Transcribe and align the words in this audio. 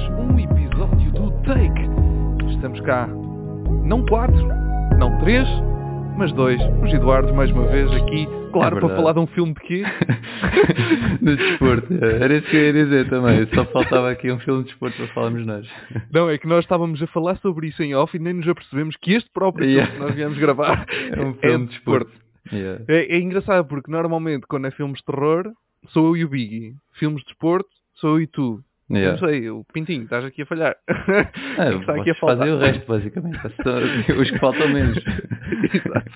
mais 0.00 0.18
um 0.18 0.38
episódio 0.38 1.12
do 1.12 1.30
Take. 1.42 2.50
Estamos 2.54 2.80
cá, 2.82 3.06
não 3.84 4.04
quatro, 4.06 4.46
não 4.98 5.18
três, 5.18 5.46
mas 6.16 6.32
dois. 6.32 6.60
Os 6.82 6.92
Eduardos, 6.92 7.30
mais 7.32 7.50
uma 7.50 7.66
vez, 7.66 7.90
aqui, 7.92 8.26
claro, 8.52 8.76
É 8.76 8.80
para 8.80 8.88
verdade. 8.88 8.96
falar 8.96 9.12
de 9.12 9.18
um 9.20 9.26
filme 9.26 9.52
de 9.54 9.60
quê? 9.60 9.82
de 11.20 11.36
desporto. 11.36 11.92
Era 12.02 12.34
isso 12.36 12.46
que 12.48 12.56
eu 12.56 12.62
ia 12.62 12.72
dizer 12.72 13.08
também. 13.10 13.46
Só 13.54 13.64
faltava 13.66 14.10
aqui 14.10 14.30
um 14.32 14.38
filme 14.40 14.62
de 14.62 14.68
desporto 14.70 14.96
para 14.96 15.08
falarmos 15.08 15.46
nós. 15.46 15.68
Não, 16.12 16.30
é 16.30 16.38
que 16.38 16.46
nós 16.46 16.64
estávamos 16.64 17.02
a 17.02 17.06
falar 17.08 17.36
sobre 17.38 17.68
isso 17.68 17.82
em 17.82 17.94
off 17.94 18.16
e 18.16 18.20
nem 18.20 18.34
nos 18.34 18.48
apercebemos 18.48 18.96
que 18.96 19.12
este 19.12 19.30
próprio 19.32 19.66
Yeah. 19.68 19.90
filme 19.90 19.98
que 20.00 20.06
nós 20.08 20.16
viemos 20.16 20.38
gravar 20.38 20.86
É 21.12 21.20
um 21.20 21.30
é 21.30 21.34
filme 21.34 21.58
de 21.66 21.72
de 21.72 21.74
desporto. 21.76 22.10
desporto. 22.10 22.56
Yeah. 22.56 22.84
É, 22.88 23.16
é 23.16 23.20
engraçado 23.20 23.66
porque 23.66 23.90
normalmente 23.90 24.46
quando 24.48 24.66
é 24.66 24.70
filmes 24.70 24.98
de 24.98 25.04
terror, 25.04 25.44
sou 25.88 26.08
eu 26.08 26.16
e 26.16 26.24
o 26.24 26.28
Biggie. 26.28 26.72
Filmes 26.94 27.20
de 27.20 27.26
desporto, 27.26 27.68
sou 27.96 28.16
eu 28.16 28.22
e 28.22 28.26
tu. 28.26 28.60
Yeah. 28.90 29.12
Não 29.20 29.28
sei, 29.28 29.48
o 29.50 29.64
Pintinho, 29.72 30.02
estás 30.04 30.24
aqui 30.24 30.42
a 30.42 30.46
falhar. 30.46 30.76
Ah, 31.58 31.70
Está 31.74 31.94
aqui 31.94 32.10
a 32.10 32.14
faltar. 32.14 32.38
fazem 32.38 32.54
o 32.54 32.58
resto, 32.58 32.86
basicamente. 32.86 33.38
Os 34.18 34.30
que 34.30 34.38
faltam 34.38 34.68
menos. 34.68 34.98
Exato. 35.72 36.10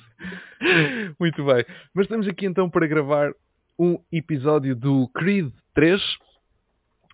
Muito 1.21 1.45
bem. 1.45 1.65
Mas 1.95 2.07
estamos 2.07 2.27
aqui 2.27 2.47
então 2.47 2.69
para 2.71 2.87
gravar 2.87 3.33
um 3.79 3.99
episódio 4.13 4.75
do 4.75 5.09
Creed 5.09 5.53
3 5.75 6.01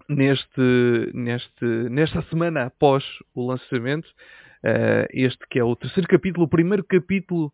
neste, 0.09 1.11
neste, 1.15 1.65
nesta 1.65 2.23
semana 2.23 2.65
após 2.65 3.05
o 3.35 3.47
lançamento. 3.47 4.09
Eh, 4.63 5.09
este 5.13 5.47
que 5.49 5.59
é 5.59 5.65
o 5.65 5.75
terceiro 5.75 6.07
capítulo, 6.09 6.45
o 6.45 6.49
primeiro 6.49 6.85
capítulo 6.85 7.53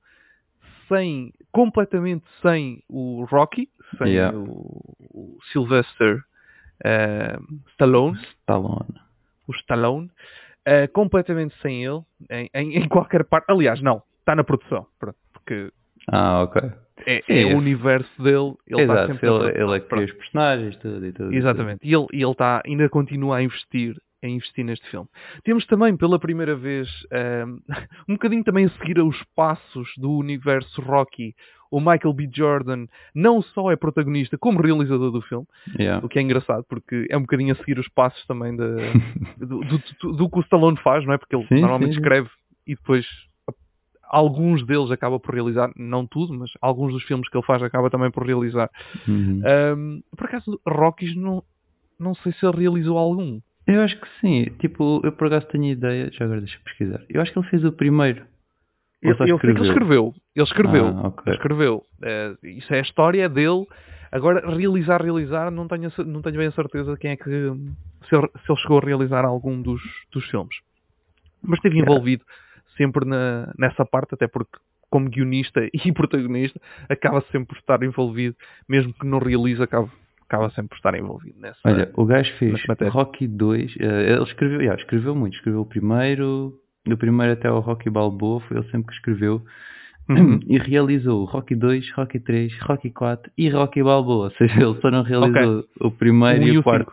sem, 0.88 1.32
completamente 1.52 2.24
sem 2.42 2.82
o 2.88 3.24
Rocky, 3.24 3.68
sem 3.98 4.08
Yeah. 4.14 4.36
o, 4.36 4.82
o 5.12 5.38
Sylvester 5.52 6.20
eh, 6.84 7.36
Stallone 7.72 8.18
Stallone. 8.40 8.94
o 9.48 9.52
Stallone, 9.54 10.10
eh, 10.64 10.86
completamente 10.88 11.54
sem 11.62 11.84
ele, 11.84 12.02
em, 12.30 12.50
em- 12.54 12.76
em 12.78 12.88
qualquer 12.88 13.24
parte. 13.24 13.50
Aliás, 13.50 13.80
não, 13.80 14.02
está 14.20 14.34
na 14.34 14.44
produção, 14.44 14.86
pronto, 14.98 15.16
porque 15.32 15.70
Ah, 16.08 16.42
ok. 16.42 16.62
é, 17.06 17.22
é 17.28 17.42
é. 17.42 17.54
o 17.54 17.56
universo 17.58 18.10
dele, 18.22 18.54
ele 18.66 18.80
está 18.82 18.94
Exato. 18.94 19.12
sempre 19.12 19.28
Ele, 19.28 19.62
ele 19.62 19.76
é 19.76 19.80
que 19.80 19.88
cria 19.88 20.04
os 20.04 20.12
personagens, 20.12 20.76
tudo 20.76 21.06
e 21.06 21.12
tudo. 21.12 21.32
Exatamente, 21.32 21.80
e 21.86 21.94
ele, 21.94 22.06
e 22.12 22.22
ele 22.22 22.32
está, 22.32 22.62
ainda 22.66 22.88
continua 22.88 23.36
a 23.36 23.42
investir 23.42 23.94
a 24.26 24.30
investir 24.30 24.64
neste 24.64 24.88
filme. 24.90 25.08
Temos 25.44 25.64
também 25.66 25.96
pela 25.96 26.18
primeira 26.18 26.54
vez 26.54 26.88
ehm, 27.12 27.58
um 28.08 28.14
bocadinho 28.14 28.44
também 28.44 28.66
a 28.66 28.70
seguir 28.70 28.98
aos 28.98 29.16
passos 29.34 29.88
do 29.96 30.12
universo 30.12 30.80
Rocky. 30.82 31.34
O 31.68 31.80
Michael 31.80 32.12
B. 32.14 32.28
Jordan 32.32 32.86
não 33.12 33.42
só 33.42 33.72
é 33.72 33.76
protagonista 33.76 34.38
como 34.38 34.60
realizador 34.62 35.10
do 35.10 35.20
filme. 35.20 35.46
Yeah. 35.78 36.04
o 36.04 36.08
que 36.08 36.18
é 36.18 36.22
engraçado, 36.22 36.64
porque 36.68 37.06
é 37.10 37.16
um 37.16 37.22
bocadinho 37.22 37.52
a 37.52 37.56
seguir 37.56 37.78
os 37.78 37.88
passos 37.88 38.24
também 38.26 38.56
da- 38.56 38.64
do, 39.38 39.60
do- 39.60 39.82
do- 40.00 40.12
do 40.12 40.30
que 40.30 40.38
o 40.38 40.42
Stallone 40.42 40.76
faz, 40.78 41.04
não 41.04 41.12
é? 41.14 41.18
Porque 41.18 41.34
ele 41.34 41.44
Sim, 41.48 41.60
normalmente 41.60 41.94
sim, 41.94 41.98
escreve 41.98 42.28
e 42.66 42.74
depois 42.76 43.04
alguns 44.08 44.64
deles 44.64 44.90
acaba 44.90 45.18
por 45.18 45.34
realizar, 45.34 45.70
não 45.76 46.06
tudo, 46.06 46.32
mas 46.32 46.50
alguns 46.60 46.92
dos 46.92 47.02
filmes 47.02 47.28
que 47.28 47.36
ele 47.36 47.44
faz 47.44 47.62
acaba 47.62 47.90
também 47.90 48.10
por 48.10 48.24
realizar. 48.24 48.70
Uhum. 49.08 49.42
Ahm, 49.44 50.00
por 50.16 50.26
acaso, 50.26 50.60
Rockies 50.66 51.16
não, 51.16 51.42
não 51.98 52.14
sei 52.14 52.32
se 52.32 52.46
ele 52.46 52.56
realizou 52.58 52.96
algum. 52.96 53.40
Eu 53.66 53.82
acho 53.82 54.00
que 54.00 54.08
sim. 54.20 54.44
Tipo, 54.58 55.00
eu 55.04 55.12
por 55.12 55.26
acaso 55.26 55.46
tenho 55.46 55.64
ideia. 55.64 56.10
Já 56.12 56.24
agora 56.24 56.40
deixa 56.40 56.56
eu 56.56 56.62
pesquisar. 56.62 57.02
Eu 57.08 57.20
acho 57.20 57.32
que 57.32 57.38
ele 57.38 57.48
fez 57.48 57.64
o 57.64 57.72
primeiro. 57.72 58.24
Ele, 59.02 59.14
só 59.16 59.24
ele, 59.24 59.38
sei 59.38 59.52
que 59.52 59.58
ele 59.58 59.68
escreveu. 59.68 60.14
Ele 60.34 60.44
escreveu. 60.44 60.86
Ah, 60.86 61.08
ok. 61.08 61.22
Ele 61.26 61.36
escreveu. 61.36 61.82
Eh, 62.02 62.36
isso 62.42 62.74
é 62.74 62.78
a 62.78 62.82
história 62.82 63.28
dele. 63.28 63.66
Agora, 64.12 64.48
realizar, 64.56 65.02
realizar, 65.02 65.50
não 65.50 65.66
tenho, 65.66 65.90
não 66.06 66.22
tenho 66.22 66.36
bem 66.36 66.46
a 66.46 66.52
certeza 66.52 66.96
quem 66.96 67.10
é 67.10 67.16
que. 67.16 67.24
Se 67.24 68.14
ele, 68.14 68.28
se 68.28 68.52
ele 68.52 68.60
chegou 68.60 68.78
a 68.78 68.84
realizar 68.84 69.24
algum 69.24 69.60
dos, 69.60 69.82
dos 70.12 70.24
filmes. 70.30 70.56
Mas 71.42 71.58
esteve 71.58 71.76
Yeah. 71.76 71.92
envolvido 71.92 72.24
sempre 72.76 73.04
na, 73.04 73.52
nessa 73.58 73.84
parte, 73.84 74.14
até 74.14 74.26
porque, 74.28 74.58
como 74.90 75.08
guionista 75.08 75.60
e 75.72 75.92
protagonista, 75.92 76.60
acaba 76.88 77.20
sempre 77.32 77.48
por 77.48 77.56
estar 77.58 77.82
envolvido, 77.82 78.36
mesmo 78.68 78.92
que 78.92 79.06
não 79.06 79.18
realize, 79.18 79.62
acaba, 79.62 79.90
acaba 80.28 80.50
sempre 80.50 80.70
por 80.70 80.76
estar 80.76 80.94
envolvido 80.94 81.38
nessa. 81.40 81.58
Olha, 81.64 81.90
o 81.94 82.04
gajo 82.04 82.32
fez 82.38 82.64
matéria. 82.66 82.92
Rocky 82.92 83.26
2, 83.26 83.76
eh, 83.78 84.12
ele 84.12 84.22
escreveu, 84.24 84.60
yeah, 84.60 84.80
escreveu 84.80 85.14
muito, 85.14 85.34
escreveu 85.34 85.60
o 85.60 85.66
primeiro, 85.66 86.54
do 86.84 86.96
primeiro 86.96 87.32
até 87.32 87.48
ao 87.48 87.60
Rocky 87.60 87.90
Balboa, 87.90 88.40
foi 88.40 88.56
ele 88.58 88.70
sempre 88.70 88.88
que 88.88 88.94
escreveu, 88.94 89.42
Uhum. 90.08 90.38
e 90.46 90.58
realizou 90.58 91.24
Rocky 91.24 91.54
2, 91.56 91.92
Rocky 91.92 92.20
3, 92.20 92.56
Rocky 92.62 92.90
4 92.90 93.30
e 93.36 93.48
Rocky 93.48 93.82
Balboa, 93.82 94.26
ou 94.26 94.30
seja, 94.32 94.54
ele 94.62 94.80
só 94.80 94.90
não 94.90 95.02
realizou 95.02 95.64
o 95.80 95.90
primeiro 95.90 96.44
Um 96.44 96.48
e 96.48 96.56
o 96.56 96.60
o 96.60 96.62
quarto. 96.62 96.92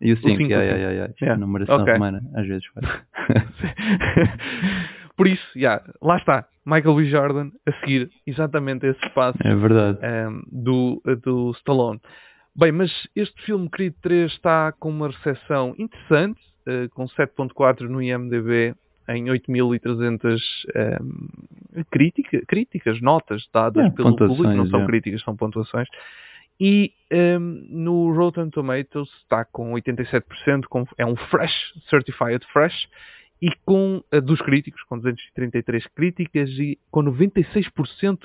E 0.00 0.12
o 0.12 0.16
5, 0.16 0.28
cinco, 0.28 0.42
yeah, 0.42 0.64
yeah, 0.64 0.78
yeah, 0.78 0.92
yeah. 0.92 1.14
Yeah. 1.22 1.40
numeração 1.40 1.82
Ok. 1.82 1.92
romana, 1.92 2.20
às 2.34 2.46
vezes 2.46 2.64
faz. 2.74 3.02
Por 5.16 5.26
isso, 5.28 5.46
já, 5.54 5.80
lá 6.00 6.16
está. 6.16 6.46
Michael 6.64 6.96
B. 6.96 7.04
Jordan 7.04 7.50
a 7.66 7.72
seguir 7.80 8.08
exatamente 8.26 8.86
esse 8.86 9.04
espaço 9.06 9.38
é 9.44 9.54
verdade. 9.54 9.98
ehm, 10.02 10.40
do, 10.50 11.02
do 11.22 11.50
Stallone. 11.52 12.00
Bem, 12.54 12.70
mas 12.70 12.90
este 13.16 13.40
filme 13.42 13.68
Creed 13.70 13.94
3 14.02 14.30
está 14.32 14.72
com 14.72 14.90
uma 14.90 15.08
recepção 15.08 15.74
interessante, 15.78 16.40
eh, 16.66 16.88
com 16.94 17.06
7.4 17.06 17.88
no 17.88 18.02
IMDB, 18.02 18.74
em 19.08 19.24
8.300 19.24 20.38
ehm, 20.74 21.82
crítica, 21.90 22.42
críticas, 22.46 23.00
notas 23.00 23.48
dadas 23.52 23.86
É, 23.86 23.90
pelo 23.90 24.16
público, 24.16 24.54
não 24.54 24.66
são 24.66 24.82
é. 24.82 24.86
críticas, 24.86 25.22
são 25.22 25.34
pontuações. 25.34 25.88
E 26.60 26.92
ehm, 27.10 27.66
no 27.70 28.12
Rotten 28.12 28.50
Tomatoes 28.50 29.08
está 29.22 29.44
com 29.46 29.72
87%, 29.72 30.66
com, 30.68 30.86
é 30.98 31.06
um 31.06 31.16
fresh, 31.16 31.72
certified 31.88 32.46
fresh, 32.52 32.86
e 33.40 33.50
com 33.64 34.04
a 34.12 34.20
dos 34.20 34.40
críticos, 34.40 34.82
com 34.84 34.98
233 34.98 35.86
críticas 35.88 36.48
e 36.50 36.78
com 36.90 37.02
96% 37.02 38.18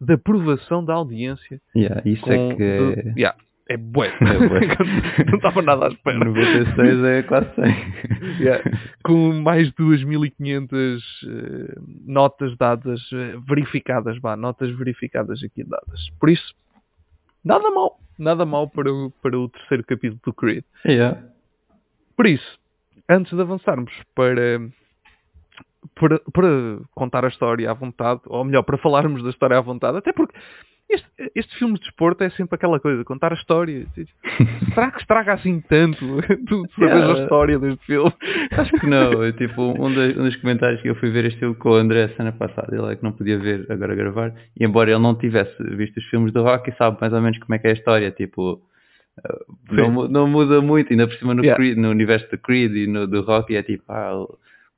de 0.00 0.14
aprovação 0.14 0.84
da 0.84 0.94
audiência. 0.94 1.60
Yeah, 1.74 2.02
isso 2.08 2.22
Com, 2.22 2.30
é 2.30 2.54
que 2.54 2.62
é... 2.62 3.02
de- 3.02 3.20
yeah, 3.20 3.36
é 3.70 3.76
bué. 3.76 4.08
É 4.08 4.48
bué. 4.48 4.60
Não 5.30 5.36
estava 5.36 5.62
nada 5.62 5.86
à 5.86 5.88
espera. 5.90 6.18
96 6.18 7.04
é 7.04 7.22
quase 7.22 7.54
100. 7.54 7.64
Yeah. 8.40 8.64
Com 9.04 9.32
mais 9.40 9.68
de 9.68 9.74
2.500 9.74 11.00
eh, 11.24 11.80
notas 12.04 12.56
dadas, 12.56 13.00
eh, 13.12 13.36
verificadas, 13.46 14.18
vá, 14.18 14.36
notas 14.36 14.76
verificadas 14.76 15.40
aqui 15.44 15.62
dadas. 15.62 16.10
Por 16.18 16.30
isso, 16.30 16.52
nada 17.44 17.70
mal. 17.70 18.00
Nada 18.18 18.44
mal 18.44 18.68
para 18.68 18.92
o, 18.92 19.10
para 19.22 19.38
o 19.38 19.48
terceiro 19.48 19.84
capítulo 19.84 20.20
do 20.24 20.34
Creed. 20.34 20.64
Yeah. 20.84 21.22
Por 22.16 22.26
isso, 22.26 22.58
antes 23.08 23.32
de 23.32 23.40
avançarmos 23.40 23.92
para, 24.16 24.60
para, 25.94 26.18
para 26.32 26.80
contar 26.92 27.24
a 27.24 27.28
história 27.28 27.70
à 27.70 27.72
vontade, 27.72 28.20
ou 28.26 28.44
melhor, 28.44 28.64
para 28.64 28.76
falarmos 28.78 29.22
da 29.22 29.30
história 29.30 29.56
à 29.56 29.60
vontade, 29.60 29.96
até 29.96 30.12
porque 30.12 30.36
este, 30.90 31.32
este 31.34 31.56
filme 31.58 31.74
de 31.74 31.80
desporto 31.80 32.24
é 32.24 32.30
sempre 32.30 32.56
aquela 32.56 32.80
coisa, 32.80 33.04
contar 33.04 33.32
a 33.32 33.36
história. 33.36 33.86
Será 34.74 34.90
que 34.90 35.00
estraga 35.00 35.34
assim 35.34 35.60
tanto 35.60 35.98
tu 36.46 36.66
sabes 36.78 36.92
a 36.92 36.96
Yeah. 37.00 37.22
história 37.22 37.58
deste 37.58 37.86
filme? 37.86 38.12
Acho 38.52 38.72
que 38.72 38.86
não, 38.86 39.22
é 39.22 39.32
tipo 39.32 39.62
um, 39.62 39.92
dos, 39.92 40.16
um 40.16 40.24
dos 40.24 40.36
comentários 40.36 40.80
que 40.82 40.88
eu 40.88 40.94
fui 40.96 41.10
ver 41.10 41.24
este 41.26 41.38
filme 41.38 41.54
com 41.54 41.70
o 41.70 41.74
André 41.74 42.04
a 42.04 42.08
semana 42.10 42.32
passada, 42.32 42.74
ele 42.74 42.92
é 42.92 42.96
que 42.96 43.02
não 43.02 43.12
podia 43.12 43.38
ver 43.38 43.66
agora 43.70 43.94
gravar, 43.94 44.34
e 44.58 44.64
embora 44.64 44.90
ele 44.90 45.00
não 45.00 45.14
tivesse 45.14 45.54
visto 45.76 45.96
os 45.98 46.04
filmes 46.06 46.32
do 46.32 46.42
Rocky, 46.42 46.72
sabe 46.76 46.98
mais 47.00 47.12
ou 47.12 47.20
menos 47.20 47.38
como 47.38 47.54
é 47.54 47.58
que 47.58 47.66
é 47.66 47.70
a 47.70 47.74
história, 47.74 48.10
tipo, 48.10 48.60
eh, 49.24 49.38
não, 49.70 50.08
não 50.08 50.26
muda 50.26 50.60
muito, 50.60 50.92
ainda 50.92 51.06
por 51.06 51.16
cima 51.16 51.34
no, 51.34 51.42
Yeah. 51.42 51.56
Creed, 51.56 51.78
no 51.78 51.90
universo 51.90 52.30
do 52.30 52.38
Creed 52.38 52.74
e 52.74 52.86
no 52.86 53.06
do 53.06 53.22
Rocky 53.22 53.56
é 53.56 53.62
tipo, 53.62 53.84
ah, 53.88 54.26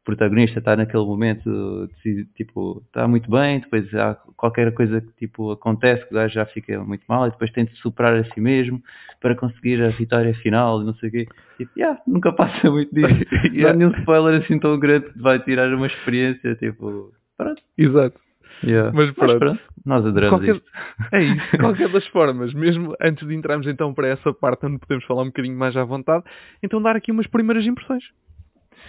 protagonista 0.05 0.59
está 0.59 0.75
naquele 0.77 1.05
momento, 1.05 1.89
tipo, 2.37 2.83
está 2.87 3.07
muito 3.07 3.31
bem, 3.31 3.61
depois 3.61 3.93
há 3.95 4.15
qualquer 4.37 4.73
coisa 4.75 5.01
que 5.01 5.13
tipo 5.13 5.53
acontece, 5.53 6.05
que 6.07 6.13
o 6.13 6.17
gajo 6.17 6.35
já 6.35 6.45
fica 6.47 6.83
muito 6.83 7.05
mal, 7.09 7.27
e 7.27 7.31
depois 7.31 7.51
tem 7.53 7.65
de 7.65 7.75
superar 7.77 8.15
a 8.17 8.25
si 8.25 8.41
mesmo 8.41 8.83
para 9.21 9.35
conseguir 9.37 9.81
a 9.83 9.91
vitória 9.91 10.35
final 10.35 10.83
e 10.83 10.85
não 10.87 10.95
sei 10.95 11.09
o 11.09 11.13
quê. 11.13 11.27
Tipo, 11.57 11.71
yeah, 11.79 12.01
nunca 12.07 12.33
passa 12.35 12.71
muito 12.71 12.93
disso. 12.95 13.25
Não 13.45 13.53
Yeah. 13.55 13.71
há 13.71 13.75
nenhum 13.75 13.91
spoiler 14.01 14.43
assim 14.43 14.59
tão 14.59 14.79
grande 14.79 15.11
que 15.13 15.19
vai 15.21 15.39
tirar 15.39 15.73
uma 15.73 15.87
experiência, 15.87 16.55
tipo, 16.57 17.13
pronto. 17.37 17.63
Exato. 17.79 18.19
Yeah. 18.65 18.91
Mas 18.95 19.11
pronto. 19.13 19.59
Nós 19.85 20.05
adoramos 20.07 20.31
Qualquer- 20.41 20.55
isto. 20.57 20.71
É 21.13 21.23
isso, 21.23 21.51
de 21.53 21.59
qualquer 21.59 21.89
das 21.91 22.07
formas, 22.09 22.53
mesmo 22.55 22.95
antes 23.01 23.27
de 23.27 23.35
entrarmos 23.35 23.67
então 23.67 23.93
para 23.95 24.09
essa 24.09 24.33
parte 24.33 24.67
onde 24.67 24.79
podemos 24.79 25.05
falar 25.05 25.23
um 25.23 25.27
bocadinho 25.27 25.57
mais 25.59 25.77
à 25.77 25.85
vontade, 25.85 26.25
então 26.63 26.81
dar 26.83 26.95
aqui 26.97 27.11
umas 27.13 27.27
primeiras 27.27 27.65
impressões 27.67 28.05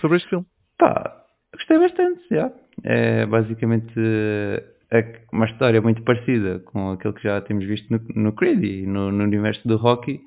sobre 0.02 0.18
este 0.18 0.30
filme. 0.30 0.46
Pá, 0.84 1.24
gostei 1.54 1.80
bastante, 1.80 2.22
yeah. 2.30 2.54
É 2.84 3.26
basicamente 3.26 3.94
eh, 3.98 4.64
é 4.92 5.22
uma 5.32 5.46
história 5.46 5.82
muito 5.82 6.02
parecida 6.04 6.60
com 6.60 6.92
aquilo 6.92 7.14
que 7.14 7.24
já 7.24 7.40
temos 7.40 7.64
visto 7.66 7.90
no, 7.90 8.02
no 8.22 8.34
Creed 8.34 8.62
e 8.66 8.86
no, 8.86 9.10
no 9.10 9.24
universo 9.24 9.66
do 9.66 9.78
Rocky. 9.78 10.20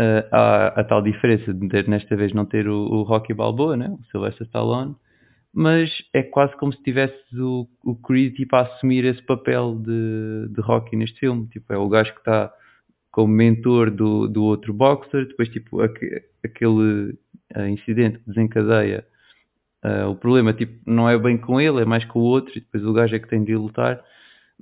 Eh, 0.00 0.28
há 0.30 0.68
a 0.80 0.84
tal 0.84 1.02
diferença 1.02 1.52
de 1.52 1.68
ter, 1.68 1.88
nesta 1.88 2.14
vez 2.14 2.32
não 2.32 2.46
ter 2.46 2.68
o, 2.68 2.76
o 2.76 3.02
Rocky 3.02 3.34
Balboa, 3.34 3.76
né? 3.76 3.88
o 3.90 4.04
Sylvester 4.12 4.46
Stallone, 4.46 4.94
mas 5.52 5.90
é 6.14 6.22
quase 6.22 6.56
como 6.58 6.72
se 6.72 6.82
tivesse 6.84 7.16
o, 7.40 7.66
o 7.84 7.96
Creed 7.96 8.36
tipo, 8.36 8.54
a 8.54 8.60
assumir 8.60 9.04
esse 9.04 9.22
papel 9.24 9.76
de, 9.80 10.48
de 10.54 10.60
Rocky 10.60 10.94
neste 10.96 11.18
filme. 11.18 11.48
Tipo, 11.48 11.72
é 11.72 11.76
o 11.78 11.88
gajo 11.88 12.12
que 12.12 12.20
está 12.20 12.52
como 13.10 13.34
mentor 13.34 13.90
do, 13.90 14.28
do 14.28 14.44
outro 14.44 14.72
boxer, 14.72 15.26
depois 15.26 15.48
tipo 15.48 15.80
aque- 15.80 16.22
aquele 16.44 17.18
ah, 17.54 17.68
incidente 17.68 18.20
que 18.20 18.28
desencadeia 18.28 19.04
ah, 19.82 20.08
o 20.08 20.16
problema 20.16 20.52
tipo, 20.52 20.78
não 20.86 21.08
é 21.08 21.18
bem 21.18 21.36
com 21.36 21.60
ele, 21.60 21.82
é 21.82 21.84
mais 21.84 22.04
com 22.04 22.20
o 22.20 22.22
outro, 22.22 22.52
e 22.56 22.60
depois 22.60 22.84
o 22.84 22.92
gajo 22.92 23.14
é 23.14 23.18
que 23.18 23.28
tem 23.28 23.42
de 23.44 23.54
lutar. 23.56 24.02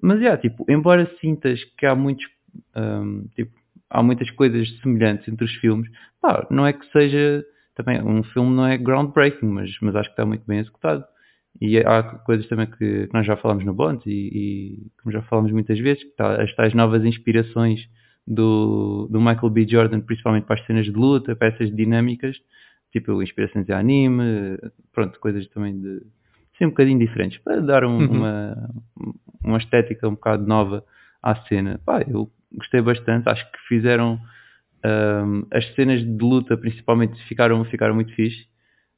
Mas 0.02 0.22
é, 0.22 0.36
tipo, 0.36 0.64
embora 0.68 1.10
sintas 1.20 1.62
que 1.76 1.86
há 1.86 1.94
muitos 1.94 2.26
ahm, 2.74 3.24
tipo, 3.34 3.52
há 3.88 4.02
muitas 4.02 4.30
coisas 4.30 4.68
semelhantes 4.80 5.28
entre 5.28 5.44
os 5.44 5.54
filmes, 5.56 5.90
pá, 6.20 6.46
não 6.50 6.66
é 6.66 6.72
que 6.72 6.86
seja 6.92 7.44
também 7.74 8.02
um 8.02 8.22
filme 8.22 8.54
não 8.54 8.66
é 8.66 8.76
groundbreaking, 8.76 9.46
mas, 9.46 9.70
mas 9.80 9.96
acho 9.96 10.08
que 10.08 10.12
está 10.12 10.26
muito 10.26 10.44
bem 10.46 10.58
executado. 10.58 11.04
E 11.60 11.78
há 11.78 12.02
coisas 12.02 12.46
também 12.48 12.66
que, 12.66 13.06
que 13.06 13.10
nós 13.12 13.26
já 13.26 13.36
falamos 13.36 13.64
no 13.64 13.74
Bond 13.74 14.02
e, 14.06 14.12
e 14.12 14.86
como 15.02 15.12
já 15.12 15.22
falamos 15.22 15.50
muitas 15.52 15.78
vezes, 15.78 16.02
que 16.04 16.10
tá, 16.10 16.40
as 16.40 16.54
tais 16.54 16.74
novas 16.74 17.04
inspirações 17.04 17.80
do, 18.26 19.08
do 19.10 19.20
Michael 19.20 19.50
B. 19.50 19.66
Jordan, 19.68 20.00
principalmente 20.00 20.44
para 20.44 20.60
as 20.60 20.66
cenas 20.66 20.84
de 20.84 20.92
luta, 20.92 21.34
para 21.34 21.48
essas 21.48 21.74
dinâmicas, 21.74 22.36
tipo 22.92 23.22
inspirações 23.22 23.66
de 23.66 23.72
anime, 23.72 24.58
pronto, 24.92 25.18
coisas 25.20 25.46
também 25.48 25.78
de 25.80 26.02
sim, 26.58 26.66
um 26.66 26.70
bocadinho 26.70 26.98
diferentes, 26.98 27.38
para 27.38 27.60
dar 27.60 27.84
um- 27.84 27.98
Uhum. 27.98 28.10
uma, 28.18 28.70
uma 29.42 29.58
estética 29.58 30.06
um 30.08 30.14
bocado 30.14 30.46
nova 30.46 30.84
à 31.22 31.34
cena. 31.46 31.80
Pá, 31.84 32.02
eu 32.02 32.30
gostei 32.52 32.82
bastante, 32.82 33.28
acho 33.28 33.50
que 33.52 33.58
fizeram 33.68 34.20
ahm, 34.84 35.42
as 35.52 35.66
cenas 35.74 36.00
de 36.00 36.24
luta 36.24 36.56
principalmente 36.56 37.22
ficaram, 37.24 37.64
ficaram 37.64 37.94
muito 37.94 38.12
fixe. 38.14 38.46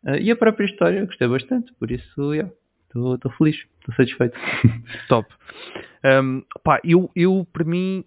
Ah, 0.05 0.17
e 0.17 0.31
a 0.31 0.37
própria 0.37 0.65
história 0.67 0.99
eu 0.99 1.07
gostei 1.07 1.29
bastante, 1.29 1.73
por 1.75 1.91
isso 1.91 2.33
estou 2.33 3.15
estou 3.15 3.33
feliz, 3.33 3.57
estou 3.81 3.95
satisfeito. 3.95 4.37
Top. 5.09 5.29
Um, 6.05 6.43
pá, 6.65 6.81
eu, 6.85 7.11
eu 7.15 7.47
para 7.53 7.65
mim 7.65 8.05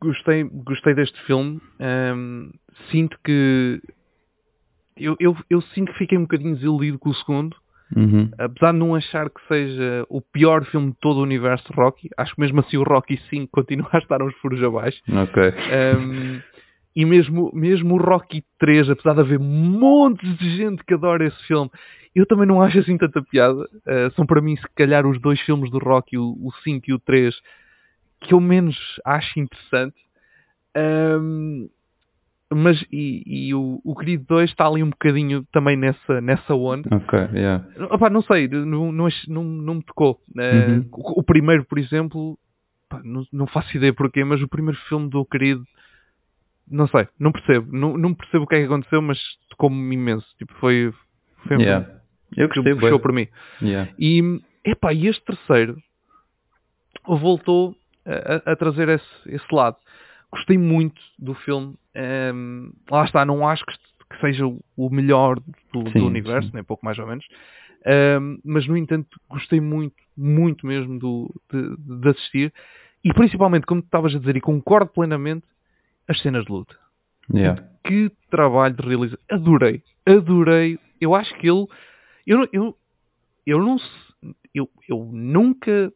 gostei, 0.00 0.44
gostei 0.44 0.94
deste 0.94 1.20
filme. 1.24 1.60
Um, 1.80 2.50
sinto 2.90 3.18
que 3.22 3.80
eu, 4.96 5.16
eu, 5.18 5.36
eu 5.48 5.60
sinto 5.74 5.92
que 5.92 5.98
fiquei 5.98 6.18
um 6.18 6.22
bocadinho 6.22 6.54
desiludido 6.54 6.98
com 6.98 7.10
o 7.10 7.14
segundo. 7.14 7.56
Uhum. 7.94 8.30
Apesar 8.38 8.72
de 8.72 8.78
não 8.78 8.94
achar 8.94 9.28
que 9.28 9.40
seja 9.46 10.06
o 10.08 10.20
pior 10.20 10.64
filme 10.64 10.92
de 10.92 10.96
todo 10.98 11.18
o 11.18 11.22
universo 11.22 11.70
Rocky, 11.74 12.08
acho 12.16 12.34
que 12.34 12.40
mesmo 12.40 12.60
assim 12.60 12.78
o 12.78 12.82
Rocky 12.82 13.20
5 13.28 13.48
continua 13.52 13.90
a 13.92 13.98
estar 13.98 14.22
uns 14.22 14.34
furos 14.36 14.62
abaixo. 14.62 15.00
Um, 15.98 16.40
e 16.94 17.04
mesmo, 17.04 17.50
mesmo 17.54 17.94
o 17.94 17.98
Rocky 17.98 18.44
3, 18.58 18.90
apesar 18.90 19.14
de 19.14 19.20
haver 19.20 19.38
montes 19.38 20.38
de 20.38 20.56
gente 20.56 20.84
que 20.84 20.94
adora 20.94 21.26
esse 21.26 21.42
filme, 21.46 21.70
eu 22.14 22.26
também 22.26 22.46
não 22.46 22.62
acho 22.62 22.78
assim 22.78 22.96
tanta 22.96 23.22
piada. 23.22 23.62
Uh, 23.62 24.10
são 24.14 24.26
para 24.26 24.40
mim, 24.40 24.56
se 24.56 24.66
calhar, 24.74 25.06
os 25.06 25.20
dois 25.20 25.40
filmes 25.40 25.70
do 25.70 25.78
Rocky, 25.78 26.18
o, 26.18 26.36
o 26.40 26.52
5 26.62 26.90
e 26.90 26.94
o 26.94 26.98
3, 26.98 27.34
que 28.20 28.34
eu 28.34 28.40
menos 28.40 28.76
acho 29.04 29.38
interessante. 29.38 29.96
Um, 30.76 31.68
mas 32.54 32.82
e, 32.92 33.22
e 33.48 33.54
o, 33.54 33.80
o 33.84 33.94
Querido 33.96 34.24
2 34.28 34.50
está 34.50 34.66
ali 34.66 34.82
um 34.82 34.90
bocadinho 34.90 35.44
também 35.52 35.76
nessa, 35.76 36.20
nessa 36.20 36.54
onda. 36.54 36.88
Ok, 36.94 37.18
yeah. 37.34 37.64
Opá, 37.90 38.08
não 38.10 38.22
sei, 38.22 38.48
não, 38.48 38.92
não, 38.92 39.08
não, 39.28 39.44
não 39.44 39.74
me 39.76 39.82
tocou. 39.82 40.20
Eh, 40.38 40.78
Uhum. 40.78 40.88
o, 40.92 41.20
o 41.20 41.22
primeiro, 41.22 41.64
por 41.64 41.78
exemplo, 41.78 42.38
pá, 42.88 43.00
não, 43.04 43.24
não 43.32 43.46
faço 43.46 43.76
ideia 43.76 43.92
porquê, 43.94 44.24
mas 44.24 44.40
o 44.42 44.48
primeiro 44.48 44.78
filme 44.88 45.08
do 45.08 45.24
querido, 45.24 45.64
não 46.70 46.86
sei, 46.88 47.08
não 47.18 47.32
percebo. 47.32 47.76
Não, 47.76 47.96
não 47.98 48.14
percebo 48.14 48.44
o 48.44 48.46
que 48.46 48.54
é 48.54 48.58
que 48.60 48.66
aconteceu, 48.66 49.00
mas 49.02 49.18
tocou-me 49.50 49.94
imenso. 49.94 50.26
Tipo, 50.38 50.52
foi, 50.54 50.92
foi 51.46 51.56
Yeah. 51.58 51.86
Eu 52.36 52.48
que 52.48 52.54
gostei, 52.56 52.74
puxou 52.74 52.98
por 53.00 53.12
mim. 53.12 53.28
Yeah. 53.60 53.90
E, 53.98 54.40
epá, 54.64 54.92
e 54.94 55.06
este 55.06 55.22
terceiro 55.24 55.76
voltou 57.06 57.74
a, 58.06 58.50
a- 58.50 58.52
a 58.52 58.56
trazer 58.56 58.88
esse, 58.88 59.06
esse 59.26 59.44
lado. 59.54 59.76
Gostei 60.30 60.56
muito 60.56 61.00
do 61.18 61.34
filme. 61.34 61.74
Ehm, 61.94 62.70
lá 62.90 63.04
está, 63.04 63.24
não 63.24 63.46
acho 63.46 63.64
que, 63.66 63.72
que 64.10 64.20
seja 64.20 64.46
o- 64.46 64.90
melhor 64.90 65.38
do, 65.72 65.82
do 65.84 65.90
Sim, 65.90 66.00
universo, 66.06 66.48
sim. 66.48 66.54
nem 66.54 66.64
pouco 66.64 66.84
mais 66.84 66.98
ou 66.98 67.06
menos. 67.06 67.26
Ehm, 67.84 68.38
mas, 68.44 68.66
no 68.66 68.76
entanto, 68.76 69.08
gostei 69.28 69.60
muito, 69.60 69.96
muito 70.16 70.66
mesmo 70.66 70.98
do, 70.98 71.34
de, 71.52 71.76
de 72.00 72.08
assistir. 72.08 72.52
E 73.04 73.12
principalmente, 73.12 73.66
como 73.66 73.82
tu 73.82 73.86
estavas 73.86 74.14
a 74.14 74.18
dizer, 74.18 74.36
e 74.36 74.40
concordo 74.40 74.90
plenamente, 74.92 75.46
as 76.08 76.20
cenas 76.20 76.44
de 76.44 76.52
luta 76.52 76.76
Yeah. 77.32 77.62
que 77.84 78.10
trabalho 78.30 78.74
de 78.74 78.82
realização. 78.86 79.24
Adorei. 79.30 79.82
Adorei. 80.06 80.78
Eu 81.00 81.14
acho 81.14 81.32
que 81.38 81.48
ele. 81.48 81.66
Eu, 82.26 82.38
não- 82.38 82.48
eu, 82.52 82.76
eu 83.46 83.58
não. 83.62 83.76
Eu, 84.54 84.68
eu 84.88 85.08
nunca 85.12 85.92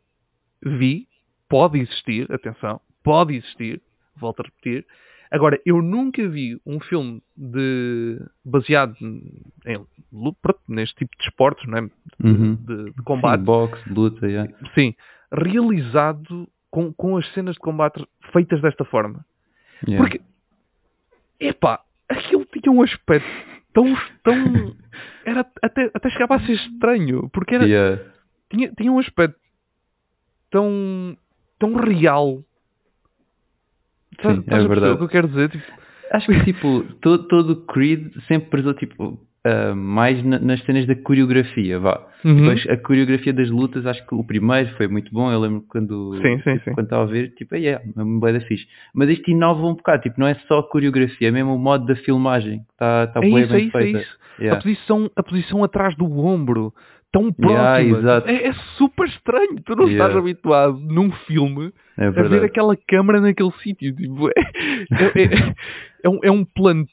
vi. 0.63 1.07
Pode 1.49 1.79
existir, 1.81 2.31
atenção. 2.33 2.81
Pode 3.03 3.35
existir. 3.37 3.83
Volto 4.17 4.41
a 4.41 4.45
repetir. 4.45 4.87
Agora, 5.31 5.61
eu 5.67 5.83
nunca 5.83 6.27
vi 6.29 6.61
um 6.65 6.79
filme 6.81 7.23
de 7.37 8.21
baseado 8.45 8.95
em 9.01 9.87
neste 10.69 10.95
tipo 10.97 11.17
de 11.19 11.25
esportes, 11.25 11.67
não 11.69 11.79
é? 11.79 11.81
De, 11.83 11.91
Uhum. 12.23 12.55
de- 12.55 12.85
de 12.85 12.91
Sim, 12.93 13.03
combate. 13.05 13.41
boxe, 13.43 13.83
luta, 13.93 14.27
yeah. 14.29 14.53
Sim. 14.75 14.95
Realizado 15.33 16.49
com, 16.71 16.93
com 16.93 17.17
as 17.17 17.27
cenas 17.33 17.55
de 17.55 17.61
combate 17.61 18.05
feitas 18.33 18.61
desta 18.63 18.85
forma. 18.85 19.25
Yeah. 19.87 19.99
Porque, 20.09 20.21
epá, 21.41 21.81
aquilo 22.09 22.45
tinha 22.47 22.73
um 22.73 22.83
aspecto 22.83 23.29
tão, 23.73 23.85
tão, 24.23 24.77
era 25.25 25.47
até, 25.63 25.91
até 25.93 26.11
chegava 26.11 26.37
a 26.37 26.41
ser 26.47 26.53
estranho, 26.53 27.29
porque 27.31 27.55
era, 27.55 27.67
Yeah. 27.67 28.03
tinha, 28.51 28.73
tinha 28.73 28.93
um 28.93 28.99
aspecto 28.99 29.39
tão, 30.51 31.17
tão 31.59 31.75
real. 31.77 32.43
Sa- 34.23 34.35
Sim, 34.35 34.45
é 34.47 34.59
verdade. 34.69 34.93
o 34.95 34.99
que 34.99 35.05
eu 35.05 35.09
quero 35.09 35.29
dizer? 35.29 35.51
Tipo, 35.51 35.65
Acho 36.13 36.27
que 36.27 36.45
tipo, 36.45 36.85
todo, 37.01 37.25
todo 37.27 37.51
o 37.51 37.67
Creed 37.67 38.13
sempre 38.29 38.49
prezou 38.49 38.73
tipo, 38.75 39.19
ah, 39.45 39.75
mais 39.75 40.25
na- 40.25 40.39
nas 40.39 40.63
cenas 40.65 40.87
da 40.87 40.95
coreografia, 40.95 41.79
vá. 41.81 42.01
Uhum. 42.25 42.37
Depois 42.37 42.67
a 42.69 42.77
coreografia 42.77 43.33
das 43.33 43.51
lutas, 43.51 43.85
acho 43.87 44.05
que 44.07 44.15
o 44.15 44.25
primeiro 44.25 44.69
foi 44.77 44.87
muito 44.89 45.13
bom, 45.13 45.31
eu 45.31 45.41
lembro 45.41 45.63
quando 45.69 46.17
Sim, 46.23 46.41
sim, 46.43 46.59
tipo, 46.59 46.75
quando 46.75 46.87
estava 46.87 47.03
a 47.03 47.07
ver, 47.07 47.31
tipo, 47.35 47.55
é, 47.57 47.65
é 47.67 47.81
uma 47.97 48.21
boa 48.21 48.33
da 48.33 48.41
fixe. 48.41 48.67
Mas 48.95 49.09
isto 49.11 49.29
inova 49.31 49.67
um 49.67 49.75
bocado, 49.75 50.03
tipo, 50.03 50.19
não 50.21 50.27
é 50.29 50.35
só 50.47 50.61
a 50.61 50.69
coreografia, 50.69 51.29
é 51.29 51.31
mesmo 51.31 51.55
o 51.55 51.59
modo 51.59 51.85
da 51.87 51.97
filmagem, 51.97 52.61
está 52.73 53.09
tá 53.09 53.21
é 53.23 53.29
bué 53.29 53.43
isso, 53.43 53.55
é 53.55 53.57
bem 53.83 53.97
é 53.97 54.01
isso. 54.01 54.19
Yeah. 54.39 54.59
A, 54.59 54.63
posição, 54.63 55.11
a 55.17 55.23
posição 55.23 55.65
atrás 55.65 55.97
do 55.97 56.05
ombro, 56.19 56.73
tão 57.13 57.35
Yeah, 57.41 57.77
próxima. 57.77 57.99
exato. 57.99 58.29
é, 58.29 58.47
é 58.49 58.53
super 58.77 59.07
estranho. 59.09 59.61
Tu 59.65 59.75
não 59.77 59.89
Yeah. 59.89 60.05
estás 60.07 60.17
habituado 60.17 60.79
num 60.79 61.11
filme 61.27 61.73
É 61.97 62.07
a 62.07 62.11
ver 62.11 62.45
aquela 62.45 62.77
câmara 62.77 63.21
naquele 63.21 63.53
sítio. 63.63 63.95
Tipo, 63.95 64.29
é, 64.29 64.33
é, 64.91 65.23
é- 65.25 65.55
é 66.05 66.09
um, 66.09 66.19
é 66.23 66.31
um 66.31 66.45
plano 66.45 66.87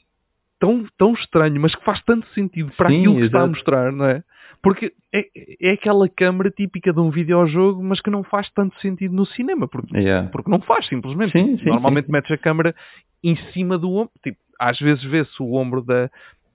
tão, 0.58 0.86
tão 0.96 1.12
estranho, 1.12 1.60
mas 1.60 1.74
que 1.74 1.84
faz 1.84 2.02
tanto 2.04 2.26
sentido 2.28 2.72
para 2.76 2.88
Sim, 2.88 2.98
aquilo 3.00 3.16
que 3.16 3.24
está 3.24 3.38
a 3.38 3.40
exato. 3.42 3.50
mostrar, 3.56 3.92
não 3.92 4.06
é? 4.06 4.22
Porque 4.62 4.92
é, 5.12 5.26
é 5.60 5.70
aquela 5.72 6.08
câmara 6.08 6.50
típica 6.50 6.90
de 6.92 6.98
um 6.98 7.10
videojogo, 7.10 7.82
mas 7.84 8.00
que 8.00 8.08
não 8.08 8.22
faz 8.24 8.48
tanto 8.50 8.74
sentido 8.80 9.14
no 9.14 9.26
cinema, 9.26 9.68
porque, 9.68 9.94
Yeah. 9.96 10.30
porque 10.30 10.50
não 10.50 10.60
faz, 10.60 10.86
simplesmente. 10.86 11.32
Sim, 11.32 11.58
sim, 11.58 11.66
Normalmente 11.66 12.06
sim. 12.06 12.12
metes 12.12 12.30
a 12.30 12.38
câmara 12.38 12.74
em 13.22 13.36
cima 13.52 13.76
do 13.76 13.90
ombro. 13.92 14.12
Tipo, 14.22 14.38
às 14.58 14.78
vezes 14.78 15.04
vê-se 15.04 15.42
o 15.42 15.52
ombro 15.52 15.82
da, 15.82 16.10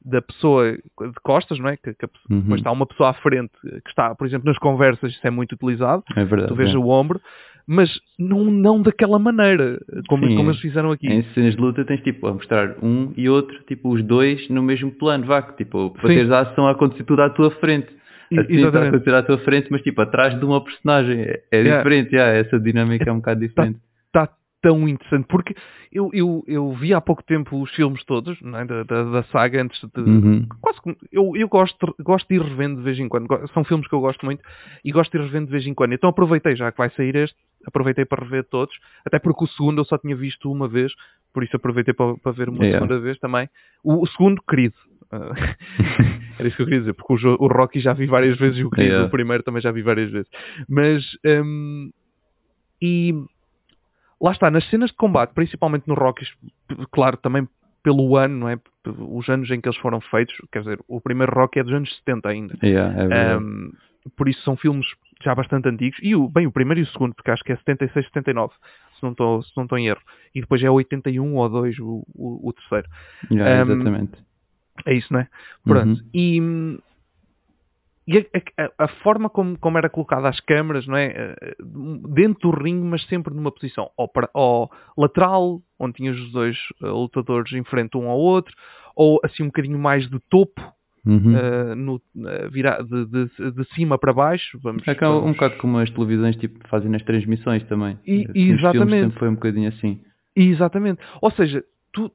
da 0.05 0.21
pessoa 0.21 0.71
de 0.73 1.19
costas, 1.23 1.59
não 1.59 1.69
é? 1.69 1.77
Que, 1.77 1.93
que 1.93 2.05
a 2.05 2.09
Uhum. 2.29 2.41
Depois 2.41 2.59
está 2.59 2.71
uma 2.71 2.85
pessoa 2.85 3.09
à 3.09 3.13
frente 3.13 3.51
que 3.61 3.89
está, 3.89 4.13
por 4.15 4.25
exemplo, 4.27 4.47
nas 4.47 4.57
conversas, 4.57 5.11
isso 5.11 5.25
é 5.27 5.29
muito 5.29 5.53
utilizado 5.53 6.03
É 6.15 6.23
verdade. 6.23 6.47
tu 6.47 6.55
vês 6.55 6.73
é. 6.73 6.77
o 6.77 6.87
ombro, 6.87 7.19
mas 7.67 7.89
não, 8.17 8.45
não 8.45 8.81
daquela 8.81 9.19
maneira, 9.19 9.79
como, 10.07 10.27
Sim. 10.27 10.35
como 10.35 10.49
eles 10.49 10.61
fizeram 10.61 10.91
aqui. 10.91 11.07
Em 11.07 11.23
cenas 11.33 11.55
de 11.55 11.61
luta 11.61 11.83
tens 11.85 12.01
tipo 12.01 12.27
a 12.27 12.33
mostrar 12.33 12.75
um 12.83 13.13
e 13.17 13.29
outro, 13.29 13.57
tipo 13.67 13.89
os 13.93 14.03
dois 14.03 14.47
no 14.49 14.61
mesmo 14.63 14.91
plano, 14.91 15.25
vá, 15.25 15.41
que, 15.41 15.57
tipo, 15.57 15.91
para 15.91 16.07
Sim. 16.09 16.15
teres 16.15 16.31
a 16.31 16.39
ação 16.41 16.67
a 16.67 16.71
acontecer 16.71 17.03
tudo 17.03 17.21
à 17.21 17.29
tua 17.29 17.51
frente. 17.51 17.87
Assim 18.31 18.41
está 18.41 18.53
a 18.53 18.55
exatamente. 18.55 18.89
acontecer 18.89 19.13
à 19.15 19.23
tua 19.23 19.37
frente, 19.39 19.67
mas 19.71 19.81
tipo 19.81 20.01
atrás 20.01 20.37
de 20.39 20.45
uma 20.45 20.63
personagem. 20.63 21.19
É, 21.21 21.43
é 21.51 21.57
Yeah. 21.61 21.77
diferente, 21.83 22.15
yeah, 22.15 22.37
essa 22.37 22.59
dinâmica 22.59 23.09
é 23.09 23.11
um 23.11 23.17
bocado 23.17 23.39
diferente. 23.39 23.79
Está 24.07 24.29
tão 24.61 24.87
interessante, 24.87 25.25
porque 25.27 25.55
eu, 25.91 26.09
eu, 26.13 26.43
eu 26.47 26.71
vi 26.73 26.93
há 26.93 27.01
pouco 27.01 27.23
tempo 27.23 27.61
os 27.61 27.71
filmes 27.71 28.03
todos, 28.05 28.37
é? 28.41 28.65
da, 28.65 28.83
da, 28.83 29.03
da 29.03 29.23
saga, 29.23 29.61
antes 29.61 29.79
de... 29.81 30.01
Uhum. 30.01 30.47
Quase 30.61 30.79
eu, 31.11 31.31
eu 31.35 31.47
gosto, 31.47 31.95
gosto 31.99 32.27
de 32.27 32.35
ir 32.35 32.41
revendo 32.41 32.77
de 32.77 32.83
vez 32.83 32.99
em 32.99 33.07
quando. 33.07 33.27
São 33.53 33.63
filmes 33.63 33.87
que 33.87 33.93
eu 33.93 34.01
gosto 34.01 34.25
muito 34.25 34.43
e 34.83 34.91
gosto 34.91 35.11
de 35.11 35.17
ir 35.17 35.25
revendo 35.25 35.45
de 35.47 35.51
vez 35.51 35.65
em 35.65 35.73
quando. 35.73 35.93
Então 35.93 36.09
aproveitei, 36.09 36.55
já 36.55 36.71
que 36.71 36.77
vai 36.77 36.89
sair 36.91 37.15
este, 37.15 37.37
aproveitei 37.65 38.05
para 38.05 38.23
rever 38.23 38.43
todos. 38.45 38.75
Até 39.05 39.19
porque 39.19 39.45
o 39.45 39.47
segundo 39.47 39.79
eu 39.79 39.85
só 39.85 39.97
tinha 39.97 40.15
visto 40.15 40.51
uma 40.51 40.67
vez, 40.67 40.91
por 41.33 41.43
isso 41.43 41.55
aproveitei 41.55 41.93
para, 41.93 42.15
para 42.17 42.31
ver 42.31 42.49
uma 42.49 42.63
Yeah. 42.63 42.79
segunda 42.79 42.99
vez 43.01 43.17
também. 43.19 43.49
O, 43.83 44.03
o 44.03 44.07
segundo, 44.07 44.41
querido. 44.47 44.75
Era 46.37 46.47
isso 46.47 46.55
que 46.55 46.61
eu 46.61 46.65
queria 46.67 46.81
dizer, 46.81 46.93
porque 46.93 47.27
o, 47.27 47.37
o 47.39 47.47
Rocky 47.47 47.79
já 47.79 47.93
vi 47.93 48.05
várias 48.05 48.37
vezes 48.37 48.59
e 48.59 48.63
o 48.63 48.69
querido, 48.69 48.89
Yeah. 48.91 49.07
o 49.07 49.11
primeiro 49.11 49.43
também 49.43 49.61
já 49.61 49.71
vi 49.71 49.81
várias 49.81 50.11
vezes. 50.11 50.29
Mas, 50.67 51.03
hum, 51.25 51.89
e 52.81 53.13
lá 54.21 54.31
está, 54.31 54.51
nas 54.51 54.67
cenas 54.69 54.89
de 54.89 54.95
combate, 54.95 55.33
principalmente 55.33 55.87
no 55.87 55.95
Rocky, 55.95 56.25
claro, 56.91 57.17
também 57.17 57.47
pelo 57.81 58.17
ano, 58.17 58.35
não 58.35 58.49
é? 58.49 58.59
Os 58.85 59.27
anos 59.29 59.49
em 59.49 59.61
que 59.61 59.67
eles 59.67 59.79
foram 59.79 60.01
feitos, 60.01 60.35
quer 60.51 60.59
dizer, 60.59 60.79
o 60.87 60.99
primeiro 60.99 61.33
Rocky 61.33 61.59
é 61.59 61.63
dos 61.63 61.73
anos 61.73 61.95
70 61.97 62.29
ainda. 62.29 62.57
Yeah, 62.61 63.15
é. 63.15 63.37
Um, 63.37 63.71
por 64.15 64.27
isso 64.27 64.41
são 64.41 64.57
filmes 64.57 64.85
já 65.23 65.35
bastante 65.35 65.67
antigos. 65.67 65.97
E 66.01 66.15
o, 66.15 66.27
bem, 66.27 66.47
o 66.47 66.51
primeiro 66.51 66.79
e 66.79 66.83
o 66.83 66.87
segundo, 66.87 67.13
porque 67.13 67.31
acho 67.31 67.43
que 67.43 67.51
é 67.51 67.57
76, 67.57 68.05
79, 68.07 68.53
se 68.95 69.03
não 69.03 69.11
estou 69.11 69.41
se 69.43 69.51
não 69.55 69.63
estou 69.63 69.77
em 69.77 69.87
erro. 69.87 70.01
E 70.33 70.41
depois 70.41 70.61
é 70.63 70.69
81 70.69 71.35
ou 71.35 71.49
2 71.49 71.79
o, 71.79 72.05
o, 72.15 72.49
o 72.49 72.53
terceiro. 72.53 72.87
Yeah, 73.31 73.63
Um, 73.63 73.73
exatamente. 73.73 74.11
É 74.85 74.93
isso, 74.93 75.11
não 75.11 75.19
é? 75.19 75.27
Pronto. 75.63 76.01
Uhum. 76.01 76.09
E, 76.13 76.41
e 78.11 78.17
a, 78.57 78.63
a- 78.65 78.71
a 78.85 78.87
forma 79.03 79.29
como, 79.29 79.57
como 79.59 79.77
era 79.77 79.89
colocada 79.89 80.27
as 80.27 80.39
câmaras, 80.39 80.87
não 80.87 80.97
é? 80.97 81.35
Eh, 81.41 81.55
Dentro 82.09 82.49
do 82.51 82.57
ringue, 82.63 82.85
mas 82.87 83.05
sempre 83.07 83.33
numa 83.33 83.51
posição 83.51 83.89
ou, 83.95 84.07
para, 84.07 84.29
ou 84.33 84.69
lateral, 84.97 85.61
onde 85.77 85.93
tinhas 85.93 86.17
os 86.19 86.31
dois 86.31 86.57
eh, 86.81 86.87
lutadores 86.87 87.51
em 87.53 87.63
frente 87.63 87.95
um 87.97 88.09
ao 88.09 88.17
outro, 88.17 88.53
ou 88.95 89.19
assim 89.23 89.43
um 89.43 89.47
bocadinho 89.47 89.77
mais 89.79 90.09
de 90.09 90.19
topo, 90.29 90.61
Uhum. 91.05 91.33
eh, 91.35 91.75
no, 91.75 92.01
eh, 92.27 92.49
vira, 92.49 92.83
de, 92.83 93.05
de, 93.05 93.51
de 93.51 93.63
cima 93.73 93.97
para 93.97 94.11
baixo. 94.11 94.59
Vamos, 94.61 94.85
É 94.87 94.91
é 94.91 95.07
um 95.09 95.21
vamos- 95.21 95.31
bocado 95.37 95.55
como 95.57 95.77
as 95.77 95.89
televisões 95.91 96.35
tipo, 96.35 96.67
fazem 96.67 96.91
nas 96.91 97.01
transmissões 97.03 97.63
também. 97.63 97.97
E- 98.05 98.23
Assim, 98.23 98.33
filmes 98.33 98.59
exatamente. 98.59 99.17
foi 99.17 99.29
um 99.29 99.35
bocadinho 99.35 99.69
assim. 99.69 100.01
Exatamente. 100.35 100.99
Ou 101.21 101.31
seja, 101.31 101.63
tu, 101.93 102.11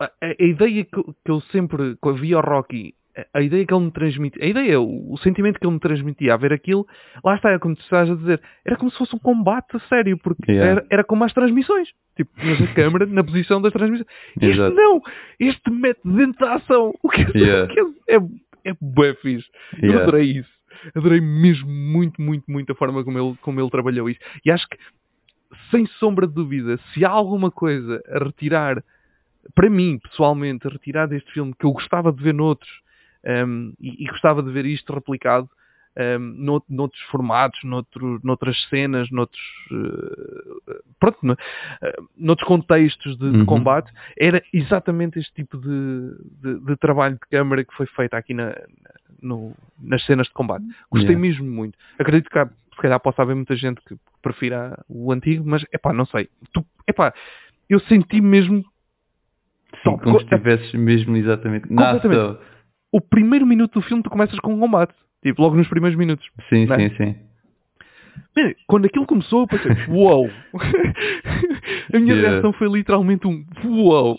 a, 0.00 0.10
a 0.20 0.42
ideia 0.44 0.84
que, 0.84 0.98
eu- 0.98 1.14
que 1.24 1.30
eu 1.30 1.40
sempre 1.52 1.96
que 2.02 2.08
eu 2.08 2.14
via 2.16 2.36
ao 2.36 2.42
Rocky, 2.42 2.94
a, 3.34 3.40
ideia 3.40 3.64
que 3.66 3.72
ele 3.72 3.84
me 3.84 3.90
transmitia, 3.90 4.44
a 4.44 4.46
ideia, 4.46 4.80
o, 4.80 5.12
o 5.12 5.18
sentimento 5.18 5.58
que 5.58 5.66
ele 5.66 5.74
me 5.74 5.80
transmitia 5.80 6.34
a 6.34 6.36
ver 6.36 6.52
aquilo, 6.52 6.86
lá 7.24 7.34
está, 7.36 7.50
é 7.50 7.58
como 7.58 7.74
tu 7.74 7.80
estás 7.82 8.10
a 8.10 8.14
dizer, 8.14 8.40
era 8.64 8.76
como 8.76 8.90
se 8.90 8.98
fosse 8.98 9.14
um 9.16 9.18
combate 9.18 9.78
sério, 9.88 10.18
porque 10.18 10.52
Yeah. 10.52 10.70
era, 10.72 10.86
era 10.90 11.04
como 11.04 11.24
as 11.24 11.32
transmissões. 11.32 11.88
Tipo, 12.16 12.30
tinhas 12.40 12.60
a 12.62 12.66
câmera 12.74 13.06
na 13.06 13.24
posição 13.24 13.60
das 13.60 13.72
transmissões. 13.72 14.08
Este 14.40 14.46
Exato. 14.60 14.74
não! 14.74 15.02
Este 15.40 15.70
mete 15.70 16.00
dentro 16.04 16.46
da 16.46 16.54
ação. 16.54 16.94
O 17.02 17.08
que, 17.08 17.22
é- 17.22 17.30
Yeah. 17.34 17.64
o 17.64 17.74
que 17.74 17.80
é, 18.10 18.16
é, 18.16 18.70
é 18.70 18.76
bué 18.80 19.14
fixe. 19.14 19.48
Eu 19.74 19.88
Yeah. 19.88 20.02
adorei 20.02 20.30
isso. 20.38 20.50
Adorei 20.94 21.20
mesmo 21.20 21.68
muito, 21.68 22.20
muito, 22.20 22.44
muito 22.50 22.72
a 22.72 22.74
forma 22.74 23.02
como 23.02 23.18
ele, 23.18 23.36
como 23.40 23.60
ele 23.60 23.70
trabalhou 23.70 24.08
isso. 24.10 24.20
E 24.44 24.50
acho 24.50 24.68
que, 24.68 24.76
sem 25.70 25.86
sombra 25.86 26.26
de 26.26 26.34
dúvida, 26.34 26.78
se 26.92 27.04
há 27.04 27.08
alguma 27.10 27.50
coisa 27.50 28.02
a 28.10 28.18
retirar, 28.24 28.82
para 29.54 29.70
mim, 29.70 29.98
pessoalmente, 29.98 30.66
a 30.66 30.70
retirar 30.70 31.06
deste 31.06 31.32
filme 31.32 31.54
que 31.58 31.64
eu 31.64 31.72
gostava 31.72 32.12
de 32.12 32.22
ver 32.22 32.34
noutros, 32.34 32.70
um, 33.26 33.72
e, 33.80 34.04
e 34.04 34.06
gostava 34.08 34.42
de 34.42 34.50
ver 34.52 34.64
isto 34.66 34.92
replicado 34.92 35.48
um, 35.98 36.18
nout- 36.18 36.66
noutros 36.68 37.00
formatos, 37.04 37.58
noutro, 37.64 38.20
noutras 38.22 38.56
cenas, 38.68 39.10
noutros, 39.10 39.40
eh, 39.72 40.80
pronto, 41.00 41.18
no- 41.22 41.36
eh, 41.82 41.96
noutros 42.16 42.46
contextos 42.46 43.16
de, 43.18 43.32
de 43.32 43.38
Uhum. 43.38 43.46
combate, 43.46 43.90
era 44.18 44.42
exatamente 44.52 45.18
este 45.18 45.32
tipo 45.34 45.56
de, 45.56 46.14
de- 46.42 46.60
de 46.60 46.76
trabalho 46.76 47.14
de 47.14 47.20
câmara 47.30 47.64
que 47.64 47.74
foi 47.74 47.86
feito 47.86 48.14
aqui 48.14 48.34
na, 48.34 48.54
no- 49.22 49.54
nas 49.80 50.04
cenas 50.04 50.26
de 50.26 50.32
combate. 50.34 50.66
Gostei 50.90 51.16
Yeah. 51.16 51.28
mesmo 51.28 51.50
muito. 51.50 51.78
Acredito 51.98 52.28
que 52.28 52.38
há, 52.38 52.46
se 52.46 52.82
calhar 52.82 53.00
possa 53.00 53.22
haver 53.22 53.34
muita 53.34 53.56
gente 53.56 53.80
que 53.88 53.96
prefira 54.20 54.84
o 54.88 55.10
antigo, 55.12 55.44
mas 55.48 55.64
epá, 55.72 55.92
não 55.94 56.04
sei. 56.04 56.28
Tu, 56.52 56.64
epá, 56.86 57.12
eu 57.70 57.80
senti 57.80 58.20
mesmo 58.20 58.62
Sim, 59.82 59.96
como 59.98 60.18
se 60.20 60.24
estivesses 60.24 60.72
mesmo 60.74 61.16
exatamente 61.16 61.68
Completamente. 61.68 62.38
O 62.92 63.00
primeiro 63.00 63.46
minuto 63.46 63.74
do 63.74 63.82
filme 63.82 64.02
tu 64.02 64.10
começas 64.10 64.38
com 64.40 64.54
um 64.54 64.60
combate. 64.60 64.94
Tipo, 65.22 65.42
logo 65.42 65.56
nos 65.56 65.68
primeiros 65.68 65.98
minutos. 65.98 66.26
Sim, 66.48 66.66
é? 66.70 66.88
sim, 66.88 66.96
sim. 66.96 67.16
Man, 68.36 68.52
quando 68.66 68.86
aquilo 68.86 69.06
começou, 69.06 69.40
eu 69.42 69.46
pensei, 69.48 69.72
uou! 69.88 70.30
a 71.92 71.98
minha 71.98 72.14
Yeah. 72.14 72.30
reação 72.32 72.52
foi 72.52 72.68
literalmente 72.68 73.26
um 73.26 73.44
uou! 73.64 74.18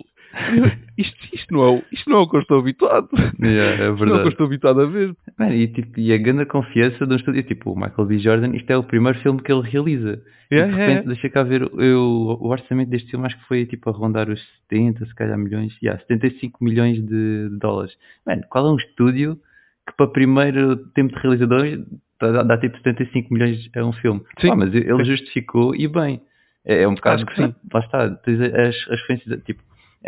Eu- 0.55 0.86
Isto, 0.97 1.17
isto, 1.33 1.53
não 1.53 1.63
é, 1.63 1.69
o- 1.69 1.83
isto 1.91 2.09
não 2.09 2.17
é 2.17 2.21
o 2.21 2.29
que 2.29 2.35
eu 2.37 2.41
estou 2.41 2.59
habituado. 2.59 3.09
Yeah, 3.13 3.23
é 3.23 3.29
Isto 3.37 3.45
não 3.79 3.85
é 3.85 3.89
o 3.89 3.95
que 3.95 4.03
eu 4.03 4.07
verdade. 4.09 4.29
estou 4.29 4.45
habituado 4.47 4.81
a 4.81 4.85
ver. 4.85 5.15
Mano, 5.37 5.53
e, 5.53 5.67
tipo, 5.67 5.99
e 5.99 6.11
a 6.13 6.17
grande 6.17 6.45
confiança 6.45 7.05
de 7.05 7.13
um 7.13 7.15
estúdio, 7.17 7.43
tipo, 7.43 7.71
o 7.71 7.75
Michael 7.75 8.05
B. 8.07 8.17
Jordan, 8.19 8.55
isto 8.55 8.69
é 8.71 8.77
o 8.77 8.83
primeiro 8.83 9.19
filme 9.19 9.41
que 9.41 9.51
ele 9.51 9.61
realiza. 9.69 10.21
E 10.49 10.55
Yeah, 10.55 10.71
de 10.73 10.79
yeah, 10.79 10.93
repente, 11.01 11.07
deixa 11.13 11.29
cá 11.29 11.43
ver, 11.43 11.61
eu, 11.77 12.01
o 12.01 12.47
orçamento 12.47 12.89
deste 12.89 13.11
filme 13.11 13.25
acho 13.25 13.37
que 13.37 13.45
foi 13.47 13.65
tipo 13.65 13.89
a 13.89 13.93
rondar 13.93 14.29
os 14.29 14.39
70, 14.69 15.05
se 15.05 15.13
calhar 15.13 15.37
milhões, 15.37 15.77
yeah, 15.83 16.01
75 16.07 16.63
milhões 16.63 16.95
de, 17.05 17.49
de 17.49 17.59
dólares. 17.59 17.93
Mano, 18.25 18.43
qual 18.49 18.65
é 18.67 18.71
um 18.71 18.77
estúdio 18.77 19.37
que 19.85 19.93
para 19.97 20.07
primeiro 20.07 20.77
tempo 20.93 21.13
de 21.13 21.21
realizador 21.21 21.83
dá, 22.19 22.43
dá 22.43 22.57
tipo 22.57 22.77
75 22.77 23.33
milhões 23.33 23.69
a 23.75 23.83
um 23.85 23.91
filme? 23.91 24.21
Sim, 24.39 24.51
Ah, 24.51 24.55
mas 24.55 24.73
ele 24.73 24.97
sim. 24.97 25.03
justificou 25.03 25.75
e 25.75 25.87
bem. 25.87 26.21
É, 26.65 26.83
é 26.83 26.87
um 26.87 26.95
bocado, 26.95 27.23
Acho 27.23 27.25
que 27.25 27.35
sim. 27.43 27.55
Lá 27.73 27.79
está, 27.81 28.03
as, 28.05 28.89
as 28.89 29.01
referências, 29.01 29.43
tipo, 29.43 29.61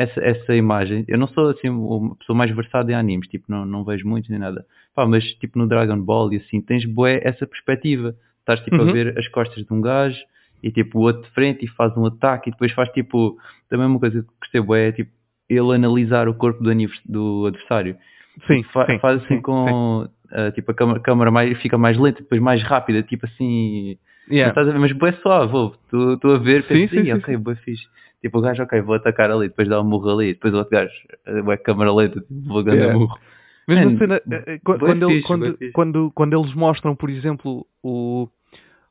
essa, 0.04 0.20
essa 0.22 0.56
imagem, 0.56 1.04
eu 1.08 1.18
não 1.18 1.28
sou 1.28 1.50
assim 1.50 1.68
uma 1.70 2.16
pessoa 2.16 2.36
mais 2.38 2.50
versada 2.56 2.92
em 2.92 2.96
animes, 2.96 3.28
tipo, 3.28 3.46
não, 3.50 3.66
não 3.66 3.84
vejo 3.84 4.08
muito 4.08 4.30
nem 4.30 4.40
nada. 4.40 4.66
Pá, 4.96 5.06
mas 5.06 5.24
tipo 5.36 5.60
no 5.60 5.68
Dragon 5.68 6.00
Ball 6.00 6.32
e 6.34 6.38
assim, 6.38 6.62
tens 6.62 6.86
bué 6.86 7.20
essa 7.24 7.46
perspectiva. 7.46 8.16
Estás 8.40 8.62
tipo 8.62 8.78
Uhum. 8.78 8.90
a 8.90 8.94
ver 8.94 9.18
as 9.20 9.28
costas 9.28 9.64
de 9.66 9.74
um 9.74 9.82
gajo 9.82 10.18
e 10.64 10.72
tipo 10.72 11.00
o 11.00 11.02
outro 11.02 11.24
de 11.24 11.30
frente 11.32 11.66
e 11.66 11.68
faz 11.68 11.96
um 11.98 12.06
ataque 12.06 12.50
e 12.50 12.52
depois 12.52 12.72
faz 12.72 12.90
tipo, 12.90 13.38
também 13.70 13.86
uma 13.88 14.00
coisa 14.00 14.22
que 14.24 14.28
gostei 14.40 14.62
bué 14.62 14.88
é 14.88 14.92
tipo, 14.92 15.12
ele 15.50 15.76
analisar 15.76 16.28
o 16.30 16.34
corpo 16.34 16.64
do, 16.64 16.72
do 17.06 17.46
adversário. 17.48 17.96
Sim, 18.48 18.64
Fa- 18.72 18.86
sim, 18.86 19.00
faz 19.00 19.22
assim 19.24 19.36
sim, 19.36 19.42
com, 19.42 20.08
ah, 20.32 20.52
tipo 20.52 20.72
a 20.72 20.74
câmara, 20.74 21.00
câmara 21.02 21.32
mais, 21.32 21.58
fica 21.62 21.78
mais 21.78 21.98
lenta, 21.98 22.22
depois 22.22 22.40
mais 22.42 22.64
rápida, 22.64 23.04
tipo 23.04 23.26
assim, 23.26 23.98
Yeah. 24.32 24.44
não 24.56 24.62
estás 24.62 24.68
a 24.70 24.72
ver, 24.72 24.80
mas 24.80 24.92
bué 24.94 25.12
suave, 25.14 25.52
tu- 25.90 26.14
estou 26.14 26.36
a 26.36 26.38
ver, 26.38 26.62
Sim, 26.64 26.68
penso, 26.88 26.94
sim, 26.94 27.00
"Ih, 27.02 27.06
sim, 27.06 27.14
ok, 27.14 27.38
bué 27.38 27.56
fixe. 27.56 27.88
Tipo, 28.22 28.40
o 28.40 28.42
gajo, 28.42 28.64
ok, 28.64 28.82
vou 28.82 28.96
atacar 28.96 29.32
ali, 29.32 29.48
depois 29.48 29.68
dá 29.68 29.80
um 29.82 29.86
murro 29.86 30.10
ali, 30.12 30.34
depois 30.34 30.54
o 30.54 30.58
outro 30.58 30.72
gajo, 30.72 30.92
bué 31.44 31.58
câmara 31.58 31.94
lenta, 31.94 32.20
tipo, 32.20 32.34
vou 32.48 32.64
ganhar 32.64 32.82
Yeah. 32.84 33.00
murro. 33.00 33.18
Mesmo 33.68 33.92
Man, 33.92 33.98
cena, 33.98 34.16
eh, 34.16 34.44
eh, 34.48 34.60
quando, 34.64 35.04
ele- 35.06 35.16
fixe, 35.16 35.28
quando, 35.28 35.58
quando, 35.74 36.12
quando 36.12 36.38
eles 36.38 36.54
mostram, 36.54 36.96
por 36.96 37.10
exemplo, 37.10 37.66
o, 37.84 38.28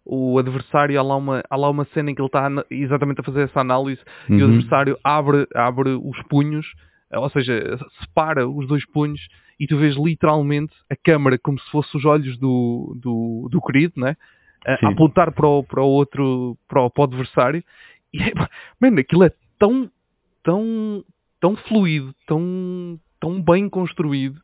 o 0.05 0.39
adversário, 0.39 0.99
há 0.99 1.03
lá, 1.03 1.17
uma, 1.17 1.43
há 1.51 1.57
lá 1.57 1.69
uma 1.69 1.85
cena 1.87 2.11
em 2.11 2.15
que 2.15 2.23
ele 2.23 2.29
está 2.29 2.49
exatamente 2.71 3.21
a 3.21 3.25
fazer 3.25 3.43
essa 3.43 3.61
análise 3.61 4.01
e 4.31 4.35
o 4.35 4.47
Uhum. 4.47 4.55
adversário 4.55 4.99
abre, 5.05 5.47
abre 5.55 5.91
os 5.91 6.23
punhos, 6.29 6.67
ou 7.13 7.29
seja, 7.31 7.77
separa 8.01 8.49
os 8.49 8.67
dois 8.67 8.87
punhos 8.87 9.21
e 9.61 9.67
tu 9.67 9.77
vês 9.77 9.97
literalmente 9.97 10.73
a 10.89 10.97
câmara 10.97 11.37
como 11.39 11.59
se 11.59 11.71
fosse 11.71 11.95
os 11.97 12.05
olhos 12.05 12.39
do, 12.39 12.97
do, 12.99 13.49
do 13.51 13.61
querido, 13.61 13.95
né? 14.01 14.17
Sim. 14.81 14.87
a 14.87 14.91
apontar 14.91 15.33
para 15.33 15.47
o, 15.47 15.63
para 15.63 15.83
o 15.83 15.87
outro, 15.87 16.57
para 16.69 16.83
o, 16.83 16.91
para 16.91 17.01
o 17.03 17.05
adversário. 17.05 17.65
E, 18.15 18.23
é, 18.23 18.33
mano, 18.81 19.01
aquilo 19.01 19.25
é 19.25 19.31
tão, 19.59 19.91
tão, 20.43 21.05
tão 21.41 21.57
fluido, 21.57 22.15
tão, 22.27 22.99
tão 23.21 23.43
bem 23.43 23.69
construído 23.69 24.41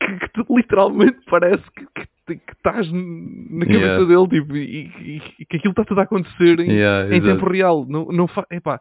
que, 0.00 0.18
que 0.18 0.28
tu 0.30 0.46
literalmente 0.56 1.18
parece 1.28 1.62
que, 1.72 1.86
que, 1.86 2.36
que 2.36 2.52
estás 2.52 2.90
na 2.90 3.66
cabeça 3.66 4.00
Yeah. 4.00 4.04
dele 4.06 4.28
tipo, 4.28 4.56
e, 4.56 5.20
e- 5.38 5.44
que 5.44 5.56
aquilo 5.56 5.72
está 5.72 5.84
tudo 5.84 6.00
a 6.00 6.04
acontecer 6.04 6.58
em, 6.60 6.70
Yeah, 6.70 7.14
em 7.14 7.20
tempo 7.20 7.46
real. 7.46 7.84
Não, 7.86 8.06
não 8.06 8.26
fa... 8.26 8.46
Epá, 8.50 8.80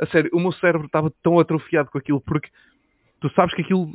a 0.00 0.06
sério, 0.06 0.30
o 0.32 0.40
meu 0.40 0.52
cérebro 0.52 0.86
estava 0.86 1.12
tão 1.22 1.38
atrofiado 1.38 1.90
com 1.90 1.98
aquilo 1.98 2.20
porque 2.20 2.48
tu 3.20 3.30
sabes 3.30 3.54
que 3.54 3.62
aquilo 3.62 3.92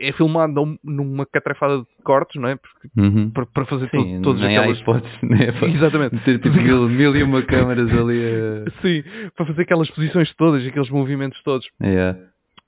é 0.00 0.12
filmado 0.12 0.52
num- 0.52 0.78
numa 0.82 1.26
catrafada 1.26 1.78
de 1.78 1.86
cortes, 2.04 2.40
não 2.40 2.48
é? 2.48 2.56
Porque, 2.56 2.88
Uhum. 2.96 3.30
para, 3.30 3.46
para 3.46 3.64
fazer 3.66 3.88
Sim, 3.90 4.20
nem 4.20 4.56
há 4.56 4.60
aquelas... 4.60 4.80
hipótese, 4.80 5.14
né? 5.22 5.52
Para 5.58 5.68
Exatamente. 5.68 6.18
Ter 6.24 6.38
tipo 6.40 6.56
mil, 6.56 6.88
mil 6.88 7.16
e 7.16 7.22
uma 7.22 7.42
câmaras 7.42 7.90
ali 7.90 8.20
a... 8.24 8.70
Sim, 8.82 9.02
para 9.36 9.46
fazer 9.46 9.62
aquelas 9.62 9.90
posições 9.90 10.34
todas, 10.36 10.66
aqueles 10.66 10.90
movimentos 10.90 11.42
todos. 11.42 11.66
Yeah. 11.82 12.18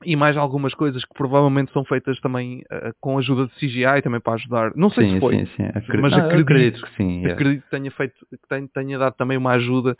E 0.04 0.14
mais 0.14 0.36
algumas 0.36 0.74
coisas 0.74 1.02
que 1.04 1.14
provavelmente 1.14 1.72
são 1.72 1.82
feitas 1.84 2.20
também 2.20 2.62
eh, 2.70 2.92
com 3.00 3.16
a 3.16 3.20
ajuda 3.20 3.46
de 3.46 3.54
CGI, 3.54 4.02
também 4.02 4.20
para 4.20 4.34
ajudar. 4.34 4.72
Não 4.76 4.90
sei 4.90 5.06
Sim, 5.06 5.14
se 5.14 5.20
foi, 5.20 5.36
sim, 5.38 5.46
sim. 5.56 5.62
Acredito, 5.64 6.00
mas 6.02 6.12
eu 6.12 6.18
acredito- 6.18 6.42
acredito 6.42 6.82
que 6.84 6.94
sim. 6.96 7.12
yeah. 7.20 7.32
acredito 7.32 7.62
que 7.64 7.70
tenha 7.70 7.90
feito, 7.90 8.14
que 8.30 8.48
tenha, 8.48 8.68
tenha 8.74 8.98
dado 8.98 9.14
também 9.14 9.38
uma 9.38 9.52
ajuda, 9.52 9.96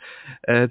eh, 0.47 0.69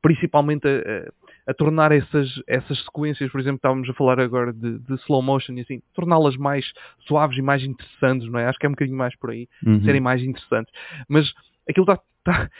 principalmente 0.00 0.66
a, 0.66 1.12
a 1.46 1.52
tornar 1.54 1.90
essas, 1.92 2.28
essas 2.46 2.78
sequências, 2.84 3.30
por 3.30 3.40
exemplo, 3.40 3.56
estávamos 3.56 3.88
a 3.88 3.94
falar 3.94 4.20
agora 4.20 4.52
de, 4.52 4.78
de 4.78 4.94
slow 5.02 5.22
motion 5.22 5.54
e 5.54 5.60
assim, 5.62 5.82
torná-las 5.94 6.36
mais 6.36 6.72
suaves 7.00 7.36
e 7.36 7.42
mais 7.42 7.62
interessantes, 7.64 8.28
não 8.30 8.38
é? 8.38 8.46
Acho 8.46 8.58
que 8.58 8.66
é 8.66 8.68
um 8.68 8.72
bocadinho 8.72 8.96
mais 8.96 9.14
por 9.16 9.30
aí, 9.30 9.48
Uhum. 9.66 9.82
serem 9.84 10.00
mais 10.00 10.22
interessantes. 10.22 10.72
Mas 11.08 11.32
aquilo 11.68 11.84
está. 11.90 12.02
está- 12.18 12.50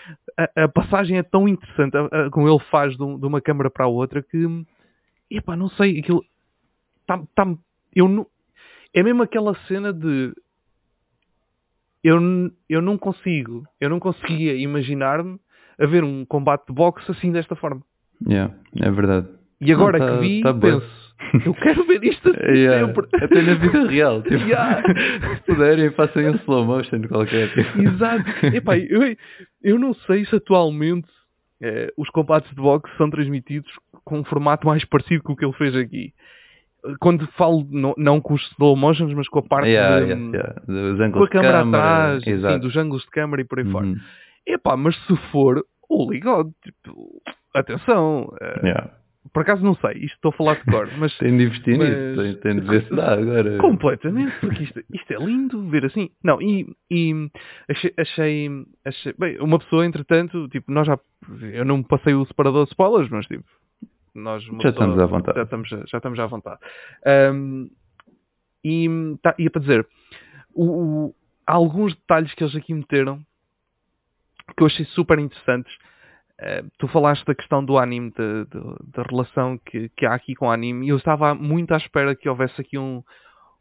a, 0.56 0.64
a 0.64 0.68
passagem 0.68 1.18
é 1.18 1.22
tão 1.22 1.46
interessante, 1.46 1.96
a- 1.96 2.06
a- 2.26 2.30
como 2.30 2.48
ele 2.48 2.58
faz 2.70 2.96
de, 2.96 3.02
um- 3.04 3.16
de 3.18 3.24
uma 3.26 3.40
câmara 3.40 3.70
para 3.70 3.84
a 3.84 3.88
outra, 3.88 4.20
que. 4.22 4.44
Epá, 5.30 5.54
não 5.56 5.68
sei, 5.70 6.00
aquilo. 6.00 6.24
Tá, 7.06 7.22
tá, 7.34 7.46
eu 7.94 8.08
não, 8.08 8.26
é 8.92 9.02
mesmo 9.02 9.22
aquela 9.22 9.54
cena 9.66 9.92
de. 9.92 10.32
Eu, 12.02 12.18
eu 12.68 12.82
não 12.82 12.98
consigo, 12.98 13.64
eu 13.80 13.88
não 13.88 14.00
conseguia 14.00 14.54
imaginar-me 14.56 15.38
a 15.78 15.86
ver 15.86 16.02
um 16.02 16.24
combate 16.24 16.66
de 16.66 16.72
boxe 16.74 17.08
assim 17.10 17.30
desta 17.30 17.54
forma. 17.54 17.80
Yeah, 18.28 18.54
é 18.80 18.90
verdade. 18.90 19.28
E 19.60 19.72
agora 19.72 19.98
Não, 19.98 20.06
tá- 20.06 20.12
que 20.14 20.20
vi, 20.20 20.40
tá 20.42 20.54
penso, 20.54 21.02
eu 21.46 21.54
quero 21.54 21.84
ver 21.86 22.02
isto 22.04 22.28
assim 22.34 22.58
Yeah, 22.58 22.86
sempre. 22.86 23.06
Até 23.24 23.42
na 23.42 23.54
vida 23.54 23.88
real. 23.88 24.22
Tipo, 24.26 24.34
Yeah. 24.44 24.82
Se 25.36 25.42
puderem, 25.46 25.90
façam 25.92 26.22
um 26.22 26.34
slow 26.36 26.64
motion 26.64 27.02
qualquer. 27.08 27.48
Tipo. 27.54 27.82
Exato. 27.82 28.24
Epá, 28.54 28.76
eu, 28.78 29.16
eu 29.62 29.78
não 29.78 29.94
sei 29.94 30.24
se 30.24 30.34
atualmente 30.36 31.08
eh, 31.62 31.92
os 31.96 32.08
combates 32.10 32.50
de 32.50 32.56
boxe 32.56 32.92
são 32.96 33.08
transmitidos 33.08 33.70
com 34.04 34.18
um 34.18 34.24
formato 34.24 34.66
mais 34.66 34.84
parecido 34.84 35.22
com 35.22 35.32
o 35.32 35.36
que 35.36 35.44
ele 35.44 35.52
fez 35.54 35.76
aqui. 35.76 36.12
quando 36.98 37.24
falo, 37.38 37.64
não, 37.70 37.94
não 37.96 38.20
com 38.20 38.34
os 38.34 38.42
slow 38.52 38.74
motions, 38.74 39.14
mas 39.14 39.28
com 39.28 39.38
a 39.38 39.42
parte 39.42 39.68
Yeah, 39.68 40.00
de, 40.04 40.10
yeah, 40.36 41.10
com 41.12 41.22
a 41.22 41.28
câmera 41.28 41.58
câmara. 41.60 41.78
atrás, 41.84 42.24
sim, 42.24 42.30
Exato. 42.30 42.58
dos 42.58 42.76
ângulos 42.76 43.02
de 43.04 43.10
câmera 43.10 43.42
e 43.42 43.44
por 43.44 43.60
aí 43.60 43.64
fora. 43.70 43.86
Uhum. 43.86 43.96
Epá, 44.44 44.76
mas 44.76 44.96
se 45.06 45.16
for, 45.30 45.64
holy 45.88 46.18
god, 46.18 46.50
tipo, 46.64 47.22
atenção, 47.54 48.32
eh, 48.40 48.60
Yeah. 48.64 48.90
por 49.32 49.42
acaso 49.42 49.62
não 49.64 49.74
sei, 49.74 49.92
isto 50.04 50.14
estou 50.16 50.30
a 50.30 50.32
falar 50.32 50.54
de 50.56 50.64
cor, 50.64 50.88
mas 50.98 51.16
Tem 51.18 51.36
de 51.36 51.44
investir 51.44 51.78
Mas- 51.78 51.88
nisso, 51.88 52.22
tem, 52.22 52.36
tem 52.54 52.60
de 52.60 52.66
ver 52.68 52.84
se 52.84 52.94
dá 52.94 53.12
agora. 53.12 53.58
completamente, 53.58 54.32
porque 54.40 54.62
isto, 54.64 54.82
isto 54.92 55.12
é 55.12 55.16
lindo 55.16 55.68
ver 55.68 55.84
assim. 55.84 56.10
Não, 56.22 56.40
e, 56.42 56.74
e 56.90 57.30
achei, 57.68 57.92
achei, 57.98 58.50
achei- 58.84 59.14
bem, 59.18 59.38
uma 59.40 59.58
pessoa 59.58 59.86
entretanto, 59.86 60.48
tipo, 60.48 60.70
nós 60.72 60.86
já, 60.86 60.98
eu 61.52 61.64
não 61.64 61.82
passei 61.82 62.14
o 62.14 62.24
separador 62.26 62.64
de 62.64 62.70
spoilers, 62.70 63.08
mas 63.10 63.26
tipo, 63.26 63.44
nós 64.14 64.42
Já 64.60 64.68
estamos 64.70 64.98
à 64.98 65.06
vontade. 65.06 65.36
Já 65.38 65.44
estamos, 65.44 65.68
já 65.68 65.98
estamos 65.98 66.18
à 66.18 66.26
vontade. 66.26 66.60
Ahm, 67.06 67.68
e 68.64 68.86
tá, 69.22 69.34
ia 69.38 69.50
para 69.50 69.60
dizer, 69.60 69.86
o, 70.54 70.64
o- 71.06 71.14
há 71.46 71.52
alguns 71.54 71.94
detalhes 71.94 72.32
que 72.34 72.44
eles 72.44 72.54
aqui 72.54 72.72
meteram 72.74 73.20
que 74.56 74.62
eu 74.62 74.66
achei 74.66 74.84
super 74.86 75.18
interessantes. 75.18 75.72
Eh, 76.44 76.64
tu 76.76 76.88
falaste 76.88 77.24
da 77.24 77.34
questão 77.36 77.64
do 77.64 77.78
anime, 77.78 78.10
da, 78.10 79.02
relação 79.08 79.56
que, 79.64 79.88
que 79.96 80.04
há 80.04 80.12
aqui 80.14 80.34
com 80.34 80.46
o 80.46 80.50
anime, 80.50 80.86
e 80.86 80.88
eu 80.88 80.96
estava 80.96 81.34
muito 81.34 81.72
à 81.72 81.76
espera 81.76 82.16
que 82.16 82.28
houvesse 82.28 82.60
aqui 82.60 82.76
um- 82.76 83.02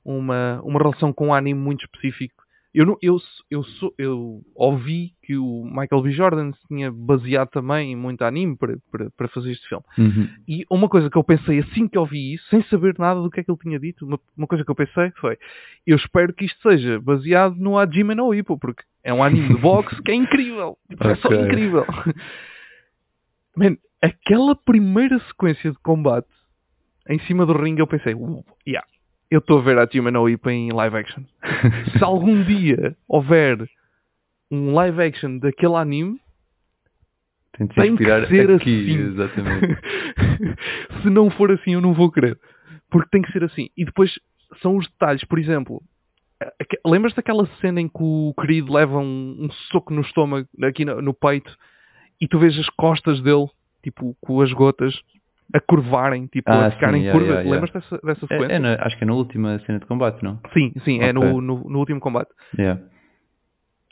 uma, 0.03 0.59
uma 0.63 0.79
relação 0.79 1.13
com 1.13 1.27
o 1.27 1.33
anime 1.33 1.59
muito 1.59 1.85
específico. 1.85 2.41
Eu, 2.73 2.97
eu, 3.01 3.17
eu, 3.51 3.63
sou- 3.63 3.93
eu 3.97 4.41
ouvi 4.55 5.11
que 5.23 5.35
o 5.37 5.63
Michael 5.65 6.01
B. 6.03 6.11
Jordan 6.11 6.53
se 6.53 6.67
tinha 6.69 6.89
baseado 6.89 7.49
também 7.49 7.91
em 7.91 7.95
muito 7.97 8.23
anime 8.23 8.55
para, 8.55 8.77
para, 8.89 9.11
para 9.11 9.27
fazer 9.27 9.51
este 9.51 9.67
filme. 9.67 9.83
Uhum. 9.97 10.29
E 10.47 10.65
uma 10.71 10.87
coisa 10.87 11.09
que 11.09 11.17
eu 11.17 11.23
pensei 11.23 11.59
assim 11.59 11.87
que 11.87 11.97
ouvi 11.99 12.33
isso, 12.33 12.47
sem 12.49 12.63
saber 12.63 12.95
nada 12.97 13.21
do 13.21 13.29
que 13.29 13.41
é 13.41 13.43
que 13.43 13.51
ele 13.51 13.59
tinha 13.59 13.77
dito, 13.77 14.05
uma, 14.05 14.17
uma 14.37 14.47
coisa 14.47 14.63
que 14.63 14.71
eu 14.71 14.75
pensei 14.75 15.11
foi: 15.19 15.37
eu 15.85 15.97
espero 15.97 16.33
que 16.33 16.45
isto 16.45 16.61
seja 16.61 16.99
baseado 17.01 17.55
no 17.57 17.77
Hajime 17.77 18.15
no 18.15 18.33
Ippo, 18.33 18.57
porque 18.57 18.83
é 19.03 19.13
um 19.13 19.21
anime 19.21 19.49
de 19.49 19.61
boxe 19.61 20.01
que 20.01 20.11
é 20.11 20.15
incrível. 20.15 20.77
É 21.01 21.15
só 21.15 21.27
incrível. 21.33 21.85
Man, 23.61 23.77
aquela 24.01 24.55
primeira 24.55 25.19
sequência 25.27 25.71
de 25.71 25.77
combate 25.79 26.27
em 27.09 27.19
cima 27.21 27.45
do 27.45 27.53
ringue, 27.53 27.81
eu 27.81 27.87
pensei: 27.87 28.13
"Uh, 28.13 28.43
yeah, 28.67 28.85
eu 29.29 29.39
estou 29.39 29.59
a 29.59 29.61
ver 29.61 29.77
Hajime 29.77 30.11
no 30.11 30.27
Ippo 30.29 30.49
em 30.49 30.71
live 30.71 30.97
action. 30.97 31.23
Se 31.97 32.03
algum 32.03 32.43
dia 32.43 32.95
houver 33.07 33.57
um 34.51 34.73
live 34.73 35.01
action 35.01 35.37
daquele 35.37 35.75
anime, 35.75 36.19
Tem 37.57 37.67
tem 37.67 37.95
que 37.95 38.03
ser 38.03 38.51
aqui, 38.51 38.91
assim. 38.91 38.99
exatamente. 39.07 39.79
Se 41.01 41.09
não 41.09 41.29
for 41.29 41.51
assim, 41.51 41.73
eu 41.73 41.81
não 41.81 41.93
vou 41.93 42.11
querer. 42.11 42.37
Porque 42.89 43.09
tem 43.09 43.21
que 43.21 43.31
ser 43.31 43.43
assim. 43.43 43.69
E 43.77 43.85
depois 43.85 44.11
são 44.61 44.75
os 44.75 44.85
detalhes. 44.87 45.23
Por 45.23 45.39
exemplo, 45.39 45.81
lembras 46.85 47.13
daquela 47.13 47.45
cena 47.61 47.79
em 47.79 47.87
que 47.87 48.01
o 48.01 48.33
querido 48.39 48.73
leva 48.73 48.97
um, 48.97 49.45
um 49.45 49.51
soco 49.71 49.93
no 49.93 50.01
estômago, 50.01 50.47
aqui 50.63 50.83
no, 50.83 51.01
no 51.01 51.13
peito, 51.13 51.55
e 52.21 52.27
tu 52.27 52.37
vês 52.39 52.57
as 52.57 52.69
costas 52.69 53.19
dele, 53.21 53.47
tipo, 53.83 54.15
com 54.21 54.39
as 54.41 54.53
gotas, 54.53 54.93
a 55.53 55.59
curvarem, 55.59 56.27
tipo, 56.27 56.49
Ah, 56.49 56.67
a 56.67 56.71
ficarem 56.71 57.01
sim, 57.01 57.07
yeah, 57.07 57.19
curvas. 57.19 57.43
yeah, 57.45 57.49
yeah. 57.49 57.65
Lembras 57.65 57.71
dessa, 57.73 58.05
dessa 58.05 58.25
É, 58.25 58.27
sequência? 58.27 58.53
é 58.55 58.59
na- 58.59 58.77
acho 58.85 58.97
que 58.97 59.03
é 59.03 59.07
na 59.07 59.13
última 59.13 59.59
cena 59.65 59.79
de 59.79 59.85
combate, 59.85 60.23
não? 60.23 60.39
Sim, 60.53 60.71
sim, 60.85 60.99
é 61.01 61.09
Ok. 61.09 61.13
no, 61.13 61.41
no, 61.41 61.69
no 61.69 61.79
último 61.79 61.99
combate. 61.99 62.29
Yeah. 62.57 62.81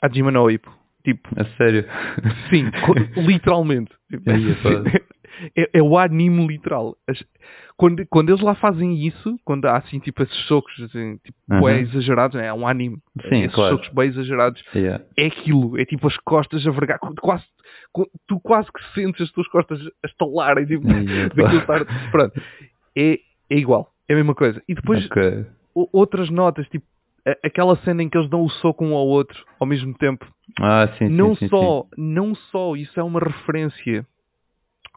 A 0.02 0.08
Jima 0.08 0.30
no 0.30 0.50
Ippo. 0.50 0.70
Tipo, 1.04 1.28
A 1.38 1.44
sério. 1.56 1.84
Sim, 2.50 2.70
literalmente. 3.26 3.90
Tipo, 4.10 4.30
é 4.30 5.00
é, 5.56 5.70
é 5.78 5.82
o 5.82 5.96
anime 5.96 6.46
literal. 6.46 6.96
As- 7.08 7.24
quando, 7.76 8.04
quando 8.08 8.28
eles 8.28 8.42
lá 8.42 8.54
fazem 8.54 9.06
isso, 9.06 9.38
quando 9.44 9.64
há 9.66 9.78
assim 9.78 9.98
tipo 9.98 10.22
esses 10.22 10.36
socos 10.46 10.72
assim, 10.82 11.16
tipo, 11.24 11.38
bué 11.48 11.80
exagerados, 11.80 12.36
né? 12.36 12.46
é 12.46 12.52
um 12.52 12.66
anime. 12.66 12.98
Sim, 13.28 13.42
esses 13.44 13.54
claro. 13.54 13.76
socos 13.76 13.88
bem 13.94 14.08
exagerados, 14.08 14.62
Yeah. 14.74 15.02
é 15.16 15.26
aquilo, 15.26 15.78
é 15.80 15.84
tipo 15.86 16.06
as 16.06 16.16
costas 16.18 16.66
a 16.66 16.70
vergar, 16.70 16.98
quase, 16.98 17.44
tu 18.26 18.40
quase 18.40 18.70
que 18.72 18.82
sentes 18.94 19.20
as 19.22 19.32
tuas 19.32 19.48
costas 19.48 19.80
a 20.02 20.06
estalarem, 20.06 20.66
tipo, 20.66 20.88
Aí 20.88 21.18
é 21.18 21.28
daquilo 21.34 21.60
estar, 21.60 21.84
pronto. 22.10 22.40
É, 22.96 23.14
é 23.50 23.56
igual, 23.56 23.92
é 24.08 24.12
a 24.12 24.16
mesma 24.16 24.34
coisa. 24.34 24.62
E 24.68 24.74
depois 24.74 25.04
Ok. 25.06 25.46
o- 25.74 25.88
outras 25.92 26.30
notas, 26.30 26.68
tipo, 26.68 26.86
a- 27.26 27.36
aquela 27.46 27.76
cena 27.76 28.02
em 28.02 28.08
que 28.08 28.16
eles 28.16 28.30
dão 28.30 28.42
o 28.42 28.50
soco 28.50 28.84
um 28.84 28.94
ao 28.94 29.06
outro 29.06 29.44
ao 29.58 29.66
mesmo 29.66 29.92
tempo, 29.94 30.26
Ah, 30.60 30.88
sim, 30.98 31.08
sim, 31.08 31.10
não 31.10 31.34
sim, 31.36 31.48
só, 31.48 31.84
não 31.96 32.34
só 32.34 32.74
isso 32.76 32.98
é 32.98 33.02
uma 33.02 33.20
referência 33.20 34.06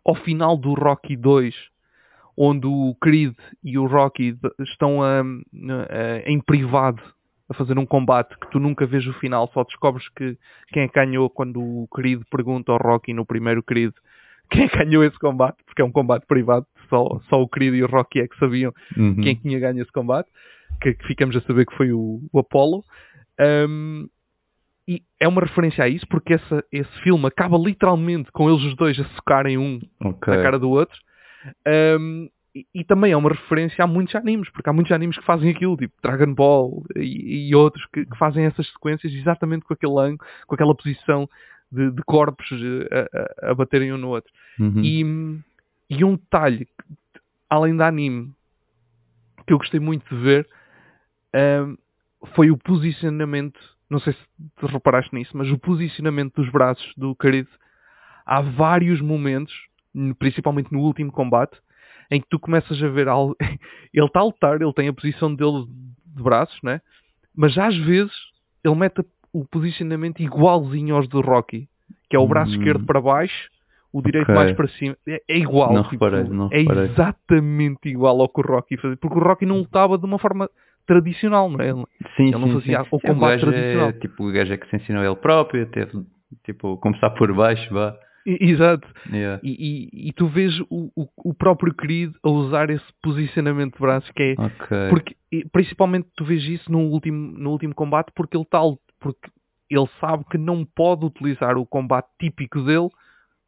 ao 0.06 0.16
final 0.16 0.58
do 0.58 0.74
Rocky 0.74 1.16
2, 1.16 1.56
onde 2.38 2.66
o 2.68 2.96
Creed 3.02 3.36
e 3.64 3.78
o 3.78 3.86
Rocky 3.86 4.38
estão 4.60 5.02
a- 5.04 5.22
a- 5.22 6.20
em 6.30 6.40
privado 6.42 7.02
a 7.54 7.58
fazer 7.58 7.78
um 7.80 7.86
combate 7.86 8.38
que 8.38 8.50
tu 8.52 8.60
nunca 8.60 8.86
vês 8.86 9.06
o 9.08 9.14
final, 9.14 9.50
só 9.54 9.64
descobres 9.64 10.08
que 10.10 10.38
quem 10.70 10.88
que 10.88 10.94
ganhou 10.96 11.30
quando 11.30 11.60
o 11.62 11.88
Creed 11.94 12.22
pergunta 12.30 12.72
ao 12.72 12.78
Rocky 12.78 13.14
no 13.14 13.26
primeiro 13.26 13.64
Creed 13.64 13.94
quem 14.52 14.68
que 14.70 14.78
ganhou 14.78 15.04
esse 15.04 15.18
combate, 15.18 15.58
porque 15.66 15.82
é 15.82 15.86
um 15.86 15.92
combate 15.92 16.26
privado, 16.28 16.66
só, 16.90 17.20
só 17.30 17.42
o 17.42 17.48
Creed 17.48 17.74
e 17.76 17.84
o 17.84 17.88
Rocky 17.88 18.20
é 18.20 18.28
que 18.28 18.38
sabiam. 18.38 18.74
Uhum. 18.98 19.16
quem 19.22 19.32
é 19.32 19.36
tinha 19.36 19.60
ganho 19.60 19.82
esse 19.82 19.92
combate, 19.92 20.30
que, 20.82 20.94
que 20.94 21.08
ficamos 21.08 21.36
a 21.36 21.42
saber 21.42 21.66
que 21.66 21.76
foi 21.76 21.92
o, 21.94 22.22
o 22.32 22.40
Apollo. 22.40 22.84
Um, 23.40 24.08
e 24.88 25.02
é 25.20 25.28
uma 25.28 25.42
referência 25.42 25.84
a 25.84 25.88
isso, 25.88 26.06
porque 26.08 26.34
essa- 26.34 26.64
esse 26.72 26.92
filme 27.02 27.26
acaba 27.26 27.58
literalmente 27.58 28.30
com 28.32 28.50
eles 28.50 28.62
os 28.64 28.76
dois 28.76 29.00
a 29.00 29.06
socarem 29.16 29.58
um 29.58 29.80
Ok. 30.04 30.34
na 30.36 30.44
cara 30.44 30.60
do 30.60 30.70
outro. 30.70 31.00
Um, 32.00 32.30
e, 32.56 32.68
e 32.74 32.84
também 32.84 33.12
é 33.12 33.18
uma 33.18 33.30
referência 33.30 33.84
a 33.84 33.88
muitos 33.88 34.14
animes, 34.16 34.50
porque 34.50 34.70
há 34.70 34.74
muitos 34.74 34.92
animes 34.92 35.18
que 35.18 35.26
fazem 35.26 35.50
aquilo, 35.50 35.76
tipo 35.76 35.94
Dragon 36.04 36.34
Ball 36.34 36.84
e, 36.96 37.50
e 37.50 37.56
outros 37.56 37.86
que, 37.92 38.06
que 38.06 38.18
fazem 38.18 38.46
essas 38.46 38.68
sequências 38.72 39.12
exatamente 39.14 39.66
com 39.66 39.74
aquele 39.74 40.00
ângulo, 40.00 40.20
com 40.46 40.56
aquela 40.56 40.76
posição 40.76 41.28
de, 41.72 41.92
de 41.92 42.04
corpos 42.04 42.46
eh, 42.52 43.10
a, 43.42 43.48
a- 43.48 43.52
a 43.52 43.56
baterem 43.56 43.92
um 43.94 43.98
no 43.98 44.10
outro. 44.10 44.32
Uhum. 44.60 44.82
E, 44.84 45.02
e 45.90 46.04
um 46.04 46.16
detalhe, 46.16 46.68
além 47.50 47.76
da 47.76 47.88
anime, 47.88 48.32
que 49.48 49.54
eu 49.54 49.58
gostei 49.58 49.80
muito 49.80 50.08
de 50.16 50.22
ver, 50.22 50.48
ahm, 51.34 51.76
foi 52.36 52.52
o 52.52 52.58
posicionamento, 52.58 53.60
não 53.90 54.00
sei 54.00 54.14
se 54.14 54.20
te 54.60 54.66
reparaste 54.72 55.14
nisso, 55.14 55.36
mas 55.36 55.50
o 55.52 55.58
posicionamento 55.58 56.42
dos 56.42 56.52
braços 56.52 56.94
do 56.96 57.16
querido. 57.16 57.50
Há 58.26 58.42
vários 58.42 59.02
momentos, 59.02 59.54
principalmente 60.18 60.72
no 60.72 60.80
último 60.80 61.12
combate, 61.12 61.58
em 62.14 62.22
que 62.22 62.28
tu 62.30 62.40
começas 62.40 62.82
a 62.82 62.88
ver 62.88 63.08
algo. 63.08 63.36
ele 63.94 64.06
está 64.06 64.20
a 64.20 64.24
lutar, 64.24 64.62
ele 64.62 64.74
tem 64.74 64.88
a 64.88 64.94
posição 64.94 65.34
dele 65.34 65.66
de 66.16 66.22
braços, 66.24 66.58
né? 66.64 66.80
mas 67.36 67.58
às 67.58 67.76
vezes 67.76 68.14
ele 68.64 68.76
mete 68.76 69.04
o 69.34 69.44
posicionamento 69.46 70.20
igualzinho 70.22 70.96
aos 70.96 71.08
do 71.08 71.20
Rocky, 71.22 71.68
que 72.10 72.16
é 72.16 72.20
o 72.20 72.28
braço 72.28 72.52
Hum. 72.52 72.58
esquerdo 72.58 72.86
para 72.86 73.02
baixo, 73.02 73.50
o 73.92 74.02
direito 74.02 74.26
Ok. 74.32 74.36
mais 74.36 74.52
para 74.56 74.68
cima. 74.70 74.96
É, 75.08 75.22
é 75.28 75.38
igual. 75.40 75.74
Não 75.74 75.84
tipo, 75.84 76.06
reparei, 76.06 76.30
não 76.30 76.50
é 76.52 76.60
reparei. 76.60 76.84
exatamente 76.92 77.90
igual 77.90 78.22
ao 78.22 78.30
que 78.30 78.42
o 78.42 78.44
Rocky 78.44 78.78
fazia. 78.78 78.98
Porque 78.98 79.18
o 79.18 79.22
Rocky 79.22 79.46
não 79.46 79.58
lutava 79.58 79.98
de 79.98 80.06
uma 80.06 80.20
forma 80.20 80.48
tradicional, 80.86 81.50
não 81.50 81.60
é? 81.60 81.70
Ele- 81.70 81.86
Sim, 82.16 82.28
Ele 82.28 82.38
não 82.38 82.48
sim, 82.48 82.54
fazia 82.54 82.84
sim. 82.84 82.90
o 82.92 83.00
combate 83.00 83.40
gajo 83.42 83.52
tradicional. 83.52 83.90
É, 83.90 83.94
tipo, 83.94 84.28
o 84.28 84.32
gajo 84.32 84.54
é 84.54 84.58
que 84.58 84.70
se 84.70 84.76
ensinou 84.76 85.04
ele 85.04 85.16
próprio, 85.16 85.66
teve, 85.72 86.06
tipo, 86.44 86.78
começar 86.78 87.10
por 87.12 87.34
baixo, 87.34 87.74
vá. 87.74 87.96
Exato. 88.40 88.88
Yeah. 89.12 89.40
E, 89.44 89.52
e- 89.94 90.10
e 90.10 90.14
tu 90.14 90.28
vês 90.28 90.58
o, 90.70 90.90
o, 90.96 91.08
o 91.18 91.34
próprio 91.34 91.74
querido 91.74 92.14
a 92.24 92.30
usar 92.30 92.70
esse 92.70 92.86
posicionamento 93.02 93.74
de 93.76 93.80
braços 93.82 94.10
que 94.12 94.24
é 94.24 94.42
Ok. 94.42 94.78
porque 94.90 95.16
principalmente 95.52 96.08
tu 96.16 96.24
vês 96.24 96.44
isso 96.44 96.72
no 96.72 96.80
último, 96.80 97.38
no 97.38 97.52
último 97.52 97.74
combate 97.76 98.12
porque 98.16 98.38
ele 98.38 98.46
tal 98.50 98.80
porque 99.00 99.30
ele 99.70 99.88
sabe 100.00 100.24
que 100.30 100.38
não 100.38 100.64
pode 100.64 101.06
utilizar 101.06 101.58
o 101.58 101.66
combate 101.66 102.08
típico 102.20 102.62
dele 102.62 102.90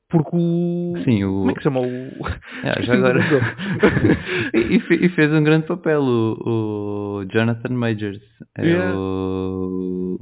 porque 0.09 0.31
o 0.33 0.93
Sim, 1.03 1.23
o... 1.23 1.39
como 1.39 1.51
é 1.51 1.53
que 1.53 1.63
chama 1.63 1.79
o 1.79 2.09
já 2.83 2.93
agora... 2.93 3.19
e, 4.53 4.75
e 4.75 4.79
fe- 4.81 5.09
fez 5.09 5.31
um 5.33 5.43
grande 5.43 5.65
papel 5.67 6.01
o, 6.01 7.19
o 7.21 7.25
Jonathan 7.25 7.73
Majors. 7.73 8.21
É 8.55 8.65
Yeah. 8.65 8.97
o... 8.97 10.19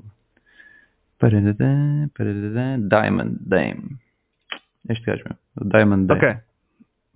Diamond 2.90 3.38
Dame. 3.42 3.98
Este 4.90 5.06
gajo 5.06 5.24
mesmo. 5.24 5.38
O 5.62 5.66
Diamond 5.66 6.06
Dame. 6.08 6.20
ok 6.26 6.38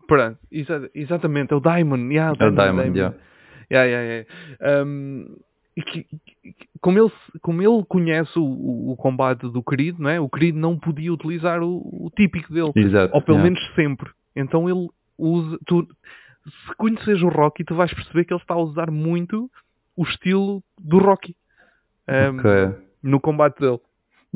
pronto 0.07 0.37
exa- 0.51 0.89
exatamente 0.95 1.51
é 1.53 1.55
o 1.55 1.59
Diamond 1.59 2.13
yeah, 2.13 2.35
É 2.39 2.47
o 2.47 2.51
Diamond, 2.51 2.97
yeah. 2.97 3.15
Yeah, 3.69 3.85
yeah, 3.89 4.25
yeah. 4.61 4.83
Um, 4.85 5.35
e 5.75 5.81
que- 5.83 6.03
que- 6.05 6.69
como, 6.79 6.97
ele, 6.97 7.11
como 7.41 7.61
ele 7.61 7.83
conhece 7.85 8.39
o, 8.39 8.43
o- 8.43 8.91
o 8.93 8.95
combate 8.95 9.41
do 9.51 9.61
querido, 9.61 10.01
não 10.01 10.09
é? 10.09 10.17
o 10.19 10.29
querido 10.29 10.57
não 10.57 10.79
podia 10.79 11.11
utilizar 11.11 11.61
o, 11.61 12.05
o 12.05 12.09
típico 12.15 12.53
dele, 12.53 12.71
Exato. 12.75 13.13
ou 13.13 13.21
pelo 13.21 13.39
yeah. 13.39 13.43
menos 13.53 13.75
sempre. 13.75 14.09
Então 14.33 14.69
ele 14.69 14.87
usa. 15.17 15.59
Tu, 15.65 15.85
se 16.45 16.75
conheces 16.77 17.21
o 17.21 17.27
Rocky, 17.27 17.65
tu 17.65 17.75
vais 17.75 17.93
perceber 17.93 18.23
que 18.23 18.33
ele 18.33 18.39
está 18.39 18.53
a 18.53 18.57
usar 18.61 18.89
muito 18.89 19.51
o 19.97 20.03
estilo 20.03 20.63
do 20.79 20.97
Rocky 20.99 21.35
um, 22.07 22.39
Ok. 22.39 22.51
no 23.03 23.19
combate 23.19 23.59
dele. 23.59 23.79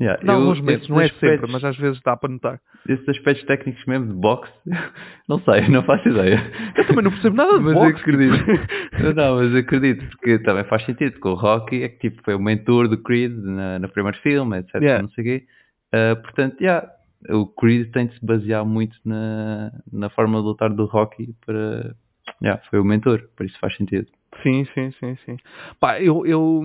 Yeah, 0.01 0.19
Em 0.25 0.29
alguns 0.31 0.59
momentos, 0.59 0.81
esses 0.81 0.89
não 0.89 0.99
é 0.99 1.07
sempre, 1.09 1.27
aspectos- 1.27 1.51
mas 1.51 1.63
às 1.63 1.77
vezes 1.77 2.01
dá 2.01 2.17
para 2.17 2.29
notar. 2.29 2.59
Esses 2.89 3.07
aspectos 3.07 3.45
técnicos 3.45 3.85
mesmo 3.85 4.07
de 4.07 4.13
boxe, 4.13 4.51
não 5.29 5.39
sei, 5.41 5.67
não 5.69 5.83
faço 5.83 6.09
ideia. 6.09 6.41
Eu 6.75 6.87
também 6.87 7.03
não 7.03 7.11
percebo 7.11 7.35
nada 7.35 7.53
de 7.57 7.63
mas 7.63 7.73
boxe. 7.73 8.01
acredito. 8.01 8.33
não, 9.15 9.35
mas 9.35 9.55
acredito, 9.55 10.05
porque 10.09 10.39
também 10.39 10.63
faz 10.63 10.83
sentido, 10.85 11.11
porque 11.13 11.27
o 11.27 11.35
Rocky 11.35 11.83
é 11.83 11.89
que 11.89 12.09
tipo, 12.09 12.23
foi 12.23 12.33
o 12.33 12.39
mentor 12.39 12.87
do 12.87 12.97
Creed 12.97 13.31
na, 13.31 13.77
no 13.77 13.87
primeiro 13.89 14.17
filme, 14.19 14.57
etc. 14.57 14.75
Yeah. 14.81 15.03
Não 15.03 15.09
sei 15.11 15.23
o 15.23 15.27
quê. 15.27 15.45
Ah, 15.93 16.15
portanto, 16.15 16.59
yeah, 16.59 16.87
o 17.29 17.45
Creed 17.45 17.91
tem 17.91 18.07
de 18.07 18.15
se 18.17 18.25
basear 18.25 18.65
muito 18.65 18.97
na, 19.05 19.71
na 19.93 20.09
forma 20.09 20.39
de 20.39 20.45
lutar 20.45 20.71
do 20.73 20.85
Rocky 20.85 21.35
para. 21.45 21.93
Yeah, 22.41 22.59
foi 22.71 22.79
o 22.79 22.83
mentor, 22.83 23.29
por 23.37 23.45
isso 23.45 23.59
faz 23.59 23.75
sentido. 23.75 24.07
Sim, 24.41 24.65
sim, 24.73 24.91
sim, 24.99 25.15
sim. 25.25 25.37
Pá, 25.79 25.99
eu, 26.01 26.25
eu, 26.25 26.63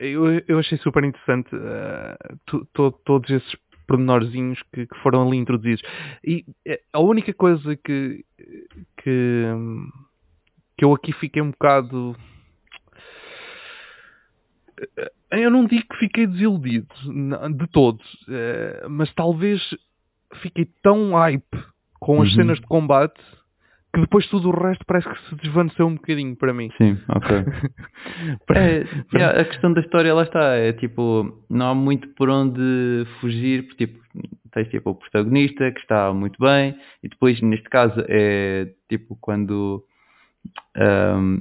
eu, 0.00 0.42
eu 0.48 0.58
achei 0.58 0.78
super 0.78 1.04
interessante 1.04 1.48
eh, 1.54 2.16
to- 2.46 2.66
to- 2.72 2.92
todos 3.04 3.30
esses 3.30 3.56
pormenorzinhos 3.86 4.62
que, 4.72 4.86
que 4.86 4.98
foram 5.02 5.26
ali 5.26 5.36
introduzidos. 5.36 5.82
E 6.24 6.44
eh, 6.66 6.80
a 6.92 7.00
única 7.00 7.32
coisa 7.34 7.76
que, 7.76 8.24
que, 9.02 9.44
que 10.78 10.84
eu 10.84 10.92
aqui 10.94 11.12
fiquei 11.12 11.42
um 11.42 11.50
bocado. 11.50 12.16
eh, 14.98 15.10
Eu 15.44 15.50
não 15.50 15.64
digo 15.66 15.86
que 15.88 15.96
fiquei 15.98 16.26
desiludido 16.26 16.88
de 17.56 17.66
todos, 17.68 18.04
mas 18.88 19.12
talvez 19.14 19.60
fiquei 20.42 20.66
tão 20.82 21.12
hype 21.14 21.44
com 22.00 22.22
as 22.22 22.28
Uhum. 22.30 22.34
cenas 22.36 22.58
de 22.60 22.66
combate 22.66 23.20
que 23.92 24.00
depois 24.00 24.26
tudo 24.28 24.48
o 24.48 24.52
resto 24.52 24.84
parece 24.86 25.08
que 25.08 25.28
se 25.28 25.34
desvaneceu 25.36 25.86
um 25.86 25.94
bocadinho 25.94 26.36
para 26.36 26.54
mim. 26.54 26.70
Sim, 26.78 26.98
ok. 27.08 27.44
É, 28.54 28.84
yeah, 29.14 29.40
a 29.40 29.44
questão 29.44 29.72
da 29.72 29.80
história 29.80 30.12
lá 30.12 30.22
está, 30.22 30.54
é 30.54 30.72
tipo, 30.72 31.44
não 31.48 31.70
há 31.70 31.74
muito 31.74 32.08
por 32.14 32.28
onde 32.28 33.06
fugir, 33.20 33.66
porque 33.66 33.86
tipo, 33.86 34.00
tens 34.52 34.68
tipo 34.68 34.90
o 34.90 34.94
protagonista 34.94 35.70
que 35.70 35.80
está 35.80 36.12
muito 36.12 36.36
bem, 36.40 36.76
e 37.02 37.08
depois 37.08 37.40
neste 37.40 37.68
caso 37.68 37.94
é 38.08 38.72
tipo 38.88 39.16
quando 39.20 39.84
ahm, 40.76 41.40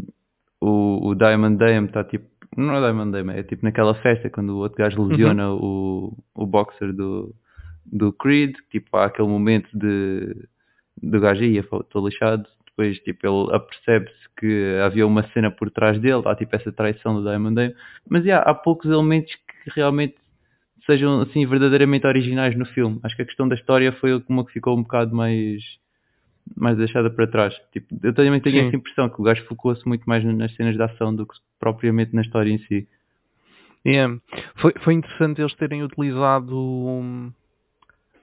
o, 0.61 1.09
o 1.09 1.15
Diamond 1.15 1.57
Dame 1.57 1.87
está 1.87 2.03
tipo, 2.03 2.27
não 2.55 2.75
é 2.75 2.79
Diamond 2.79 3.11
Dame, 3.11 3.39
é 3.39 3.43
tipo 3.43 3.63
naquela 3.63 3.95
festa 3.95 4.29
quando 4.29 4.51
o 4.51 4.57
outro 4.57 4.77
gajo 4.77 5.03
lesiona 5.03 5.51
o, 5.51 6.15
o 6.35 6.45
boxer 6.45 6.93
do, 6.93 7.33
do 7.85 8.13
Creed, 8.13 8.55
tipo 8.69 8.95
há 8.97 9.05
aquele 9.05 9.27
momento 9.27 9.69
de 9.73 10.35
do 11.01 11.19
gajo 11.19 11.41
aí, 11.43 11.57
estou 11.57 12.07
lixado, 12.07 12.47
depois 12.65 12.97
tipo 12.99 13.27
ele 13.27 13.55
apercebe-se 13.55 14.29
que 14.37 14.79
havia 14.83 15.05
uma 15.05 15.23
cena 15.33 15.51
por 15.51 15.69
trás 15.69 15.99
dele, 15.99 16.23
há 16.25 16.35
tipo 16.35 16.55
essa 16.55 16.71
traição 16.71 17.15
do 17.15 17.23
Diamond 17.27 17.55
Dame, 17.55 17.75
mas 18.09 18.23
yeah, 18.23 18.49
há 18.49 18.53
poucos 18.53 18.89
elementos 18.89 19.33
que 19.35 19.71
realmente 19.75 20.15
sejam 20.85 21.21
assim 21.21 21.45
verdadeiramente 21.45 22.07
originais 22.07 22.57
no 22.57 22.65
filme. 22.65 22.99
Acho 23.03 23.15
que 23.15 23.21
a 23.21 23.25
questão 23.25 23.47
da 23.47 23.55
história 23.55 23.91
foi 23.93 24.23
uma 24.27 24.45
que 24.45 24.53
ficou 24.53 24.77
um 24.77 24.81
bocado 24.81 25.15
mais 25.15 25.61
mais 26.55 26.77
deixada 26.77 27.09
para 27.09 27.27
trás. 27.27 27.53
Tipo, 27.71 27.87
eu 28.01 28.13
também 28.13 28.39
tenho 28.39 28.61
Sim. 28.61 28.67
essa 28.67 28.75
impressão 28.75 29.09
que 29.09 29.21
o 29.21 29.23
gajo 29.23 29.45
focou-se 29.45 29.87
muito 29.87 30.03
mais 30.05 30.23
nas 30.23 30.55
cenas 30.55 30.75
de 30.75 30.81
ação 30.81 31.15
do 31.15 31.27
que 31.27 31.35
propriamente 31.59 32.15
na 32.15 32.21
história 32.21 32.51
em 32.51 32.57
si. 32.59 32.87
Yeah. 33.85 34.19
Foi, 34.55 34.73
foi 34.83 34.93
interessante 34.95 35.41
eles 35.41 35.53
terem 35.55 35.83
utilizado 35.83 36.57
hum, 36.57 37.31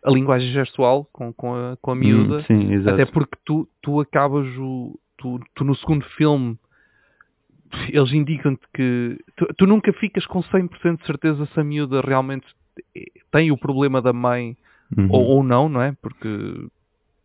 a 0.04 0.11
linguagem 0.11 0.50
gestual 0.52 1.09
com, 1.12 1.32
com, 1.32 1.54
a, 1.54 1.76
com 1.80 1.90
a 1.90 1.94
miúda, 1.94 2.38
Hum, 2.38 2.44
sim, 2.44 2.88
até 2.88 3.04
porque 3.04 3.37
tu, 3.44 3.68
tu 3.82 4.00
acabas 4.00 4.46
o. 4.59 4.98
Tu, 5.18 5.40
tu 5.54 5.64
no 5.64 5.74
segundo 5.76 6.04
filme 6.16 6.59
eles 7.88 8.12
indicam-te 8.12 8.62
que 8.72 9.18
tu, 9.37 9.46
tu 9.56 9.66
nunca 9.66 9.92
ficas 9.94 10.24
com 10.26 10.40
100% 10.42 10.98
de 11.00 11.06
certeza 11.06 11.46
se 11.46 11.61
a 11.61 11.64
miúda 11.64 12.00
realmente 12.00 12.46
tem 13.30 13.50
o 13.50 13.59
problema 13.59 14.00
da 14.00 14.12
mãe 14.12 14.56
Uhum. 14.96 15.09
ou, 15.11 15.24
ou 15.24 15.42
não, 15.42 15.68
não 15.68 15.82
é? 15.82 15.92
Porque 16.00 16.28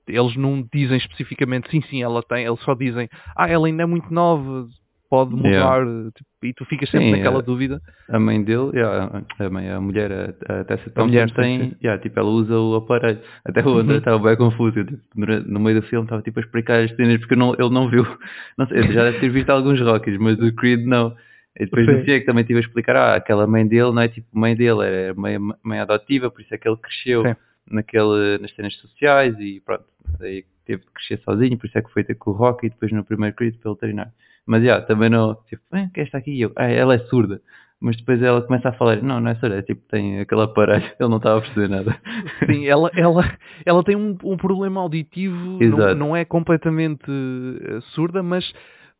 eles 0.07 0.35
não 0.35 0.67
dizem 0.73 0.97
especificamente 0.97 1.69
sim, 1.69 1.81
sim, 1.83 2.01
ela 2.01 2.23
tem, 2.23 2.45
eles 2.45 2.59
só 2.61 2.73
dizem 2.73 3.07
ah, 3.35 3.47
ela 3.47 3.67
ainda 3.67 3.83
é 3.83 3.85
muito 3.85 4.11
nova, 4.11 4.67
pode 5.09 5.35
mudar, 5.35 5.83
Yeah. 5.83 6.11
tipo, 6.15 6.29
e 6.43 6.53
tu 6.53 6.65
ficas 6.65 6.89
sempre 6.89 7.07
Sim, 7.07 7.11
naquela 7.17 7.39
é. 7.39 7.41
dúvida. 7.41 7.81
A 8.09 8.19
mãe 8.19 8.41
dele, 8.43 8.71
yeah, 8.73 9.23
a 9.39 9.49
mãe, 9.49 9.69
a 9.69 9.79
mulher, 9.79 10.11
a, 10.11 10.61
a 10.61 10.63
Tessa 10.63 10.89
Thompson 10.89 11.07
mulher, 11.07 11.31
tem, 11.31 11.75
yeah, 11.83 12.01
tipo, 12.01 12.19
ela 12.19 12.29
usa 12.29 12.57
o 12.57 12.75
aparelho. 12.75 13.19
Até 13.45 13.63
o 13.63 13.77
André 13.77 13.93
Uhum. 13.93 13.99
estava 13.99 14.19
bem 14.19 14.35
confuso, 14.35 14.79
eu, 14.79 14.85
tipo, 14.85 14.99
no 15.15 15.59
meio 15.59 15.79
do 15.79 15.87
filme 15.87 16.05
estava 16.05 16.21
tipo 16.21 16.39
a 16.39 16.43
explicar 16.43 16.79
as 16.83 16.91
cenas 16.95 17.19
porque 17.19 17.35
não, 17.35 17.53
ele 17.53 17.69
não 17.69 17.89
viu. 17.89 18.03
Não 18.57 18.67
sei, 18.67 18.81
já 18.91 19.03
deve 19.03 19.19
ter 19.19 19.29
visto 19.29 19.49
alguns 19.49 19.79
Rockies, 19.79 20.17
mas 20.19 20.39
o 20.39 20.53
Creed 20.53 20.85
não. 20.85 21.15
E 21.59 21.65
depois 21.65 21.85
no 21.85 22.03
dia 22.03 22.19
que 22.19 22.25
também 22.25 22.43
tive 22.43 22.59
a 22.59 22.61
explicar, 22.61 22.95
ah, 22.95 23.15
aquela 23.15 23.45
mãe 23.45 23.67
dele 23.67 23.91
não 23.91 24.01
é 24.01 24.07
tipo 24.07 24.27
mãe 24.31 24.55
dele, 24.55 24.83
é 24.83 25.13
mãe, 25.13 25.37
mãe 25.63 25.79
adotiva, 25.79 26.31
por 26.31 26.41
isso 26.41 26.53
é 26.53 26.57
que 26.57 26.67
ele 26.67 26.77
cresceu 26.77 27.23
Sim. 27.23 27.35
naquele, 27.69 28.37
nas 28.39 28.51
cenas 28.55 28.73
sociais 28.77 29.35
e 29.39 29.61
pronto, 29.65 29.83
aí 30.21 30.45
teve 30.65 30.81
de 30.83 30.91
crescer 30.91 31.19
sozinho, 31.23 31.57
por 31.57 31.67
isso 31.67 31.77
é 31.77 31.81
que 31.81 31.91
foi 31.91 32.03
ter 32.03 32.15
com 32.15 32.31
o 32.31 32.33
Rocky 32.33 32.67
e 32.67 32.69
depois 32.69 32.91
no 32.91 33.03
primeiro 33.03 33.35
Creed 33.35 33.55
pelo 33.57 33.75
veterinário. 33.75 34.11
Mas 34.45 34.63
já, 34.63 34.81
também 34.81 35.09
não, 35.09 35.35
tipo, 35.47 35.61
ah, 35.71 35.87
quem 35.93 36.03
está 36.03 36.17
aqui? 36.17 36.31
E 36.31 36.41
Eu, 36.41 36.51
ah, 36.55 36.67
ela 36.67 36.95
é 36.95 36.99
surda. 36.99 37.41
Mas 37.79 37.97
depois 37.97 38.21
ela 38.21 38.41
começa 38.43 38.69
a 38.69 38.73
falar, 38.73 39.01
não, 39.01 39.19
não 39.19 39.31
é 39.31 39.35
surda, 39.35 39.57
é 39.57 39.61
tipo, 39.63 39.81
tem 39.89 40.19
aquele 40.19 40.43
aparelho, 40.43 40.85
ele 40.99 41.09
não 41.09 41.17
estava 41.17 41.39
a 41.39 41.41
perceber 41.41 41.67
nada. 41.67 41.99
Sim, 42.45 42.67
ela, 42.67 42.91
ela, 42.95 43.37
ela 43.65 43.83
tem 43.83 43.95
um, 43.95 44.15
um 44.23 44.37
problema 44.37 44.81
auditivo, 44.81 45.59
não, 45.63 45.95
não 45.95 46.15
é 46.15 46.23
completamente 46.23 47.09
eh, 47.09 47.79
surda, 47.93 48.21
mas 48.21 48.51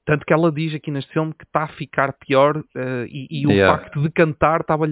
tanto 0.05 0.25
que 0.25 0.33
ela 0.33 0.51
diz 0.51 0.73
aqui 0.73 0.89
neste 0.89 1.13
filme 1.13 1.33
que 1.33 1.43
está 1.43 1.63
a 1.63 1.67
ficar 1.67 2.13
pior 2.13 2.63
eh, 2.75 3.05
e, 3.07 3.41
e 3.41 3.47
o 3.47 3.51
Yeah. 3.51 3.77
facto 3.77 4.01
de 4.01 4.09
cantar 4.09 4.61
estava 4.61 4.85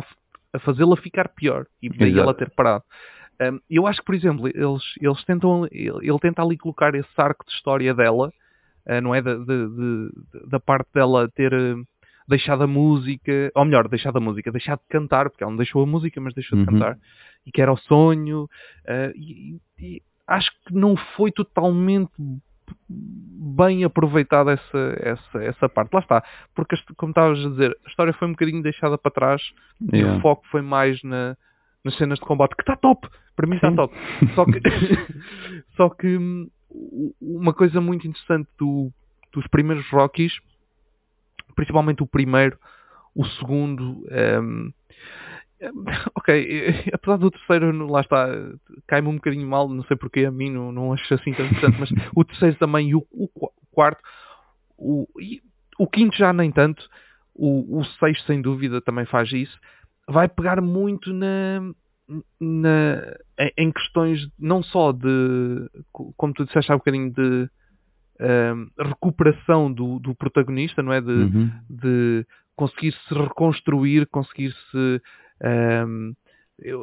a, 0.00 0.04
a 0.52 0.58
fazê-la 0.58 0.96
ficar 0.96 1.28
pior 1.28 1.66
e 1.80 1.88
daí 1.88 2.18
ela 2.18 2.34
ter 2.34 2.50
parado. 2.50 2.82
Um, 3.40 3.60
eu 3.68 3.86
acho 3.86 4.00
que, 4.00 4.06
por 4.06 4.14
exemplo, 4.14 4.48
eles, 4.48 4.82
eles 5.00 5.22
tentam, 5.24 5.66
ele, 5.70 5.98
ele 6.02 6.18
tenta 6.18 6.42
ali 6.42 6.56
colocar 6.56 6.94
esse 6.94 7.08
arco 7.16 7.44
de 7.44 7.52
história 7.52 7.94
dela, 7.94 8.32
eh, 8.32 8.45
não 9.02 9.14
é? 9.14 9.20
Da, 9.22 9.34
de- 9.34 9.44
de- 9.68 10.10
da 10.48 10.60
parte 10.60 10.88
dela 10.94 11.28
ter 11.34 11.52
eh, 11.52 11.74
deixado 12.28 12.62
a 12.64 12.66
música, 12.66 13.50
ou 13.54 13.64
melhor, 13.64 13.88
deixado 13.88 14.16
a 14.16 14.20
música, 14.20 14.50
deixado 14.52 14.80
de 14.80 14.88
cantar, 14.88 15.30
porque 15.30 15.42
ela 15.44 15.50
não 15.52 15.56
deixou 15.58 15.82
a 15.82 15.86
música, 15.86 16.20
mas 16.20 16.34
deixou 16.34 16.58
de 16.58 16.64
Uhum. 16.64 16.72
cantar, 16.78 16.98
e 17.46 17.52
que 17.52 17.62
era 17.62 17.72
o 17.72 17.76
sonho, 17.76 18.48
eh, 18.86 19.12
e, 19.16 19.58
e 19.80 20.02
acho 20.26 20.50
que 20.66 20.74
não 20.74 20.96
foi 21.16 21.30
totalmente 21.30 22.10
bem 22.88 23.84
aproveitada 23.84 24.52
essa, 24.52 24.96
essa, 24.98 25.44
essa 25.44 25.68
parte. 25.68 25.92
Lá 25.94 26.00
está, 26.00 26.24
porque 26.54 26.76
como 26.96 27.10
estavas 27.10 27.44
a 27.44 27.48
dizer, 27.50 27.76
a 27.84 27.88
história 27.88 28.12
foi 28.12 28.26
um 28.28 28.32
bocadinho 28.32 28.62
deixada 28.62 28.98
para 28.98 29.10
trás 29.12 29.42
e 29.92 29.98
Yeah. 29.98 30.18
o 30.18 30.20
foco 30.20 30.44
foi 30.50 30.62
mais 30.62 31.00
na, 31.04 31.36
nas 31.84 31.96
cenas 31.96 32.18
de 32.18 32.24
combate, 32.24 32.56
que 32.56 32.62
está 32.62 32.76
top, 32.76 33.08
para 33.36 33.46
mim 33.46 33.56
está 33.56 33.70
top. 33.72 33.94
Só 34.34 34.44
que, 34.44 34.60
só 35.76 35.88
que 35.90 36.16
hum, 36.16 36.48
uma 37.20 37.52
coisa 37.52 37.80
muito 37.80 38.06
interessante 38.06 38.48
do- 38.58 38.90
dos 39.32 39.46
primeiros 39.48 39.88
Rockies, 39.90 40.32
principalmente 41.54 42.02
o 42.02 42.06
primeiro, 42.06 42.58
o 43.14 43.24
segundo, 43.24 44.04
hum, 44.42 44.72
ok, 46.14 46.28
eh, 46.34 46.90
apesar 46.92 47.16
do 47.16 47.30
terceiro, 47.30 47.86
lá 47.86 48.00
está, 48.00 48.28
cai-me 48.86 49.08
um 49.08 49.14
bocadinho 49.16 49.46
mal, 49.48 49.68
não 49.68 49.84
sei 49.84 49.96
porque 49.96 50.24
a 50.24 50.30
mim 50.30 50.50
não, 50.50 50.70
não 50.72 50.92
acho 50.92 51.12
assim 51.14 51.32
tão 51.32 51.46
interessante, 51.46 51.78
mas 51.80 51.90
o 52.14 52.24
terceiro 52.24 52.56
também 52.56 52.90
e 52.90 52.94
o, 52.94 53.06
o 53.10 53.28
qu- 53.28 53.52
quarto, 53.70 54.02
o, 54.76 55.06
e 55.20 55.40
o 55.78 55.86
quinto 55.86 56.16
já 56.16 56.32
nem 56.32 56.50
tanto, 56.50 56.86
o, 57.34 57.78
o 57.80 57.84
sexto 57.84 58.26
sem 58.26 58.40
dúvida 58.40 58.80
também 58.80 59.06
faz 59.06 59.32
isso, 59.32 59.58
vai 60.08 60.28
pegar 60.28 60.60
muito 60.60 61.12
na, 61.12 61.60
na, 62.40 63.14
em, 63.58 63.72
questões 63.72 64.20
não 64.38 64.62
só 64.62 64.92
de, 64.92 65.68
co- 65.92 66.12
como 66.16 66.32
tu 66.32 66.44
disseste 66.44 66.70
há 66.70 66.74
um 66.74 66.78
bocadinho, 66.78 67.12
de 67.12 67.48
hum, 68.20 68.68
recuperação 68.78 69.72
do, 69.72 69.98
do 69.98 70.14
protagonista, 70.14 70.82
não 70.82 70.92
é? 70.92 71.00
De, 71.00 71.10
Uhum. 71.10 71.50
de 71.68 72.26
conseguir 72.56 72.92
se 72.92 73.14
reconstruir, 73.14 74.06
conseguir 74.06 74.52
se. 74.70 75.02
ehm, 75.42 76.12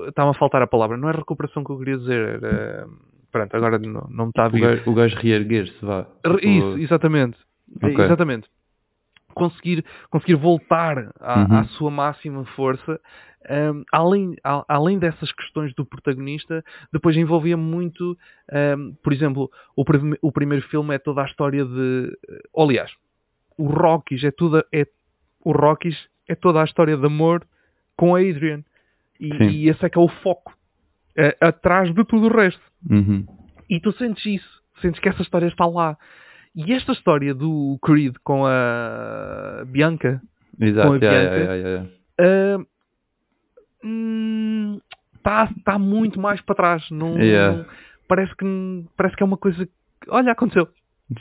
Estava 0.07 0.29
a 0.29 0.33
faltar 0.35 0.61
a 0.61 0.67
palavra, 0.67 0.97
não 0.97 1.09
é 1.09 1.13
recuperação 1.13 1.63
que 1.63 1.71
eu 1.71 1.79
queria 1.79 1.97
dizer, 1.97 2.19
era. 2.41 2.87
Pronto, 3.31 3.55
agora 3.57 3.79
não, 3.79 4.07
não 4.11 4.25
me 4.25 4.29
está 4.29 4.45
a 4.45 4.49
vir. 4.49 4.61
gajo, 4.61 4.91
o 4.91 4.93
gajo 4.93 5.15
reerguer-se, 5.17 5.83
vá. 5.83 6.03
Tipo, 6.23 6.37
Isso, 6.39 6.77
exatamente. 6.77 7.37
Ok. 7.81 8.05
Exatamente. 8.05 8.47
Conseguir, 9.33 9.85
conseguir 10.09 10.35
voltar 10.35 11.11
à, 11.19 11.39
Uhum. 11.39 11.57
à 11.59 11.63
sua 11.65 11.91
máxima 11.91 12.45
força. 12.55 12.99
hum, 13.49 13.83
além, 13.91 14.35
a- 14.41 14.63
além 14.69 14.97
dessas 14.97 15.29
questões 15.33 15.73
do 15.75 15.85
protagonista, 15.85 16.63
depois 16.93 17.17
envolvia 17.17 17.57
muito, 17.57 18.17
hum, 18.77 18.95
por 19.03 19.11
exemplo, 19.11 19.51
o, 19.75 19.83
o 20.21 20.31
primeiro 20.31 20.65
filme 20.69 20.95
é 20.95 20.97
toda 20.97 21.21
a 21.21 21.25
história 21.25 21.65
de. 21.65 22.17
ou, 22.53 22.65
Aliás, 22.69 22.89
o 23.57 23.65
Rockies 23.67 24.23
é 24.23 24.31
tudo. 24.31 24.63
É, 24.73 24.87
o 25.43 25.51
Rockies 25.51 25.97
é 26.29 26.35
toda 26.35 26.61
a 26.61 26.63
história 26.63 26.95
de 26.95 27.05
amor 27.05 27.45
com 27.97 28.15
a 28.15 28.19
Adrian. 28.19 28.63
E, 29.19 29.27
e 29.51 29.69
esse 29.69 29.85
é 29.85 29.89
que 29.89 29.97
é 29.97 30.01
o 30.01 30.07
foco. 30.07 30.53
é, 31.17 31.35
atrás 31.41 31.93
de 31.93 32.03
tudo 32.05 32.27
o 32.27 32.33
resto. 32.35 32.61
Uhum. 32.89 33.25
E 33.69 33.79
tu 33.79 33.91
sentes 33.91 34.25
isso, 34.25 34.61
sentes 34.81 34.99
que 35.01 35.09
essa 35.09 35.21
história 35.21 35.47
está 35.47 35.65
lá. 35.65 35.97
E 36.55 36.71
esta 36.73 36.91
história 36.91 37.33
do 37.33 37.77
Creed 37.83 38.15
com 38.23 38.45
a 38.45 39.63
Bianca, 39.67 40.21
Exato, 40.59 40.87
Com 40.87 40.93
a 40.93 40.97
yeah, 40.97 41.19
Bianca. 41.19 41.55
yeah, 41.55 41.89
yeah, 42.19 42.65
ah, 43.83 44.77
está 45.17 45.49
tá 45.65 45.79
muito 45.79 46.19
mais 46.19 46.41
para 46.41 46.55
trás. 46.55 46.89
Não, 46.91 47.17
não- 47.17 47.65
parece, 48.07 48.35
que, 48.35 48.45
parece 48.95 49.15
que 49.15 49.23
é 49.23 49.25
uma 49.25 49.37
coisa 49.37 49.65
que, 49.65 49.71
olha, 50.09 50.31
aconteceu. 50.31 50.67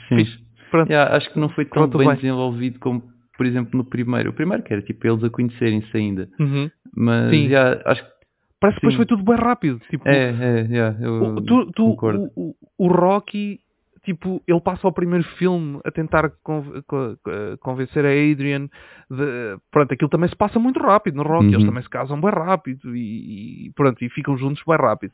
Sim. 0.07 0.25
Pronto. 0.69 0.91
Acho 0.91 1.31
que 1.31 1.39
não 1.39 1.49
foi 1.49 1.65
tão 1.65 1.83
tudo 1.87 1.99
bem, 1.99 2.07
bem. 2.07 2.15
desenvolvido 2.17 2.79
como, 2.79 3.03
por 3.37 3.45
exemplo, 3.45 3.77
no 3.77 3.85
primeiro. 3.85 4.31
O 4.31 4.33
primeiro 4.33 4.63
que 4.63 4.73
era 4.73 4.81
tipo 4.81 5.05
eles 5.07 5.23
a 5.23 5.29
conhecerem-se 5.29 5.95
ainda. 5.95 6.27
Uhum. 6.39 6.69
Mas 6.95 7.29
Sim. 7.31 7.49
acho 7.85 8.03
que 8.05 8.13
Parece 8.59 8.79
que 8.79 8.87
depois 8.87 8.93
Sim. 8.93 8.97
foi 8.97 9.05
tudo 9.05 9.23
bem 9.25 9.35
rápido. 9.35 9.79
Tipo, 9.89 10.07
é, 10.07 10.29
é, 10.29 10.61
yeah, 10.69 10.97
eu 11.01 11.35
tu, 11.43 11.71
tu- 11.73 11.83
concordo. 11.91 12.31
o, 12.35 12.51
o- 12.51 12.55
o 12.77 12.87
Rocky, 12.87 13.59
tipo, 14.03 14.43
ele 14.47 14.59
passa 14.61 14.87
o 14.87 14.91
primeiro 14.91 15.23
filme 15.37 15.79
a 15.83 15.91
tentar 15.91 16.29
con- 16.43 16.81
co- 16.85 17.17
co- 17.23 17.57
convencer 17.59 18.05
a 18.05 18.09
Adrian 18.09 18.67
de. 19.09 19.57
Pronto, 19.71 19.93
aquilo 19.93 20.09
também 20.09 20.29
se 20.29 20.35
passa 20.35 20.59
muito 20.59 20.79
rápido 20.79 21.15
no 21.15 21.23
Rocky. 21.23 21.47
Uhum. 21.47 21.53
Eles 21.53 21.65
também 21.65 21.83
se 21.83 21.89
casam 21.89 22.19
bem 22.19 22.29
rápido 22.31 22.95
e, 22.95 23.71
pronto, 23.75 24.03
e 24.03 24.09
ficam 24.09 24.37
juntos 24.37 24.61
bem 24.67 24.77
rápido. 24.77 25.13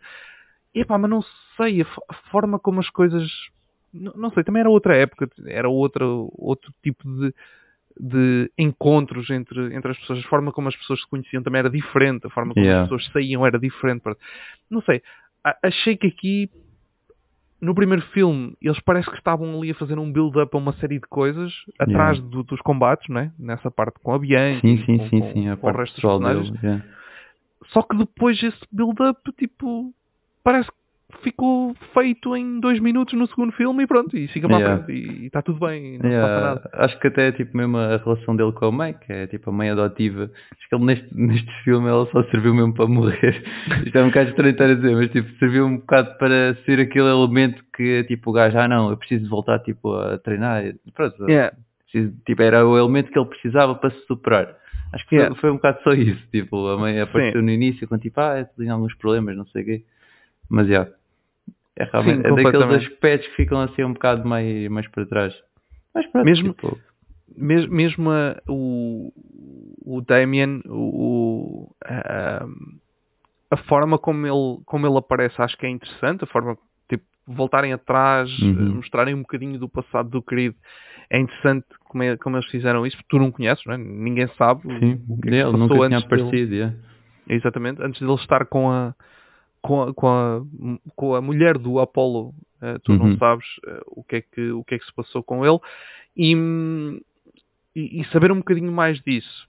Epá, 0.74 0.98
mas 0.98 1.10
não 1.10 1.22
sei, 1.56 1.82
a, 1.82 1.86
a 2.10 2.14
forma 2.32 2.60
como 2.60 2.80
as 2.80 2.90
coisas. 2.90 3.32
Não, 3.94 4.14
não 4.16 4.32
sei, 4.32 4.44
também 4.44 4.60
era 4.60 4.70
outra 4.70 4.96
época, 4.96 5.28
era 5.46 5.68
outra, 5.70 6.06
outro 6.06 6.72
tipo 6.84 7.04
de, 7.04 7.34
de 8.00 8.52
encontros 8.58 9.30
entre, 9.30 9.74
entre 9.76 9.92
as 9.92 9.98
pessoas, 10.00 10.20
a 10.20 10.30
forma 10.30 10.52
como 10.52 10.68
as 10.68 10.76
pessoas 10.76 11.02
se 11.02 11.08
conheciam 11.10 11.42
também 11.42 11.60
era 11.60 11.70
diferente, 11.70 12.28
a 12.28 12.30
forma 12.30 12.54
como 12.54 12.66
Yeah. 12.66 12.84
as 12.84 12.90
pessoas 12.90 13.12
saíam 13.12 13.46
era 13.46 13.58
diferente. 13.60 14.04
Não 14.70 14.82
sei, 14.82 15.02
achei 15.64 15.98
que 15.98 16.08
aqui 16.08 16.50
no 17.62 17.76
primeiro 17.76 18.02
filme 18.08 18.56
eles 18.62 18.80
parece 18.80 19.10
que 19.10 19.18
estavam 19.18 19.58
ali 19.58 19.72
a 19.72 19.76
fazer 19.76 19.98
um 20.00 20.12
build-up 20.12 20.56
a 20.56 20.60
uma 20.60 20.74
série 20.74 20.96
de 21.00 21.08
coisas 21.08 21.54
atrás 21.78 22.18
Yeah. 22.18 22.32
do- 22.38 22.44
dos 22.44 22.62
combates, 22.62 23.08
não 23.10 23.22
é? 23.22 23.32
Nessa 23.38 23.70
parte 23.70 24.00
com 24.02 24.14
a 24.14 24.20
Bianca, 24.20 24.62
Sim, 24.62 24.78
sim, 24.86 24.98
com, 24.98 25.10
sim, 25.10 25.20
com- 25.20 25.34
sim. 25.34 25.50
A 25.50 25.58
com 25.58 25.68
o 25.68 25.74
parte 25.74 25.80
resto 25.80 25.94
dos 25.96 26.02
personagens. 26.02 26.50
dele. 26.52 26.60
yeah. 26.66 26.86
Só 27.74 27.82
que 27.84 27.96
depois 27.98 28.42
esse 28.42 28.60
build-up, 28.72 29.20
tipo, 29.38 29.94
parece 30.44 30.70
que 30.72 30.78
ficou 31.24 31.76
feito 31.94 32.36
em 32.36 32.60
dois 32.60 32.80
minutos 32.80 33.14
no 33.14 33.28
segundo 33.28 33.52
filme 33.54 33.84
e 33.84 33.88
pronto, 33.88 34.16
e 34.16 34.28
siga 34.30 34.48
para 34.48 34.60
Yeah. 34.60 34.86
e 34.94 35.26
está 35.26 35.42
tudo 35.42 35.60
bem, 35.60 35.98
não 35.98 36.10
Yeah, 36.10 36.28
passa 36.28 36.46
nada. 36.46 36.70
Acho 36.86 37.00
que 37.00 37.08
até 37.08 37.32
tipo 37.32 37.58
mesmo 37.58 37.78
a 37.78 37.98
relação 37.98 38.36
dele 38.36 38.52
com 38.54 38.66
a 38.66 38.72
mãe, 38.72 38.94
que 38.94 39.12
é 39.12 39.28
tipo 39.28 39.50
a 39.50 39.54
mãe 39.54 39.70
adotiva. 39.70 40.24
Acho 40.58 40.70
que 40.70 40.76
ele 40.76 40.86
neste, 40.86 41.08
neste 41.16 41.64
filme 41.64 41.88
ela 41.88 42.08
só 42.12 42.24
serviu 42.26 42.54
mesmo 42.54 42.74
para 42.74 42.88
morrer. 42.88 43.44
Isto 43.86 43.98
é 43.98 44.04
um 44.04 44.08
bocado 44.08 44.30
estranho 44.30 44.52
estar 44.52 44.66
a 44.70 44.76
dizer, 44.76 44.96
mas 44.96 45.12
tipo, 45.12 45.30
serviu 45.40 45.66
um 45.66 45.78
bocado 45.78 46.18
para 46.18 46.56
ser 46.66 46.80
aquele 46.80 47.08
elemento 47.10 47.64
que 47.76 48.04
tipo 48.06 48.30
o 48.30 48.34
gajo, 48.34 48.58
ah 48.58 48.68
não, 48.68 48.90
eu 48.92 48.98
preciso 48.98 49.30
voltar 49.30 49.60
tipo 49.60 49.94
a 49.94 50.18
treinar. 50.20 50.64
Pronto, 50.94 51.28
Yeah. 51.30 51.56
preciso- 51.92 52.14
tipo, 52.26 52.42
era 52.42 52.66
o 52.66 52.78
elemento 52.78 53.12
que 53.12 53.20
ele 53.20 53.28
precisava 53.30 53.76
para 53.76 53.90
se 53.92 54.06
superar. 54.06 54.56
Acho 54.94 55.04
que 55.04 55.10
foi- 55.10 55.18
Yeah. 55.20 55.36
foi, 55.36 55.52
um 55.52 55.56
bocado 55.56 55.80
só 55.84 55.92
isso. 55.94 56.22
Tipo, 56.32 56.68
a 56.70 56.78
mãe 56.78 57.00
apareceu 57.00 57.40
Sim. 57.42 57.46
no 57.46 57.52
início 57.52 57.88
com 57.88 57.98
tipo, 57.98 58.20
ah, 58.22 58.44
tem 58.58 58.70
alguns 58.70 58.96
problemas, 58.96 59.36
não 59.36 59.46
sei 59.48 59.62
o 59.62 59.66
quê. 59.66 59.84
Mas 60.50 60.68
já. 60.68 60.88
É 61.80 61.86
realmente 61.86 62.22
Sim, 62.22 62.28
é 62.28 62.44
daqueles 62.44 62.86
aspectos 62.88 63.30
que 63.30 63.36
ficam 63.38 63.62
assim 63.62 63.84
um 63.84 63.94
bocado 63.94 64.28
mais, 64.28 64.68
mais 64.70 64.88
para 64.90 65.06
trás. 65.06 65.34
Mas 65.96 66.06
pronto, 66.08 66.26
Mesmo- 66.26 66.50
tipo, 66.54 66.80
Mes- 67.38 67.68
mesmo 67.70 68.10
a- 68.10 68.36
o, 68.50 69.14
o 69.86 70.02
Damien, 70.02 70.62
o, 70.68 71.72
a, 71.86 72.46
a 73.52 73.58
forma 73.58 73.98
como 73.98 74.26
ele, 74.26 74.62
como 74.66 74.86
ele 74.88 74.98
aparece 74.98 75.42
acho 75.42 75.56
que 75.58 75.66
é 75.66 75.70
interessante, 75.70 76.24
a 76.24 76.28
forma 76.28 76.58
tipo, 76.90 77.06
voltarem 77.28 77.72
atrás, 77.72 78.30
Uhum. 78.40 78.50
eh, 78.60 78.70
mostrarem 78.76 79.14
um 79.16 79.22
bocadinho 79.22 79.58
do 79.60 79.70
passado 79.70 80.10
do 80.10 80.22
querido. 80.22 80.56
É 81.10 81.18
interessante 81.20 81.66
como, 81.86 82.04
é- 82.04 82.18
como 82.18 82.36
eles 82.36 82.50
fizeram 82.50 82.86
isso, 82.86 82.98
porque 82.98 83.10
tu 83.10 83.20
não 83.20 83.32
conheces, 83.32 83.64
não 83.66 83.76
é? 83.76 83.78
ninguém 83.78 84.28
sabe 84.38 84.62
sim, 84.64 85.02
o 85.08 85.22
que 85.22 85.30
é 85.30 85.32
que 85.32 85.38
ele 85.38 85.58
nunca 85.58 85.76
tinha 85.76 85.86
antes 85.98 86.10
dele. 86.10 86.22
aparecido. 86.24 86.54
yeah. 86.56 86.76
Exatamente, 87.28 87.82
antes 87.82 88.02
dele 88.02 88.16
estar 88.16 88.46
com 88.48 88.70
a 88.72 88.94
com 89.62 89.82
a, 89.84 89.94
com 89.94 90.08
a, 90.08 90.42
com 90.96 91.16
a 91.16 91.22
mulher 91.22 91.58
do 91.58 91.80
Apollo, 91.80 92.34
eh, 92.62 92.78
tu 92.84 92.94
não 92.94 93.08
Uhum. 93.08 93.18
sabes 93.18 93.46
eh, 93.68 93.82
o, 93.88 94.04
que 94.04 94.16
é 94.18 94.22
que, 94.22 94.52
o 94.52 94.64
que 94.64 94.76
é 94.76 94.80
que 94.80 94.86
se 94.86 94.94
passou 94.94 95.24
com 95.24 95.46
ele 95.46 95.60
e, 96.16 96.36
hum, 96.36 97.00
e, 97.76 98.02
e 98.02 98.06
saber 98.06 98.32
um 98.32 98.38
bocadinho 98.38 98.72
mais 98.72 99.00
disso. 99.02 99.48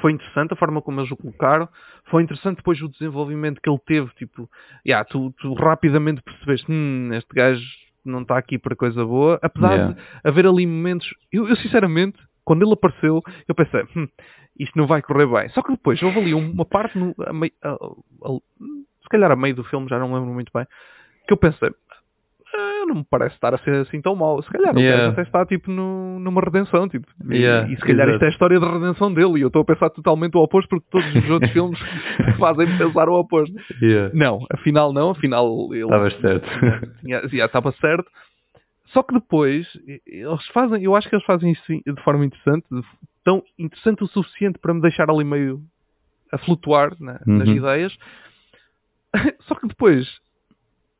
Foi 0.00 0.10
interessante 0.12 0.52
a 0.52 0.56
forma 0.56 0.82
como 0.82 1.00
eles 1.00 1.10
o 1.12 1.16
colocaram, 1.16 1.68
foi 2.10 2.22
interessante 2.22 2.56
depois 2.56 2.80
o 2.82 2.88
desenvolvimento 2.88 3.60
que 3.60 3.70
ele 3.70 3.78
teve, 3.86 4.08
tipo, 4.14 4.50
yeah, 4.84 5.04
tu, 5.08 5.32
tu 5.38 5.54
rapidamente 5.54 6.22
percebeste, 6.22 6.66
hum, 6.70 7.10
este 7.12 7.32
gajo 7.34 7.64
não 8.04 8.22
está 8.22 8.36
aqui 8.36 8.58
para 8.58 8.74
coisa 8.76 9.04
boa, 9.04 9.38
apesar 9.42 9.74
Yeah. 9.74 9.94
de 9.94 10.00
haver 10.24 10.46
ali 10.46 10.66
momentos, 10.66 11.08
eu, 11.32 11.48
eu 11.48 11.56
sinceramente, 11.56 12.18
quando 12.44 12.62
ele 12.64 12.72
apareceu, 12.72 13.22
eu 13.48 13.54
pensei, 13.54 13.82
hum, 13.96 14.08
isto 14.58 14.76
não 14.78 14.86
vai 14.86 15.02
correr 15.02 15.26
bem. 15.26 15.48
Só 15.50 15.62
que 15.62 15.72
depois 15.72 16.02
houve 16.02 16.18
ali 16.20 16.34
uma 16.34 16.64
parte, 16.64 16.96
no, 16.98 17.14
a 17.20 17.68
a- 17.68 17.74
a- 17.74 18.38
se 19.06 19.08
calhar 19.10 19.30
a 19.30 19.36
meio 19.36 19.54
do 19.54 19.62
filme, 19.64 19.88
já 19.88 19.98
não 19.98 20.12
lembro 20.12 20.32
muito 20.34 20.50
bem, 20.52 20.66
que 21.26 21.32
eu 21.32 21.36
pensei, 21.36 21.70
"Ah, 22.54 22.84
não 22.88 22.96
me 22.96 23.06
parece 23.08 23.34
estar 23.36 23.54
a 23.54 23.58
ser 23.58 23.74
assim 23.76 24.00
tão 24.00 24.14
mau. 24.16 24.42
Se 24.42 24.50
calhar 24.50 24.74
o 24.76 24.80
Yeah. 24.80 25.12
até 25.12 25.22
está 25.22 25.44
tipo 25.46 25.70
no- 25.70 26.18
numa 26.18 26.40
redenção, 26.40 26.88
tipo, 26.88 27.06
e- 27.30 27.36
Yeah, 27.36 27.70
e, 27.70 27.76
se 27.76 27.82
calhar 27.82 28.08
exato. 28.08 28.12
isto 28.14 28.22
é 28.24 28.26
a 28.26 28.30
história 28.30 28.60
da 28.60 28.72
redenção 28.72 29.12
dele, 29.12 29.38
e 29.38 29.42
eu 29.42 29.46
estou 29.48 29.62
a 29.62 29.64
pensar 29.64 29.90
totalmente 29.90 30.36
o 30.36 30.40
oposto, 30.42 30.68
porque 30.68 30.86
todos 30.90 31.14
os 31.14 31.30
outros 31.30 31.52
filmes 31.52 31.78
fazem 32.40 32.66
pensar 32.78 33.08
o 33.08 33.14
oposto. 33.14 33.54
Yeah. 33.82 34.10
Não, 34.14 34.44
afinal 34.52 34.92
não, 34.92 35.10
afinal 35.10 35.68
ele 35.72 35.82
Estavas 35.84 36.14
certo. 36.20 36.48
tinha- 37.00 37.44
estava 37.44 37.72
certo. 37.72 38.10
Só 38.86 39.02
que 39.02 39.14
depois, 39.14 39.66
eles 40.06 40.46
fazem, 40.54 40.82
eu 40.84 40.94
acho 40.94 41.08
que 41.08 41.14
eles 41.16 41.26
fazem 41.26 41.50
isso 41.52 41.62
de 41.68 42.02
forma 42.02 42.24
interessante, 42.24 42.64
de- 42.70 42.82
tão 43.24 43.42
interessante 43.58 44.04
o 44.04 44.06
suficiente 44.06 44.58
para 44.60 44.72
me 44.72 44.80
deixar 44.80 45.10
ali 45.10 45.24
meio 45.24 45.60
a 46.32 46.38
flutuar 46.38 46.94
nas 47.00 47.20
Uhum. 47.48 47.56
ideias. 47.56 47.96
Só 49.46 49.54
que 49.54 49.68
depois, 49.68 50.06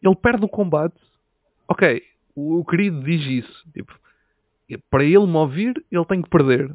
ele 0.02 0.14
perde 0.16 0.44
o 0.44 0.48
combate. 0.48 0.94
Ok, 1.68 2.02
o, 2.34 2.60
o 2.60 2.64
querido 2.64 3.02
diz 3.02 3.44
isso. 3.44 3.64
Tipo, 3.72 3.92
para 4.90 5.04
ele 5.04 5.26
me 5.26 5.36
ouvir, 5.36 5.82
ele 5.90 6.04
tem 6.04 6.22
que 6.22 6.30
perder. 6.30 6.72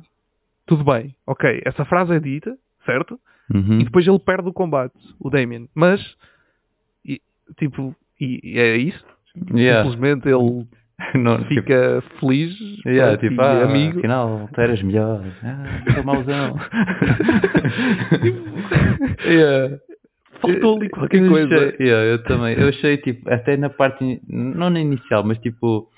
Tudo 0.66 0.84
bem, 0.84 1.16
ok, 1.28 1.62
essa 1.66 1.84
frase 1.86 2.14
é 2.14 2.20
dita, 2.20 2.58
certo? 2.86 3.20
Uhum. 3.54 3.82
E 3.82 3.84
depois 3.84 4.08
ele 4.08 4.20
perde 4.20 4.48
o 4.48 4.54
combate, 4.54 4.94
o 5.20 5.30
Damien. 5.30 5.68
Mas, 5.76 6.16
e- 7.06 7.22
tipo, 7.58 7.96
e, 8.20 8.40
e 8.44 8.60
é 8.60 8.78
isso. 8.78 9.04
Yeah. 9.54 9.90
Simplesmente 9.90 10.28
ele 10.30 10.68
Não, 11.16 11.38
tipo, 11.40 11.50
fica 11.50 12.04
feliz, 12.20 12.56
yeah, 12.86 13.18
pronto, 13.18 13.30
tipo, 13.30 13.42
ah, 13.42 13.64
amigo. 13.64 13.98
afinal, 14.00 14.48
tu 14.54 14.62
eras 14.62 14.82
melhor. 14.84 15.24
Ah, 15.44 15.94
sou 15.94 16.04
mauzão. 16.04 16.56
Yeah. 19.26 19.78
Faltou 20.42 20.78
ali 20.78 20.90
qualquer 20.90 21.22
Eu 21.22 21.30
coisa. 21.30 21.56
yeah, 21.80 22.06
eu 22.06 22.24
também. 22.24 22.58
Eu 22.58 22.70
achei, 22.70 22.98
tipo, 22.98 23.30
até 23.32 23.56
na 23.58 23.70
parte, 23.70 24.22
não 24.28 24.70
na 24.70 24.80
inicial, 24.80 25.24
mas 25.24 25.38
tipo, 25.40 25.90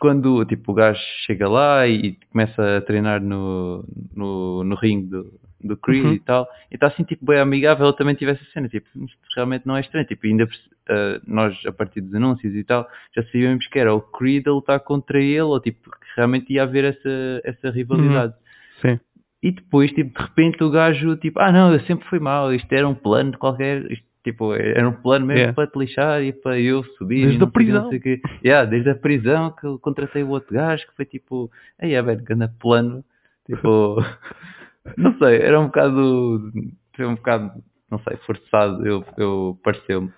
quando 0.00 0.44
tipo, 0.44 0.72
o 0.72 0.74
gajo 0.74 1.00
chega 1.26 1.48
lá 1.48 1.86
e 1.86 2.16
começa 2.30 2.78
a 2.78 2.80
treinar 2.80 3.22
no, 3.22 3.84
no, 4.14 4.64
no 4.64 4.74
ringue 4.76 5.06
do, 5.08 5.32
do 5.62 5.76
Creed 5.76 6.04
Uhum. 6.04 6.12
e 6.14 6.18
tal, 6.20 6.48
e 6.70 6.74
está 6.74 6.88
assim, 6.88 7.04
tipo, 7.04 7.24
bem 7.24 7.38
amigável, 7.38 7.86
eu 7.86 7.92
também 7.92 8.14
tive 8.14 8.32
essa 8.32 8.44
cena, 8.52 8.68
tipo, 8.68 8.86
isto 9.04 9.18
realmente 9.36 9.66
não 9.66 9.76
é 9.76 9.80
estranho, 9.80 10.06
tipo, 10.06 10.26
ainda 10.26 10.48
ah, 10.88 11.20
nós, 11.26 11.56
a 11.66 11.72
partir 11.72 12.00
dos 12.00 12.14
anúncios 12.14 12.54
e 12.54 12.64
tal, 12.64 12.88
já 13.14 13.22
sabíamos 13.24 13.66
que 13.68 13.78
era 13.78 13.94
o 13.94 14.00
Creed 14.00 14.46
a 14.48 14.50
lutar 14.52 14.80
contra 14.80 15.20
ele, 15.20 15.40
ou 15.42 15.60
tipo, 15.60 15.90
que 15.90 16.06
realmente 16.16 16.52
ia 16.52 16.64
haver 16.64 16.84
essa, 16.84 17.40
essa 17.44 17.70
rivalidade. 17.70 18.34
Sim. 18.80 18.98
E 19.42 19.50
depois, 19.50 19.90
tipo, 19.92 20.16
de 20.16 20.24
repente 20.24 20.62
o 20.62 20.70
gajo, 20.70 21.16
tipo, 21.16 21.40
ah 21.40 21.50
não, 21.50 21.72
eu 21.72 21.80
sempre 21.80 22.06
fui 22.08 22.20
mal, 22.20 22.54
isto 22.54 22.72
era 22.72 22.88
um 22.88 22.94
plano 22.94 23.36
qualquer, 23.36 23.90
isto, 23.90 24.04
tipo, 24.22 24.54
era 24.54 24.88
um 24.88 24.92
plano 24.92 25.26
mesmo 25.26 25.40
Yeah. 25.40 25.52
para 25.52 25.66
te 25.66 25.76
lixar 25.78 26.22
e 26.22 26.32
para 26.32 26.60
eu 26.60 26.84
subir. 26.96 27.26
Desde 27.26 27.42
a 27.42 27.46
prisão. 27.48 27.90
sei. 27.90 28.20
Yeah, 28.44 28.70
desde 28.70 28.90
a 28.90 28.94
prisão 28.94 29.50
que 29.50 29.66
eu 29.66 29.78
contratei 29.80 30.22
o 30.22 30.28
outro 30.28 30.54
gajo 30.54 30.86
que 30.86 30.94
foi 30.94 31.04
tipo, 31.04 31.50
aí 31.80 31.92
é 31.94 32.00
velho, 32.02 32.22
grande 32.22 32.52
plano, 32.60 33.04
tipo, 33.46 33.96
não 34.96 35.18
sei, 35.18 35.38
era 35.42 35.58
um 35.60 35.66
bocado, 35.66 36.52
foi 36.94 37.06
um 37.06 37.16
bocado, 37.16 37.50
não 37.90 37.98
sei, 37.98 38.16
forçado, 38.18 38.86
eu, 38.86 39.04
eu 39.16 39.58
pareceu-me. 39.64 40.12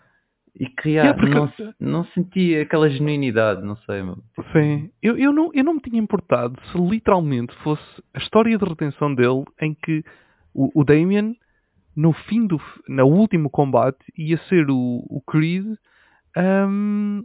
E 0.58 0.66
que 0.66 0.90
yeah, 0.90 1.16
Yeah, 1.20 1.46
porque- 1.48 1.62
não, 1.80 1.98
não 2.02 2.04
sentia 2.06 2.62
aquela 2.62 2.88
genuinidade, 2.88 3.62
não 3.62 3.76
sei, 3.78 4.02
meu. 4.02 4.18
Sim. 4.52 4.90
Eu, 5.02 5.18
eu, 5.18 5.32
não, 5.32 5.50
eu 5.52 5.64
não 5.64 5.74
me 5.74 5.80
tinha 5.80 5.98
importado 6.00 6.54
se 6.70 6.78
literalmente 6.78 7.52
fosse 7.56 7.82
a 8.14 8.18
história 8.18 8.56
de 8.56 8.64
retenção 8.64 9.12
dele 9.14 9.44
em 9.60 9.74
que 9.74 10.04
o, 10.54 10.70
o 10.80 10.84
Damien, 10.84 11.36
no 11.96 12.12
fim 12.12 12.46
do 12.46 12.60
no 12.88 13.04
último 13.06 13.50
combate, 13.50 13.98
ia 14.16 14.38
ser 14.48 14.70
o, 14.70 15.04
o 15.08 15.20
Creed 15.26 15.66
hum, 16.36 17.24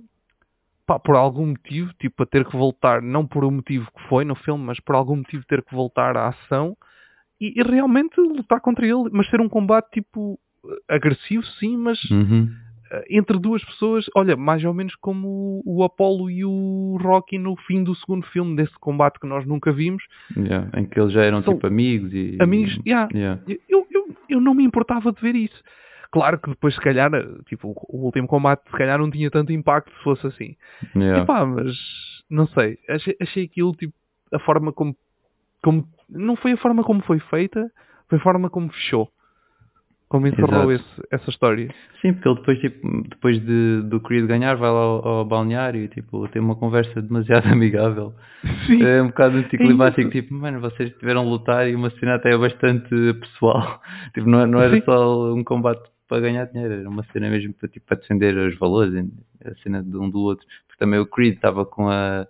pá, 0.87 0.97
por 0.99 1.15
algum 1.15 1.47
motivo, 1.47 1.93
tipo 1.99 2.23
a 2.23 2.25
ter 2.25 2.43
que 2.45 2.57
voltar, 2.57 3.01
não 3.01 3.27
por 3.27 3.43
o 3.43 3.51
motivo 3.51 3.87
que 3.95 4.07
foi 4.07 4.25
no 4.25 4.35
filme, 4.35 4.63
mas 4.63 4.79
por 4.79 4.95
algum 4.95 5.17
motivo 5.17 5.45
ter 5.45 5.63
que 5.63 5.75
voltar 5.75 6.17
à 6.17 6.29
ação 6.29 6.75
e, 7.39 7.59
e 7.59 7.63
realmente 7.63 8.19
lutar 8.19 8.59
contra 8.59 8.85
ele, 8.87 9.09
mas 9.11 9.29
ser 9.29 9.39
um 9.39 9.47
combate 9.49 9.91
tipo 9.91 10.39
agressivo 10.87 11.43
sim, 11.59 11.77
mas 11.77 11.99
Uhum. 12.09 12.49
Eh, 12.91 13.05
entre 13.09 13.37
duas 13.39 13.63
pessoas, 13.63 14.05
olha, 14.15 14.35
mais 14.35 14.63
ou 14.63 14.73
menos 14.73 14.95
como 14.95 15.61
o 15.65 15.83
Apollo 15.83 16.29
e 16.29 16.43
o 16.43 16.97
Rocky 17.01 17.37
no 17.37 17.55
fim 17.55 17.83
do 17.83 17.95
segundo 17.95 18.25
filme, 18.27 18.55
desse 18.55 18.73
combate 18.79 19.19
que 19.19 19.27
nós 19.27 19.45
nunca 19.45 19.71
vimos. 19.71 20.03
Yeah, 20.35 20.69
em 20.77 20.85
que 20.85 20.99
eles 20.99 21.13
já 21.13 21.23
eram 21.23 21.43
São 21.43 21.53
tipo 21.53 21.67
amigos 21.67 22.13
e... 22.13 22.37
Amigos, 22.39 22.79
yeah, 22.85 23.09
Yeah. 23.13 23.41
eu, 23.67 23.85
eu, 23.91 24.15
eu 24.27 24.41
não 24.41 24.53
me 24.53 24.63
importava 24.63 25.11
de 25.11 25.21
ver 25.21 25.35
isso. 25.35 25.61
Claro 26.11 26.39
que 26.39 26.49
depois, 26.49 26.73
se 26.73 26.81
calhar, 26.81 27.11
tipo, 27.45 27.73
o 27.87 28.05
último 28.05 28.27
combate, 28.27 28.63
se 28.65 28.75
calhar, 28.75 28.97
não 28.97 29.11
tinha 29.11 29.29
tanto 29.29 29.51
impacto 29.53 29.91
se 29.91 30.03
fosse 30.03 30.25
assim. 30.25 30.55
Yeah. 30.95 31.21
Epá, 31.21 31.45
mas 31.45 31.75
não 32.29 32.47
sei. 32.47 32.79
Achei, 32.89 33.15
achei 33.21 33.43
aquilo, 33.45 33.75
tipo, 33.75 33.93
a 34.33 34.39
forma 34.39 34.73
como, 34.73 34.95
como. 35.61 35.87
Não 36.09 36.35
foi 36.35 36.53
a 36.53 36.57
forma 36.57 36.83
como 36.83 37.01
foi 37.03 37.19
feita, 37.19 37.71
foi 38.07 38.17
a 38.17 38.21
forma 38.21 38.49
como 38.49 38.71
fechou. 38.71 39.11
Como 40.09 40.25
encerrou 40.25 40.71
esse, 40.71 40.83
essa 41.11 41.29
história. 41.29 41.69
Sim, 42.01 42.13
porque 42.13 42.27
ele 42.27 42.39
depois, 42.39 42.59
tipo, 42.59 43.03
depois 43.09 43.39
de, 43.45 43.83
do 43.83 43.99
Creed 44.01 44.25
ganhar, 44.25 44.55
vai 44.55 44.71
lá 44.71 44.79
ao, 44.79 45.07
ao 45.07 45.25
balneário 45.25 45.83
e 45.83 45.87
tipo, 45.87 46.27
tem 46.29 46.41
uma 46.41 46.55
conversa 46.55 46.99
demasiado 46.99 47.45
amigável. 47.53 48.15
Sim. 48.65 48.81
É 48.83 49.03
um 49.03 49.09
bocado 49.09 49.37
anticlimático, 49.37 50.01
isso. 50.01 50.09
tipo, 50.09 50.33
mano, 50.33 50.59
vocês 50.59 50.91
tiveram 50.97 51.21
a 51.21 51.23
lutar 51.23 51.69
e 51.69 51.75
uma 51.75 51.91
cena 51.91 52.15
até 52.15 52.35
bastante 52.35 52.89
pessoal. 52.89 53.79
Tipo, 54.15 54.27
não, 54.27 54.47
não 54.47 54.59
era 54.59 54.75
Sim. 54.77 54.81
só 54.83 55.31
um 55.31 55.43
combate 55.43 55.87
para 56.07 56.21
ganhar 56.21 56.45
dinheiro, 56.45 56.73
era 56.73 56.89
uma 56.89 57.03
cena 57.13 57.29
mesmo 57.29 57.53
para, 57.53 57.69
tipo, 57.69 57.85
para 57.85 57.97
defender 57.97 58.35
os 58.35 58.57
valores, 58.57 59.05
a 59.45 59.53
cena 59.61 59.83
de 59.83 59.95
um 59.95 60.09
do 60.09 60.21
outro. 60.21 60.43
Porque 60.65 60.79
também 60.79 60.99
o 60.99 61.05
Creed 61.05 61.35
estava 61.35 61.67
com 61.67 61.87
a. 61.87 62.25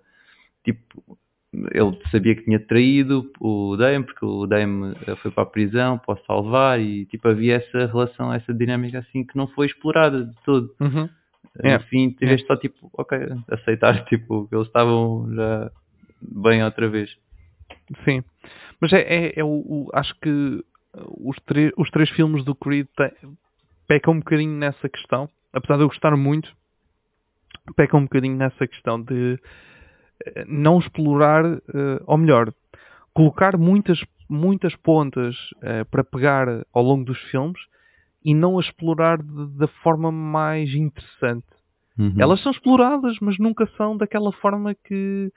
Tipo, 0.65 1.17
ele 1.53 1.99
sabia 2.11 2.35
que 2.35 2.43
tinha 2.43 2.59
traído 2.59 3.31
o 3.39 3.75
Dame, 3.75 4.05
porque 4.05 4.23
o 4.25 4.45
Dame 4.45 4.93
eh, 5.07 5.15
foi 5.15 5.31
para 5.31 5.43
a 5.43 5.47
prisão 5.47 5.97
para 5.97 6.13
o 6.13 6.25
salvar 6.25 6.79
e 6.79 7.05
tipo 7.07 7.27
havia 7.27 7.55
essa 7.55 7.87
relação, 7.87 8.31
essa 8.33 8.53
dinâmica 8.53 8.99
assim 8.99 9.23
que 9.23 9.35
não 9.35 9.47
foi 9.47 9.65
explorada 9.67 10.25
de 10.25 10.33
todo. 10.43 10.73
Uhum. 10.79 11.09
É. 11.61 11.79
fim 11.79 12.11
tiveste 12.11 12.45
só 12.45 12.55
tipo, 12.55 12.89
ok, 12.93 13.17
aceitar 13.49 14.05
tipo 14.05 14.47
que 14.47 14.55
eles 14.55 14.67
estavam 14.67 15.27
já 15.33 15.71
bem 16.21 16.63
outra 16.63 16.87
vez. 16.87 17.09
Sim. 18.05 18.23
Mas 18.79 18.93
é, 18.93 19.01
é, 19.01 19.39
é 19.39 19.43
o, 19.43 19.47
o- 19.47 19.89
Acho 19.93 20.13
que 20.21 20.63
os, 20.93 21.35
tre- 21.45 21.73
os 21.77 21.89
três 21.89 22.09
filmes 22.11 22.43
do 22.45 22.53
Creed 22.55 22.87
te- 22.95 23.27
pecam 23.87 24.13
um 24.13 24.19
bocadinho 24.19 24.53
nessa 24.55 24.87
questão. 24.87 25.27
Apesar 25.51 25.77
de 25.77 25.83
eu 25.83 25.87
gostar 25.87 26.15
muito, 26.15 26.51
pecam 27.75 27.99
um 28.01 28.03
bocadinho 28.03 28.35
nessa 28.37 28.67
questão 28.67 29.01
de 29.01 29.39
não 30.47 30.79
explorar, 30.79 31.45
eh, 31.45 32.01
ou 32.05 32.17
melhor, 32.17 32.53
colocar 33.13 33.57
muitas, 33.57 33.99
muitas 34.29 34.75
pontas 34.77 35.35
eh, 35.61 35.83
para 35.85 36.03
pegar 36.03 36.47
ao 36.73 36.83
longo 36.83 37.05
dos 37.05 37.19
filmes 37.29 37.59
e 38.23 38.33
não 38.33 38.57
a 38.57 38.61
explorar 38.61 39.21
da 39.21 39.67
forma 39.81 40.11
mais 40.11 40.73
interessante. 40.73 41.47
Uhum. 41.97 42.15
Elas 42.17 42.41
são 42.41 42.51
exploradas, 42.51 43.17
mas 43.21 43.37
nunca 43.37 43.65
são 43.77 43.97
daquela 43.97 44.31
forma 44.31 44.73
que 44.73 45.31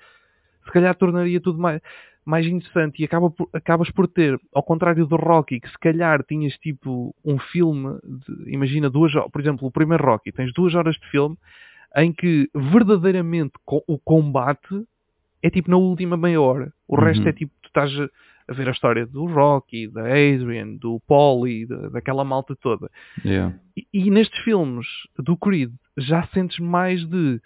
se 0.64 0.72
calhar 0.72 0.94
tornaria 0.94 1.40
tudo 1.40 1.58
mais, 1.58 1.80
mais 2.24 2.46
interessante. 2.46 3.00
E 3.02 3.04
acaba 3.04 3.30
por- 3.30 3.48
acabas 3.52 3.90
por 3.90 4.06
ter, 4.06 4.38
ao 4.54 4.62
contrário 4.62 5.06
do 5.06 5.16
Rocky, 5.16 5.60
que 5.60 5.68
se 5.68 5.78
calhar 5.78 6.22
tinhas 6.24 6.54
tipo 6.58 7.14
um 7.24 7.38
filme, 7.38 7.98
de- 8.04 8.52
imagina 8.52 8.88
duas 8.88 9.14
horas, 9.14 9.30
por 9.30 9.40
exemplo, 9.40 9.66
o 9.66 9.72
primeiro 9.72 10.04
Rocky, 10.04 10.32
tens 10.32 10.52
duas 10.52 10.74
horas 10.74 10.94
de 10.96 11.10
filme 11.10 11.36
em 11.96 12.12
que 12.12 12.48
verdadeiramente 12.54 13.52
o 13.66 13.98
combate 13.98 14.84
é 15.42 15.50
tipo 15.50 15.70
na 15.70 15.76
última 15.76 16.16
meia 16.16 16.40
hora. 16.40 16.72
O 16.88 16.96
Uhum. 16.96 17.02
resto 17.04 17.28
é 17.28 17.32
tipo, 17.32 17.52
tu 17.62 17.66
estás 17.66 17.90
a- 18.00 18.08
ver 18.52 18.68
a 18.68 18.72
história 18.72 19.06
do 19.06 19.24
Rocky, 19.26 19.86
da 19.88 20.02
Adrian, 20.02 20.74
do 20.76 21.00
da- 21.68 21.88
daquela 21.90 22.24
malta 22.24 22.56
toda. 22.56 22.90
Yeah. 23.24 23.54
E, 23.76 23.86
e 23.92 24.10
nestes 24.10 24.38
filmes 24.42 24.86
do 25.18 25.36
Creed 25.36 25.70
já 25.96 26.26
sentes 26.28 26.58
mais 26.58 27.04
de 27.06 27.40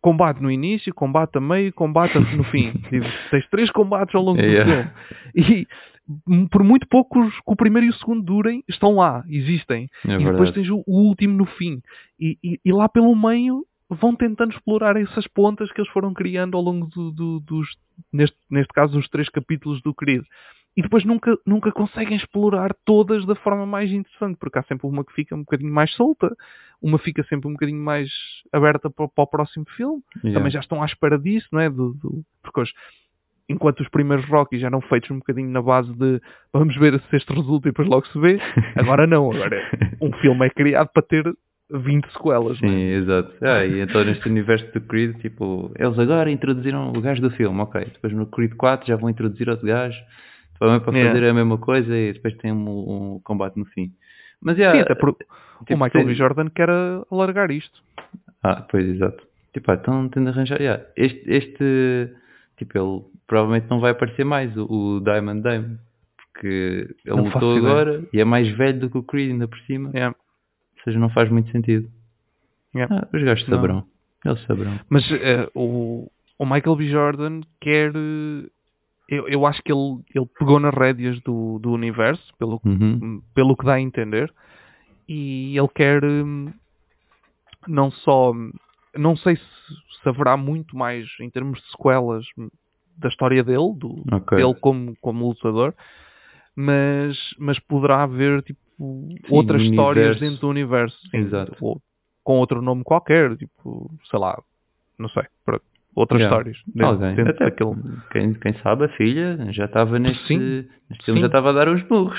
combate 0.00 0.40
no 0.42 0.50
início, 0.50 0.92
combate 0.94 1.38
a 1.38 1.40
meio, 1.40 1.72
combate 1.72 2.14
no 2.36 2.44
fim. 2.44 2.72
Tipo, 2.90 3.06
tens 3.30 3.48
três 3.48 3.70
combates 3.70 4.14
ao 4.14 4.22
longo 4.22 4.40
Yeah. 4.40 4.64
do 4.64 4.90
filme. 5.34 5.62
E 5.62 5.66
por 6.50 6.62
muito 6.64 6.86
poucos 6.88 7.32
que 7.36 7.42
o 7.46 7.56
primeiro 7.56 7.86
e 7.86 7.90
o 7.90 7.94
segundo 7.94 8.22
durem, 8.22 8.62
estão 8.68 8.96
lá, 8.96 9.24
existem. 9.28 9.88
É 10.06 10.14
e 10.16 10.24
depois 10.24 10.50
tens 10.50 10.68
o, 10.68 10.82
o 10.86 11.00
último 11.08 11.34
no 11.34 11.46
fim. 11.46 11.80
E, 12.20 12.36
e- 12.42 12.60
e 12.64 12.72
lá 12.72 12.88
pelo 12.88 13.14
meio 13.16 13.64
vão 13.94 14.14
tentando 14.16 14.52
explorar 14.52 14.96
essas 14.96 15.26
pontas 15.26 15.70
que 15.72 15.80
eles 15.80 15.90
foram 15.92 16.12
criando 16.14 16.56
ao 16.56 16.62
longo 16.62 16.86
do- 16.86 17.10
do- 17.10 17.40
dos, 17.40 17.68
neste, 18.12 18.36
neste 18.50 18.72
caso, 18.72 18.98
os 18.98 19.08
três 19.08 19.28
capítulos 19.28 19.80
do 19.82 19.94
Creed. 19.94 20.22
E 20.74 20.80
depois 20.80 21.04
nunca, 21.04 21.36
nunca 21.46 21.70
conseguem 21.70 22.16
explorar 22.16 22.74
todas 22.86 23.26
da 23.26 23.34
forma 23.34 23.66
mais 23.66 23.90
interessante, 23.92 24.38
porque 24.38 24.58
há 24.58 24.62
sempre 24.62 24.86
uma 24.86 25.04
que 25.04 25.12
fica 25.12 25.34
um 25.34 25.40
bocadinho 25.40 25.70
mais 25.72 25.92
solta, 25.94 26.34
uma 26.80 26.98
fica 26.98 27.22
sempre 27.24 27.46
um 27.46 27.52
bocadinho 27.52 27.78
mais 27.82 28.08
aberta 28.50 28.88
para, 28.88 29.06
para 29.06 29.24
o 29.24 29.26
próximo 29.26 29.66
filme. 29.76 30.02
Yeah. 30.24 30.38
Também 30.38 30.50
já 30.50 30.60
estão 30.60 30.82
à 30.82 30.86
espera 30.86 31.18
disso, 31.18 31.46
não 31.52 31.60
é? 31.60 31.68
Do, 31.68 31.92
do- 31.92 32.24
porque 32.42 32.60
hoje, 32.60 32.72
enquanto 33.50 33.80
os 33.80 33.88
primeiros 33.90 34.24
Rocky 34.30 34.58
já 34.58 34.68
eram 34.68 34.80
feitos 34.80 35.10
um 35.10 35.18
bocadinho 35.18 35.50
na 35.50 35.60
base 35.60 35.92
de 35.94 36.20
vamos 36.50 36.74
ver 36.76 36.98
se 37.02 37.16
este 37.16 37.30
resulta 37.34 37.68
e 37.68 37.70
depois 37.72 37.86
logo 37.86 38.06
se 38.06 38.18
vê, 38.18 38.38
agora 38.74 39.06
não. 39.06 39.30
Agora 39.30 39.54
é- 39.56 39.96
um 40.00 40.10
filme 40.22 40.46
é 40.46 40.48
criado 40.50 40.88
para 40.88 41.02
ter 41.02 41.24
20 41.72 42.06
sequelas, 42.12 42.60
não 42.60 42.68
Sim, 42.68 42.74
é? 42.76 42.94
exato. 42.96 43.32
Ah, 43.42 43.64
e 43.64 43.80
então 43.80 44.04
neste 44.04 44.28
universo 44.28 44.72
do 44.72 44.80
Creed, 44.82 45.16
tipo, 45.20 45.72
eles 45.78 45.98
agora 45.98 46.30
introduziram 46.30 46.90
o 46.90 47.00
gajo 47.00 47.20
do 47.22 47.30
filme, 47.30 47.60
ok. 47.60 47.80
Depois 47.92 48.12
no 48.12 48.26
Creed 48.26 48.54
4 48.54 48.86
já 48.86 48.96
vão 48.96 49.08
introduzir 49.10 49.48
outro 49.48 49.66
gajo, 49.66 49.98
também 50.58 50.80
para 50.80 50.92
Yeah. 50.96 51.12
fazer 51.14 51.28
a 51.30 51.34
mesma 51.34 51.58
coisa 51.58 51.96
e 51.96 52.12
depois 52.12 52.36
tem 52.36 52.52
um, 52.52 53.14
um 53.14 53.20
combate 53.24 53.58
no 53.58 53.64
fim. 53.66 53.92
Mas 54.40 54.56
já. 54.56 54.72
Sim, 54.72 54.80
até 54.80 54.94
porque 54.94 55.24
tipo, 55.66 55.74
o 55.74 55.84
Michael 55.84 56.06
B. 56.06 56.14
Jordan 56.14 56.48
quer 56.50 56.68
alargar 57.10 57.50
isto. 57.50 57.80
Ah, 58.42 58.66
pois, 58.70 58.86
exato. 58.86 59.22
Tipo, 59.52 59.70
ah, 59.70 59.74
então 59.80 60.08
tendo 60.08 60.28
arranjar. 60.28 60.60
yeah, 60.60 60.82
Este, 60.96 61.22
este, 61.30 62.08
tipo, 62.56 62.78
ele 62.78 63.04
provavelmente 63.26 63.66
não 63.70 63.80
vai 63.80 63.92
aparecer 63.92 64.24
mais, 64.24 64.56
o, 64.56 64.64
o 64.96 65.00
Diamond 65.00 65.42
Dame, 65.42 65.78
porque 66.32 66.88
ele 67.04 67.16
Não 67.16 67.24
lutou 67.24 67.56
agora 67.56 68.02
e 68.12 68.20
é 68.20 68.24
mais 68.24 68.48
velho 68.56 68.80
do 68.80 68.90
que 68.90 68.98
o 68.98 69.02
Creed 69.02 69.30
ainda 69.32 69.46
por 69.48 69.58
cima, 69.60 69.90
Yeah. 69.94 70.14
Ou 70.82 70.84
seja, 70.84 70.98
não 70.98 71.10
faz 71.10 71.30
muito 71.30 71.50
sentido. 71.50 71.88
Yeah. 72.74 72.94
Ah, 73.02 73.08
os 73.16 73.22
gajos 73.22 73.46
Não. 73.48 73.56
saberão. 73.56 73.86
Eles 74.24 74.42
saberão. 74.46 74.80
Mas 74.88 75.10
eh, 75.12 75.48
o, 75.54 76.10
o 76.38 76.44
Michael 76.46 76.76
B. 76.76 76.88
Jordan 76.88 77.40
quer. 77.60 77.92
eh, 77.94 78.48
Eu, 79.08 79.28
eu 79.28 79.46
acho 79.46 79.62
que 79.62 79.70
ele, 79.72 80.02
ele 80.14 80.26
pegou 80.38 80.58
nas 80.58 80.74
rédeas 80.74 81.20
do, 81.20 81.58
do 81.58 81.72
universo, 81.72 82.32
pelo, 82.38 82.60
Uhum. 82.64 83.20
pelo 83.34 83.56
que 83.56 83.64
dá 83.66 83.74
a 83.74 83.80
entender, 83.80 84.32
e 85.08 85.56
ele 85.58 85.68
quer 85.68 86.02
hum, 86.04 86.52
não 87.68 87.90
só. 87.90 88.32
Não 88.96 89.16
sei 89.16 89.36
se, 89.36 89.42
se 90.02 90.08
haverá 90.08 90.36
muito 90.36 90.76
mais 90.76 91.06
em 91.20 91.28
termos 91.30 91.60
de 91.60 91.70
sequelas 91.70 92.24
da 92.96 93.08
história 93.08 93.42
dele, 93.42 93.74
do, 93.76 94.04
Ok. 94.12 94.36
dele 94.38 94.54
como, 94.60 94.94
como 95.00 95.28
lutador, 95.28 95.74
mas, 96.54 97.16
mas 97.38 97.58
poderá 97.60 98.02
haver 98.02 98.42
tipo, 98.42 98.60
outras 99.30 99.62
no 99.62 99.70
histórias 99.70 100.06
universo. 100.06 100.20
dentro 100.20 100.40
do 100.40 100.48
universo. 100.48 100.98
sim, 101.10 101.16
Exato. 101.18 101.56
ou 101.60 101.80
com 102.24 102.38
outro 102.38 102.62
nome 102.62 102.84
qualquer, 102.84 103.36
tipo, 103.36 103.90
sei 104.10 104.18
lá, 104.18 104.40
não 104.98 105.08
sei, 105.08 105.24
pronto, 105.44 105.64
outras 105.94 106.20
Yeah. 106.20 106.36
histórias. 106.36 106.62
Dentro, 106.66 106.86
Alguém. 106.86 107.14
dentro 107.16 107.32
Até 107.32 107.44
daquele. 107.46 107.74
quem, 108.12 108.34
quem 108.34 108.54
sabe 108.62 108.84
a 108.84 108.88
filha 108.90 109.52
já 109.52 109.64
estava 109.64 109.98
neste, 109.98 110.26
Sim. 110.28 110.38
neste 110.88 111.04
filme, 111.04 111.18
Sim. 111.18 111.22
já 111.22 111.26
estava 111.26 111.50
a 111.50 111.52
dar 111.52 111.68
uns 111.68 111.82
burros. 111.82 112.18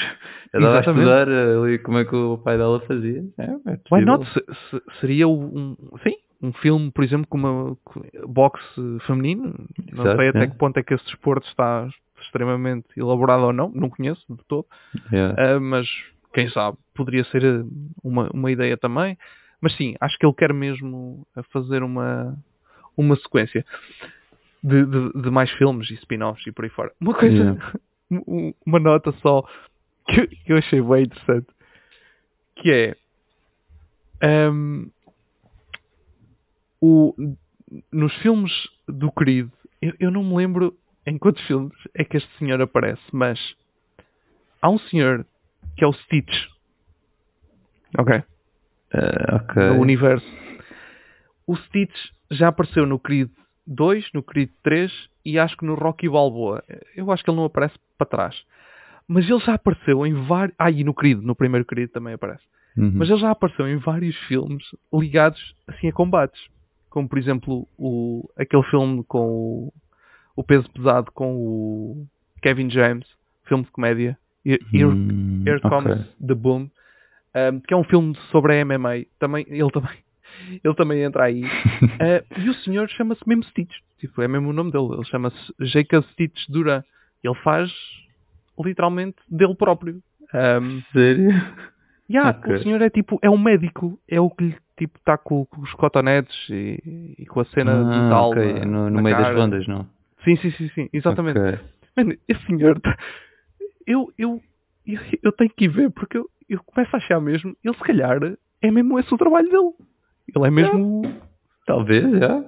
Já 0.53 0.59
estava 0.59 0.77
a 0.77 0.79
estudar 0.81 1.27
ali 1.29 1.79
como 1.79 1.97
é 1.99 2.05
que 2.05 2.15
o 2.15 2.37
pai 2.37 2.57
dela 2.57 2.79
fazia. 2.81 3.23
É, 3.37 3.43
é 3.71 3.79
Why 3.91 4.03
not? 4.05 4.25
Se- 4.33 4.45
se- 4.69 4.83
seria 4.99 5.27
um, 5.27 5.75
sim, 6.03 6.15
um 6.41 6.51
filme, 6.53 6.91
por 6.91 7.03
exemplo, 7.03 7.25
com 7.27 7.37
uma 7.37 7.77
boxe 8.27 8.61
feminino. 9.07 9.53
Não 9.93 10.03
Exato, 10.03 10.17
sei 10.17 10.29
até 10.29 10.43
é. 10.43 10.47
que 10.47 10.57
ponto 10.57 10.77
é 10.77 10.83
que 10.83 10.93
esse 10.93 11.05
desporto 11.05 11.47
está 11.47 11.87
extremamente 12.21 12.87
elaborado 12.97 13.43
ou 13.45 13.53
não, 13.53 13.69
não 13.73 13.89
conheço 13.89 14.21
de 14.29 14.43
todo. 14.47 14.65
Yeah. 15.11 15.35
Ah, 15.55 15.59
mas 15.59 15.87
quem 16.33 16.49
sabe, 16.49 16.77
poderia 16.95 17.23
ser 17.25 17.45
ah, 17.45 17.63
uma, 18.03 18.29
uma 18.33 18.51
ideia 18.51 18.77
também. 18.77 19.17
Mas 19.61 19.75
sim, 19.77 19.95
acho 20.01 20.17
que 20.17 20.25
ele 20.25 20.33
quer 20.35 20.53
mesmo 20.53 21.25
ah, 21.35 21.43
fazer 21.51 21.83
uma, 21.83 22.35
uma 22.97 23.15
sequência 23.17 23.65
de, 24.63 24.85
de, 24.85 25.21
de 25.21 25.29
mais 25.29 25.49
filmes 25.51 25.89
e 25.89 25.95
spin-offs 25.95 26.45
e 26.47 26.51
por 26.51 26.65
aí 26.65 26.71
fora. 26.71 26.91
Uma 26.99 27.13
coisa, 27.13 27.35
Yeah. 27.35 27.73
um- 28.11 28.53
uma 28.65 28.79
nota 28.79 29.11
só 29.21 29.43
que, 30.07 30.19
eu- 30.21 30.27
que 30.27 30.53
eu 30.53 30.57
achei 30.57 30.81
bem 30.81 31.03
interessante, 31.03 31.47
que 32.57 32.71
é 32.71 32.95
ahm, 34.21 34.87
o, 36.81 37.13
nos 37.91 38.13
filmes 38.17 38.51
do 38.87 39.11
Creed, 39.11 39.49
eu, 39.81 39.93
eu 39.99 40.11
não 40.11 40.23
me 40.23 40.35
lembro 40.35 40.77
em 41.05 41.17
quantos 41.17 41.41
filmes 41.47 41.73
é 41.93 42.03
que 42.03 42.17
este 42.17 42.29
senhor 42.37 42.61
aparece, 42.61 43.01
mas 43.11 43.39
há 44.61 44.69
um 44.69 44.79
senhor 44.79 45.25
que 45.75 45.83
é 45.83 45.87
o 45.87 45.93
Stitch. 45.93 46.33
Ok? 47.97 48.23
Ah, 48.93 49.35
ok. 49.35 49.63
No 49.69 49.81
universo. 49.81 50.25
O 51.45 51.55
Stitch 51.55 51.95
já 52.31 52.47
apareceu 52.47 52.85
no 52.85 52.99
Creed 52.99 53.29
2, 53.67 54.11
no 54.13 54.23
Creed 54.23 54.49
3 54.63 54.91
e 55.25 55.39
acho 55.39 55.57
que 55.57 55.65
no 55.65 55.75
Rocky 55.75 56.09
Balboa. 56.09 56.63
Eu 56.95 57.11
acho 57.11 57.23
que 57.23 57.29
ele 57.29 57.37
não 57.37 57.45
aparece 57.45 57.75
para 57.97 58.07
trás. 58.07 58.43
Mas 59.07 59.29
ele 59.29 59.39
já 59.39 59.55
apareceu 59.55 60.05
em 60.05 60.13
vários... 60.25 60.55
Ah, 60.57 60.71
e 60.71 60.83
no 60.83 60.93
Creed, 60.93 61.19
no 61.21 61.35
primeiro 61.35 61.65
Creed 61.65 61.89
também 61.91 62.13
aparece. 62.13 62.43
Uhum. 62.77 62.91
Mas 62.95 63.09
ele 63.09 63.19
já 63.19 63.31
apareceu 63.31 63.67
em 63.67 63.77
vários 63.77 64.15
filmes 64.27 64.63
ligados 64.93 65.55
assim 65.67 65.89
a 65.89 65.93
combates. 65.93 66.41
Como 66.89 67.07
por 67.07 67.17
exemplo 67.17 67.67
o, 67.77 68.29
aquele 68.37 68.63
filme 68.63 69.03
com 69.03 69.27
o, 69.27 69.73
o 70.35 70.43
peso 70.43 70.69
pesado 70.71 71.11
com 71.11 71.35
o 71.35 72.07
Kevin 72.41 72.69
James, 72.69 73.07
filme 73.45 73.63
de 73.63 73.71
comédia. 73.71 74.17
Here, 74.45 74.59
Hum, 74.73 75.43
Here. 75.45 75.59
Comes 75.61 76.05
the 76.25 76.33
Boom, 76.35 76.69
um, 77.35 77.59
que 77.61 77.73
é 77.73 77.77
um 77.77 77.83
filme 77.83 78.15
sobre 78.31 78.53
a 78.59 78.65
MMA. 78.65 79.05
Também, 79.19 79.45
ele 79.47 79.71
também, 79.71 79.97
ele 80.63 80.75
também 80.75 81.01
entra 81.03 81.23
aí. 81.25 81.43
Uh, 81.93 82.39
e 82.41 82.49
o 82.49 82.53
senhor 82.55 82.89
chama-se 82.89 83.21
mesmo 83.27 83.43
Stitch. 83.45 83.73
Tipo, 83.99 84.21
é 84.21 84.27
mesmo 84.27 84.49
o 84.49 84.53
nome 84.53 84.71
dele. 84.71 84.93
Ele 84.93 85.05
chama-se 85.05 85.37
Jacob 85.59 86.03
Stitch 86.11 86.49
Duran. 86.49 86.83
Ele 87.23 87.35
faz 87.35 87.71
literalmente 88.59 89.17
dele 89.29 89.55
próprio. 89.55 90.01
Um, 90.33 90.81
Sério? 90.91 91.29
yeah, 92.09 92.37
Ok. 92.37 92.55
O 92.55 92.63
senhor 92.63 92.81
é 92.81 92.89
tipo, 92.89 93.19
é 93.21 93.29
um 93.29 93.37
médico. 93.37 93.99
É 94.09 94.19
o 94.19 94.29
que 94.29 94.43
lhe 94.45 94.55
tipo 94.77 94.97
está 94.97 95.17
com, 95.17 95.45
com 95.45 95.61
os 95.61 95.71
cotonetes 95.73 96.35
e, 96.49 97.15
e 97.19 97.25
com 97.27 97.39
a 97.39 97.45
cena 97.45 97.83
de 97.85 98.13
Ah, 98.13 98.21
ok, 98.27 98.53
na- 98.61 98.65
no, 98.65 98.89
no 98.89 99.01
meio 99.03 99.15
das 99.15 99.27
cara. 99.27 99.39
rondas, 99.39 99.67
não? 99.67 99.87
Sim, 100.23 100.35
sim, 100.37 100.51
sim, 100.51 100.69
sim, 100.73 100.89
exatamente. 100.91 101.39
Ok. 101.39 101.59
Mano, 101.95 102.15
esse 102.27 102.45
senhor, 102.47 102.79
tá- 102.81 102.97
eu, 103.87 104.11
eu, 104.17 104.41
eu, 104.85 104.99
eu 105.23 105.31
tenho 105.31 105.49
que 105.55 105.65
ir 105.65 105.67
ver 105.69 105.89
porque 105.91 106.17
eu, 106.17 106.29
eu 106.49 106.59
começo 106.63 106.95
a 106.95 106.97
achar 106.97 107.19
mesmo, 107.21 107.55
ele 107.63 107.75
se 107.75 107.83
calhar 107.83 108.19
é 108.61 108.71
mesmo 108.71 108.99
esse 108.99 109.13
o 109.13 109.17
trabalho 109.17 109.49
dele. 109.49 109.71
Ele 110.35 110.47
é 110.47 110.51
mesmo. 110.51 111.01
Talvez, 111.65 112.19
já. 112.19 112.43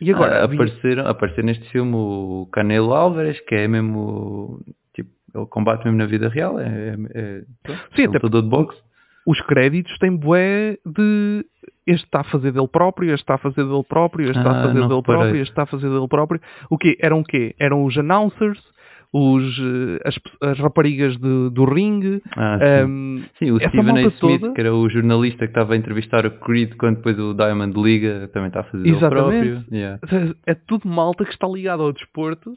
E 0.00 0.12
agora? 0.12 0.40
Ah, 0.40 0.44
apareceram, 0.44 1.06
apareceu 1.06 1.44
neste 1.44 1.68
filme 1.70 1.94
o 1.94 2.48
Canelo 2.52 2.92
Álvares, 2.92 3.40
que 3.42 3.54
é 3.54 3.68
mesmo. 3.68 4.60
Tipo, 4.92 5.10
ele 5.34 5.46
combate 5.46 5.84
mesmo 5.84 5.98
na 5.98 6.06
vida 6.06 6.28
real. 6.28 6.58
É, 6.58 6.64
é, 6.66 6.96
é, 7.14 7.42
Sim, 7.96 8.02
é 8.02 8.06
até 8.06 8.18
lutador 8.18 8.42
de 8.42 8.48
boxe. 8.48 8.78
os 9.26 9.40
créditos 9.42 9.96
têm 9.98 10.14
bué 10.16 10.76
de 10.84 11.44
este 11.86 12.04
está 12.06 12.20
a 12.20 12.24
fazer 12.24 12.52
dele 12.52 12.68
próprio, 12.68 13.08
este 13.14 13.22
está 13.22 13.34
a 13.34 13.38
fazer 13.38 13.62
dele 13.64 13.84
próprio, 13.88 14.26
este 14.30 14.38
está 14.38 14.50
Ah, 14.50 14.58
a 14.60 14.62
fazer 14.62 14.74
dele 14.80 14.94
reparei. 14.94 15.02
próprio, 15.02 15.42
este 15.42 15.50
está 15.52 15.62
a 15.62 15.66
fazer 15.66 15.88
dele 15.90 16.08
próprio. 16.08 16.40
O 16.70 16.76
quê? 16.78 16.96
Eram 17.00 17.20
o 17.20 17.24
quê? 17.24 17.54
Eram 17.58 17.84
os 17.84 17.96
announcers, 17.96 18.58
os, 19.16 19.44
eh, 19.60 20.00
as, 20.08 20.16
as 20.42 20.58
raparigas 20.58 21.16
de- 21.16 21.48
do 21.50 21.64
ringue. 21.64 22.20
Ah, 22.36 22.58
sim. 22.58 22.64
ehm, 22.64 23.22
Sim, 23.38 23.50
o 23.52 23.58
Stephen 23.60 23.96
A. 23.98 24.00
Smith, 24.08 24.18
toda- 24.18 24.52
que 24.52 24.60
era 24.60 24.74
o 24.74 24.88
jornalista 24.90 25.46
que 25.46 25.52
estava 25.52 25.74
a 25.74 25.76
entrevistar 25.76 26.26
o 26.26 26.32
Creed 26.40 26.74
quando 26.76 26.96
depois 26.96 27.16
o 27.20 27.32
Diamond 27.32 27.80
liga, 27.80 28.28
também 28.32 28.48
está 28.48 28.60
a 28.60 28.64
fazer 28.64 28.88
Exatamente. 28.88 29.60
próprio. 29.60 29.64
Yeah. 29.72 30.00
é 30.46 30.54
tudo 30.54 30.88
malta 30.88 31.24
que 31.24 31.30
está 31.30 31.46
ligado 31.46 31.84
ao 31.84 31.92
desporto. 31.92 32.56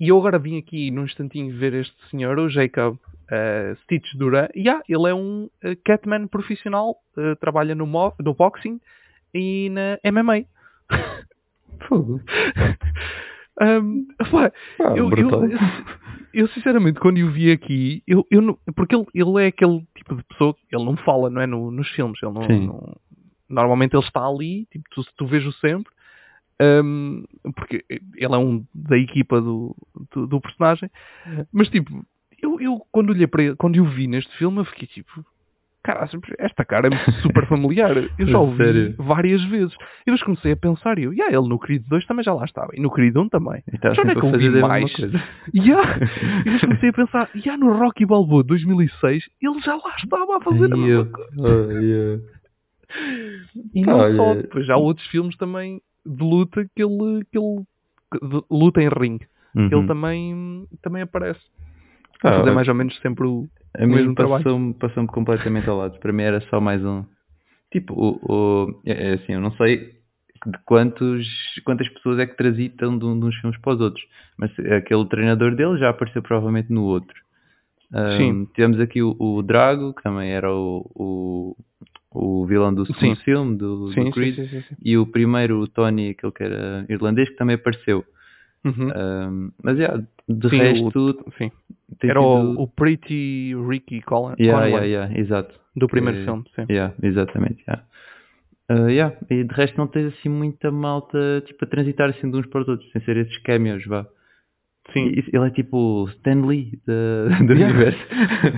E 0.00 0.08
eu 0.08 0.18
agora 0.18 0.40
vim 0.40 0.58
aqui 0.58 0.90
num 0.90 1.04
instantinho 1.04 1.56
ver 1.56 1.72
este 1.74 1.94
senhor, 2.10 2.36
o 2.36 2.48
Jacob 2.48 2.96
eh, 3.30 3.76
Stitch 3.84 4.14
Duran. 4.16 4.48
E 4.56 4.68
ah, 4.68 4.82
ele 4.88 5.08
é 5.08 5.14
um 5.14 5.48
eh, 5.62 5.76
catman 5.84 6.26
profissional, 6.26 6.96
eh, 7.16 7.36
trabalha 7.36 7.76
no, 7.76 7.86
no 7.86 8.34
boxing 8.34 8.80
e 9.32 9.70
na 9.70 9.98
MMA. 10.10 10.46
Fogo. 11.88 12.20
Um, 13.60 14.06
pá, 14.30 14.52
Ah, 14.80 14.94
eu, 14.96 15.08
eu, 15.18 15.28
eu, 16.32 16.48
sinceramente, 16.48 16.98
quando 16.98 17.18
o 17.18 17.30
vi 17.30 17.50
aqui, 17.52 18.02
eu, 18.06 18.26
eu 18.30 18.40
não- 18.40 18.58
porque 18.74 18.94
ele, 18.96 19.04
ele 19.14 19.44
é 19.44 19.46
aquele 19.48 19.86
tipo 19.96 20.16
de 20.16 20.22
pessoa 20.24 20.56
ele 20.70 20.84
não 20.84 20.96
fala, 20.96 21.28
não 21.28 21.40
é? 21.42 21.46
No- 21.46 21.70
nos 21.70 21.88
filmes, 21.90 22.18
ele 22.22 22.32
não, 22.32 22.42
não- 22.66 22.96
normalmente 23.48 23.94
ele 23.94 24.02
está 24.04 24.26
ali, 24.26 24.66
tipo, 24.72 24.84
tu, 24.90 25.04
tu 25.16 25.26
vês-o 25.26 25.52
sempre, 25.52 25.92
um, 26.60 27.24
porque 27.54 27.84
ele 27.88 28.34
é 28.34 28.38
um 28.38 28.64
da 28.74 28.96
equipa 28.96 29.40
do, 29.40 29.76
do, 30.12 30.26
do 30.26 30.40
personagem, 30.40 30.90
mas 31.52 31.68
tipo, 31.68 32.04
eu, 32.40 32.58
eu 32.60 32.80
quando 32.90 33.10
olhei 33.10 33.26
para 33.26 33.42
ele, 33.42 33.56
quando 33.56 33.76
eu 33.76 33.84
vi 33.84 34.06
neste 34.06 34.34
filme, 34.38 34.58
eu 34.58 34.64
fiquei 34.64 34.88
tipo, 34.88 35.24
Caralho, 35.84 36.20
esta 36.38 36.64
cara 36.64 36.88
é 36.88 37.10
super 37.22 37.46
familiar. 37.48 37.92
Eu 38.18 38.26
já 38.28 38.38
ouvi 38.38 38.64
sério? 38.64 38.94
várias 38.98 39.42
vezes. 39.46 39.74
E 40.02 40.04
depois 40.06 40.22
comecei 40.22 40.52
a 40.52 40.56
pensar, 40.56 40.96
e 40.98 41.02
eu, 41.04 41.12
yeah, 41.12 41.36
ele 41.36 41.48
no 41.48 41.58
Creed 41.58 41.82
2 41.88 42.06
também 42.06 42.22
já 42.24 42.32
lá 42.32 42.44
estava. 42.44 42.68
E 42.74 42.80
no 42.80 42.88
Creed 42.90 43.16
1 43.16 43.28
também. 43.28 43.62
E 43.72 43.74
está 43.76 43.92
Já 43.92 44.02
onde 44.02 44.12
é 44.12 44.14
que 44.14 44.24
eu 44.24 44.32
vi 44.38 44.48
mais? 44.60 44.92
Yeah. 45.52 45.96
E 46.40 46.44
depois 46.44 46.60
comecei 46.60 46.88
a 46.88 46.92
pensar, 46.92 47.30
yeah, 47.34 47.56
no 47.62 47.72
Rocky 47.76 48.06
Balboa 48.06 48.44
2006, 48.44 49.24
ele 49.40 49.60
já 49.60 49.74
lá 49.74 49.94
estava 49.98 50.36
a 50.36 50.40
fazer 50.40 50.72
a 50.72 50.76
mesma 50.76 51.04
coisa. 51.06 52.22
E 53.74 53.80
não 53.82 53.98
Olha. 53.98 54.16
só, 54.16 54.34
depois 54.34 54.66
já 54.66 54.74
há 54.74 54.78
outros 54.78 55.06
filmes 55.08 55.36
também 55.36 55.80
de 56.04 56.22
luta 56.22 56.64
que 56.76 56.82
ele, 56.82 57.24
que 57.30 57.38
ele 57.38 57.64
que- 58.12 58.26
de 58.28 58.42
luta 58.50 58.82
em 58.82 58.88
ringue. 58.88 59.26
Uhum. 59.54 59.68
Ele 59.72 59.86
também, 59.86 60.66
também 60.82 61.02
aparece. 61.02 61.40
Ah, 62.22 62.32
fazer 62.38 62.50
mais 62.52 62.68
ou 62.68 62.74
menos 62.74 62.94
sempre 63.00 63.26
o, 63.26 63.48
A 63.78 63.84
o 63.84 63.88
mim 63.88 64.14
passou-me 64.14 64.74
passou 64.74 65.06
completamente 65.06 65.68
ao 65.68 65.78
lado. 65.78 65.98
Para 65.98 66.12
mim 66.12 66.22
era 66.22 66.40
só 66.48 66.60
mais 66.60 66.84
um. 66.84 67.04
Tipo, 67.72 67.94
o, 67.94 68.20
o- 68.32 68.80
é 68.86 69.10
é 69.10 69.12
assim, 69.14 69.32
eu 69.32 69.40
não 69.40 69.52
sei 69.56 70.00
de 70.44 70.58
quantos, 70.64 71.26
quantas 71.64 71.88
pessoas 71.90 72.18
é 72.18 72.26
que 72.26 72.36
transitam 72.36 72.98
de, 72.98 73.04
um, 73.04 73.12
uns 73.24 73.36
filmes 73.36 73.58
para 73.60 73.74
os 73.74 73.80
outros. 73.80 74.04
Mas 74.36 74.50
aquele 74.58 75.06
treinador 75.06 75.54
dele 75.54 75.78
já 75.78 75.90
apareceu 75.90 76.22
provavelmente 76.22 76.72
no 76.72 76.84
outro. 76.84 77.14
Sim. 78.16 78.46
Tivemos 78.54 78.80
aqui 78.80 79.02
o, 79.02 79.14
o 79.18 79.42
Drago, 79.42 79.92
que 79.94 80.02
também 80.02 80.30
era 80.30 80.52
o, 80.52 80.90
o, 80.94 81.56
o 82.10 82.46
vilão 82.46 82.74
do 82.74 82.86
segundo 82.86 83.16
Sim. 83.16 83.22
filme, 83.24 83.56
do, 83.56 83.86
do 83.86 83.92
Sim, 83.92 84.04
sim, 84.06 84.10
Creed. 84.12 84.36
sim. 84.36 84.62
E 84.82 84.96
o 84.96 85.06
primeiro, 85.06 85.60
o 85.60 85.68
Tony, 85.68 86.10
aquele 86.10 86.32
que 86.32 86.42
era 86.42 86.86
irlandês, 86.88 87.28
que 87.28 87.36
também 87.36 87.56
apareceu. 87.56 88.04
Uhum. 88.64 88.90
Ahm, 88.94 89.50
mas, 89.62 89.78
yeah, 89.78 90.02
de 90.28 90.48
resto. 90.48 91.24
Tem 91.98 92.10
Era 92.10 92.20
sido- 92.20 92.58
o, 92.58 92.62
o 92.62 92.68
Pretty 92.68 93.54
Ricky 93.68 94.00
Colin, 94.02 94.34
Yeah, 94.38 94.66
yeah, 94.66 94.86
yeah, 94.86 95.18
exato. 95.18 95.54
do 95.76 95.86
primeiro 95.88 96.18
Que- 96.18 96.24
filme. 96.24 96.44
Sim. 96.54 96.66
Yeah, 96.70 96.94
exatamente, 97.02 97.62
yeah. 97.68 97.84
Uh, 98.70 98.88
yeah. 98.88 99.16
E 99.30 99.44
de 99.44 99.54
resto 99.54 99.76
não 99.76 99.86
tens 99.86 100.12
assim 100.14 100.28
muita 100.28 100.70
malta 100.70 101.42
tipo, 101.46 101.64
a 101.64 101.68
transitar 101.68 102.08
assim 102.10 102.30
de 102.30 102.36
uns 102.38 102.46
para 102.46 102.62
os 102.62 102.68
outros, 102.68 102.90
sem 102.92 103.02
ser 103.02 103.16
esses 103.18 103.36
cameos, 103.42 103.84
vá. 103.86 104.06
Sim. 104.92 105.12
Ele 105.32 105.46
é 105.46 105.50
tipo 105.50 105.76
o 105.76 106.08
Stan 106.08 106.44
Lee 106.46 106.72
da- 106.86 107.38
do 107.38 107.52
Yeah. 107.54 107.66
universo. 107.74 108.00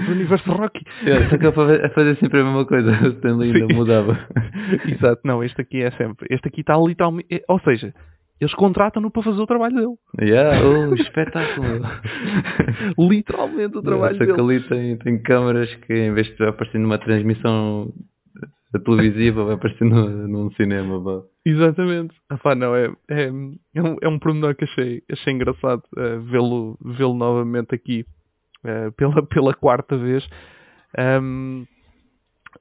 Do 0.06 0.12
universo 0.12 0.52
Rocky. 0.52 0.84
Yeah, 1.04 1.28
só 1.30 1.36
que 1.38 1.46
a 1.46 1.52
fa- 1.52 1.86
a 1.86 1.90
fazer 1.90 2.16
sempre 2.16 2.40
a 2.40 2.44
mesma 2.44 2.64
coisa, 2.64 2.90
o 2.92 3.08
Stan 3.08 3.36
Lee 3.36 3.52
ainda 3.52 3.74
mudava. 3.74 4.18
Exato, 4.88 5.20
não, 5.24 5.42
este 5.44 5.60
aqui 5.60 5.82
é 5.82 5.90
sempre. 5.92 6.26
Este 6.30 6.48
aqui 6.48 6.60
está 6.62 6.76
literalmente. 6.78 7.42
Ou 7.48 7.58
seja, 7.60 7.92
eles 8.44 8.54
contratam-no 8.54 9.10
para 9.10 9.22
fazer 9.22 9.40
o 9.40 9.46
trabalho 9.46 9.74
dele. 9.74 9.94
Yeah, 10.20 10.58
oh, 10.66 10.94
espetáculo. 10.96 11.80
literalmente 12.98 13.76
o 13.76 13.82
trabalho 13.82 14.16
Só 14.16 14.24
que 14.24 14.32
dele. 14.32 14.56
ali 14.56 14.68
tem, 14.68 14.96
tem 14.98 15.22
câmaras 15.22 15.74
que 15.86 15.92
em 15.92 16.12
vez 16.12 16.26
de 16.36 16.44
aparecer 16.44 16.78
numa 16.78 16.98
transmissão 16.98 17.92
televisiva, 18.84 19.44
vai 19.44 19.54
aparecer 19.54 19.84
no, 19.84 20.28
num 20.28 20.50
cinema. 20.52 21.24
Exatamente. 21.44 22.14
Ah, 22.28 22.36
pá, 22.38 22.54
não, 22.54 22.74
é, 22.74 22.92
é, 23.08 23.24
é, 23.74 23.82
um, 23.82 23.96
é 24.02 24.08
um 24.08 24.18
pormenor 24.18 24.54
que 24.56 24.64
achei, 24.64 25.02
achei 25.10 25.32
engraçado 25.32 25.82
eh, 25.96 26.18
vê-lo 26.18 26.76
vê-lo 26.82 27.14
novamente 27.14 27.74
aqui 27.74 28.04
eh, 28.64 28.90
pela, 28.96 29.22
pela 29.26 29.54
quarta 29.54 29.96
vez. 29.96 30.26
Ahm, 30.96 31.64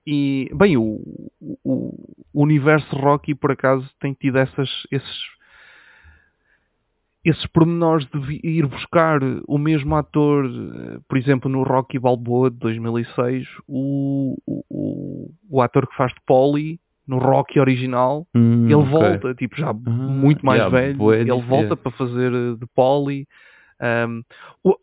e, 0.06 0.50
bem, 0.54 0.76
o, 0.76 1.00
o, 1.64 2.18
o 2.34 2.44
universo 2.44 2.96
Rocky, 2.96 3.34
por 3.36 3.52
acaso, 3.52 3.90
tem 4.00 4.14
tido 4.14 4.38
essas, 4.38 4.70
esses, 4.92 5.22
esses 7.24 7.46
pormenores 7.48 8.06
de 8.08 8.40
ir 8.44 8.68
buscar 8.68 9.20
o 9.48 9.58
mesmo 9.58 9.96
ator, 9.96 10.50
por 11.08 11.18
exemplo, 11.18 11.50
no 11.50 11.64
Rocky 11.64 11.98
Balboa 11.98 12.52
de 12.52 12.58
2006, 12.58 13.48
o, 13.68 14.38
o, 14.46 15.30
o, 15.50 15.62
ator 15.62 15.88
que 15.88 15.96
faz 15.96 16.12
de 16.14 16.20
Polly, 16.26 16.80
no 17.08 17.20
Rocky 17.20 17.60
original, 17.60 18.28
Hum, 18.36 18.66
ele 18.66 18.76
ok. 18.76 18.90
volta, 18.90 19.36
tipo, 19.36 19.56
já 19.58 19.74
muito 19.74 20.46
mais 20.46 20.60
yeah, 20.60 20.76
velho, 20.76 20.98
bué 20.98 21.16
ele 21.22 21.24
diferente. 21.32 21.48
volta 21.50 21.78
para 21.78 21.92
fazer 21.92 22.34
eh, 22.34 22.56
de 22.56 22.66
Polly. 22.74 23.28
Um, 23.82 24.24
o- 24.64 24.78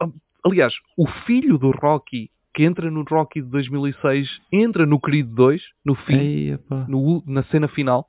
aliás, 0.44 0.74
o 0.96 1.06
filho 1.26 1.58
do 1.58 1.70
Rocky, 1.70 2.30
que 2.54 2.64
entra 2.64 2.90
no 2.90 3.02
Rocky 3.02 3.40
de 3.40 3.48
2006, 3.48 4.40
entra 4.52 4.84
no 4.86 5.00
Creed 5.00 5.26
2, 5.28 5.62
no 5.84 5.94
fim, 5.94 6.16
Ei, 6.16 6.58
no 6.88 7.22
na 7.26 7.42
cena 7.44 7.68
final, 7.68 8.06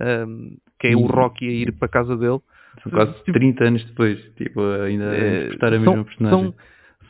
um, 0.00 0.56
que 0.78 0.88
é 0.88 0.96
o 0.96 1.06
Rocky 1.06 1.46
a 1.48 1.52
ir 1.52 1.72
para 1.72 1.86
a 1.86 1.90
casa 1.90 2.16
dele. 2.16 2.40
São 2.82 2.92
quase 2.92 3.12
Tipo, 3.24 3.32
30 3.32 3.64
anos 3.64 3.84
depois, 3.84 4.18
tipo, 4.36 4.60
ainda 4.60 5.04
Eh, 5.16 5.44
interpretar 5.44 5.72
a 5.72 5.76
são- 5.76 5.80
mesma 5.92 6.04
personagem. 6.04 6.40
São, 6.40 6.54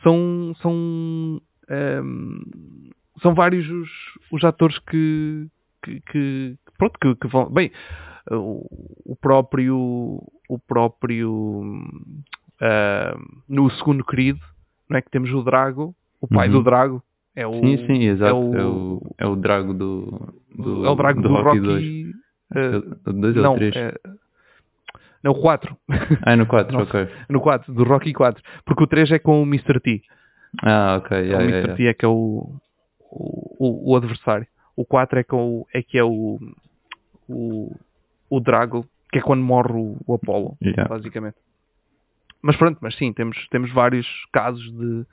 são, 0.03 0.55
são, 0.61 1.41
ehm, 1.69 2.39
são 3.21 3.33
vários 3.35 3.69
os, 3.69 3.89
os 4.31 4.43
atores 4.43 4.77
que, 4.79 5.47
que, 5.83 5.99
que- 6.01 6.57
pronto, 6.77 6.97
que, 6.99 7.15
que 7.15 7.27
vão. 7.27 7.49
Bem, 7.51 7.71
o, 8.31 8.65
o 9.05 9.15
próprio. 9.15 9.77
O 10.47 10.57
próprio. 10.67 11.63
ehm, 12.61 13.19
no 13.47 13.69
segundo 13.71 14.03
Creed, 14.03 14.37
não 14.89 14.97
é 14.97 15.01
que 15.01 15.09
temos 15.11 15.31
o 15.31 15.43
Drago, 15.43 15.95
o 16.21 16.27
pai 16.27 16.47
Uhum. 16.47 16.53
do 16.55 16.63
Drago. 16.63 17.03
É 17.35 17.45
o, 17.47 17.53
sim, 17.53 17.77
sim, 17.85 18.03
exato. 18.05 18.31
É 18.31 18.33
o, 18.33 18.55
É 18.55 18.65
o, 18.65 19.01
é 19.19 19.27
o 19.27 19.35
Drago 19.35 19.73
do, 19.73 20.33
do, 20.55 20.85
é 20.85 20.89
o 20.89 20.95
Drago 20.95 21.21
do, 21.21 21.29
Rocky 21.29 21.43
Rocky. 21.43 21.61
2. 21.61 22.15
eh, 22.55 22.77
O 23.09 23.13
2 23.13 23.35
não, 23.35 23.51
ou 23.51 23.57
3? 23.57 23.75
é, 23.75 23.93
não, 25.23 25.33
4. 25.33 25.77
Ah, 26.25 26.31
é 26.33 26.35
no 26.35 26.45
4, 26.45 26.73
Nossa. 26.77 27.01
ok. 27.03 27.13
no 27.29 27.41
4, 27.41 27.73
do 27.73 27.83
Rocky 27.83 28.13
4. 28.13 28.41
Porque 28.65 28.83
o 28.83 28.87
3 28.87 29.11
é 29.11 29.19
com 29.19 29.41
o 29.41 29.45
Mr. 29.45 29.79
T. 29.79 30.01
Ah, 30.63 30.97
ok, 30.97 31.17
yeah, 31.17 31.37
o 31.37 31.41
Mr. 31.41 31.57
yeah. 31.57 31.75
T 31.75 31.87
é 31.87 31.93
que 31.93 32.05
é 32.05 32.07
o, 32.07 32.55
o, 32.99 33.55
o- 33.59 33.91
o 33.91 33.95
adversário. 33.95 34.47
O 34.75 34.85
4 34.85 35.19
é, 35.19 35.23
com 35.23 35.59
o, 35.61 35.67
é 35.73 35.81
que 35.83 35.97
é 35.97 36.03
o, 36.03 36.39
o, 37.27 37.75
o 38.29 38.39
Drago, 38.39 38.85
que 39.11 39.19
é 39.19 39.21
quando 39.21 39.41
morre 39.43 39.73
o, 39.73 39.97
o 40.07 40.13
Apollo, 40.13 40.57
basicamente. 40.87 41.35
Mas 42.41 42.55
pronto, 42.55 42.77
mas 42.81 42.95
sim, 42.97 43.11
temos, 43.11 43.47
temos 43.49 43.71
vários 43.73 44.07
casos 44.31 44.63
de, 44.71 45.05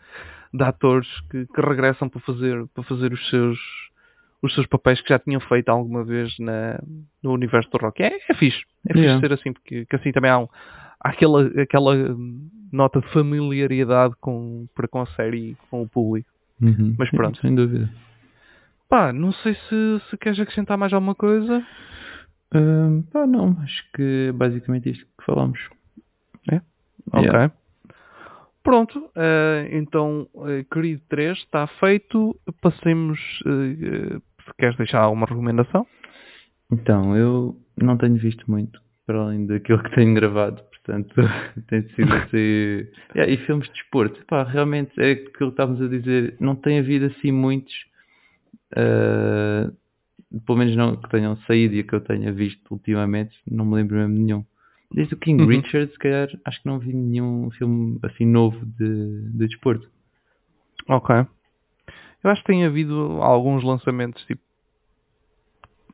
de 0.55 0.63
atores 0.65 1.09
que, 1.31 1.47
que 1.47 1.61
regressam 1.61 2.09
para 2.09 2.21
fazer, 2.21 2.65
para 2.69 2.85
fazer 2.85 3.13
os 3.13 3.29
seus 3.29 3.59
os 4.47 4.55
seus 4.55 4.67
papéis 4.67 5.01
que 5.01 5.09
já 5.09 5.19
tinham 5.19 5.41
feito 5.41 5.69
alguma 5.69 6.05
vez 6.05 6.37
na, 6.39 6.81
no 7.23 7.33
universo 7.33 7.71
do 7.71 7.79
rock. 7.79 8.03
É, 8.03 8.17
é 8.29 8.35
fixe. 8.35 8.63
É 8.89 8.93
fixe 8.93 9.05
Yeah. 9.05 9.21
ser 9.21 9.33
assim, 9.33 9.53
porque 9.53 9.85
que 9.87 9.97
assim 9.97 10.13
também 10.13 10.31
há, 10.31 10.39
um, 10.39 10.49
há 11.01 11.11
aquela, 11.11 11.47
aquela 11.61 11.95
hum, 11.95 12.49
nota 12.73 13.01
de 13.01 13.09
familiaridade 13.13 14.15
com, 14.21 14.67
para 14.75 14.89
com 14.89 15.01
a 15.01 15.07
série 15.09 15.51
e 15.51 15.57
com 15.71 15.83
o 15.83 15.89
público. 15.89 16.29
Uhum. 16.61 16.95
Mas 16.99 17.11
pronto. 17.11 17.41
Sem 17.41 17.55
dúvida. 17.55 17.91
Pá, 18.89 19.13
não 19.13 19.33
sei 19.33 19.55
se, 19.55 20.01
se 20.09 20.17
queres 20.17 20.39
acrescentar 20.39 20.79
mais 20.79 20.93
alguma 20.93 21.15
coisa. 21.15 21.67
Hum, 22.55 23.03
pá, 23.13 23.27
não, 23.27 23.57
acho 23.63 23.85
que 23.93 24.29
é 24.29 24.33
basicamente 24.33 24.91
isto 24.91 25.05
que 25.05 25.25
falamos. 25.25 25.59
Ok. 27.13 27.25
Yeah. 27.25 27.53
Pronto, 28.63 29.11
eh, 29.15 29.69
então, 29.73 30.29
eh, 30.49 30.65
querido 30.73 31.01
3, 31.09 31.39
está 31.39 31.67
feito. 31.67 32.37
Passemos. 32.61 33.21
Queres 34.59 34.77
deixar 34.77 35.01
alguma 35.01 35.27
recomendação? 35.27 35.87
Então, 36.73 37.17
eu 37.17 37.57
não 37.81 37.97
tenho 37.97 38.17
visto 38.17 38.51
muito, 38.51 38.81
para 39.07 39.21
além 39.21 39.47
daquilo 39.47 39.83
que 39.83 39.95
tenho 39.95 40.15
gravado, 40.15 40.63
portanto, 40.65 41.15
tem 41.69 41.89
sido 41.91 42.13
assim. 42.15 42.89
Yeah, 43.15 43.33
e 43.33 43.37
filmes 43.47 43.69
de 43.69 43.75
desporto, 43.75 44.25
pá, 44.27 44.43
realmente 44.43 44.93
é 45.01 45.13
aquilo 45.13 45.31
que 45.33 45.45
estávamos 45.45 45.81
a 45.83 45.89
dizer, 45.89 46.37
não 46.41 46.57
tem 46.57 46.79
havido 46.79 47.07
assim 47.07 47.31
muitos, 47.31 47.75
ah, 48.77 49.71
pelo 50.45 50.59
menos 50.59 50.77
não 50.77 50.97
que 50.97 51.09
tenham 51.09 51.37
saído 51.47 51.75
e 51.75 51.85
que 51.85 51.95
eu 51.95 52.01
tenha 52.01 52.33
visto 52.33 52.71
ultimamente, 52.73 53.37
não 53.51 53.65
me 53.65 53.77
lembro 53.77 53.97
mesmo 53.97 54.15
nenhum. 54.15 54.45
Desde 54.93 55.15
o 55.15 55.17
King 55.17 55.43
Uhum. 55.43 55.49
Richard, 55.49 55.91
se 55.93 55.99
calhar, 55.99 56.29
acho 56.45 56.63
que 56.63 56.69
não 56.69 56.79
vi 56.79 56.93
nenhum 56.93 57.51
filme 57.53 57.99
assim 58.03 58.25
novo 58.25 58.65
de, 58.65 59.31
de 59.33 59.49
desporto. 59.49 59.89
Ok. 60.89 61.15
Eu 62.23 62.31
acho 62.31 62.41
que 62.43 62.47
tem 62.47 62.65
havido 62.65 62.95
alguns 63.21 63.65
lançamentos 63.65 64.25
tipo 64.27 64.43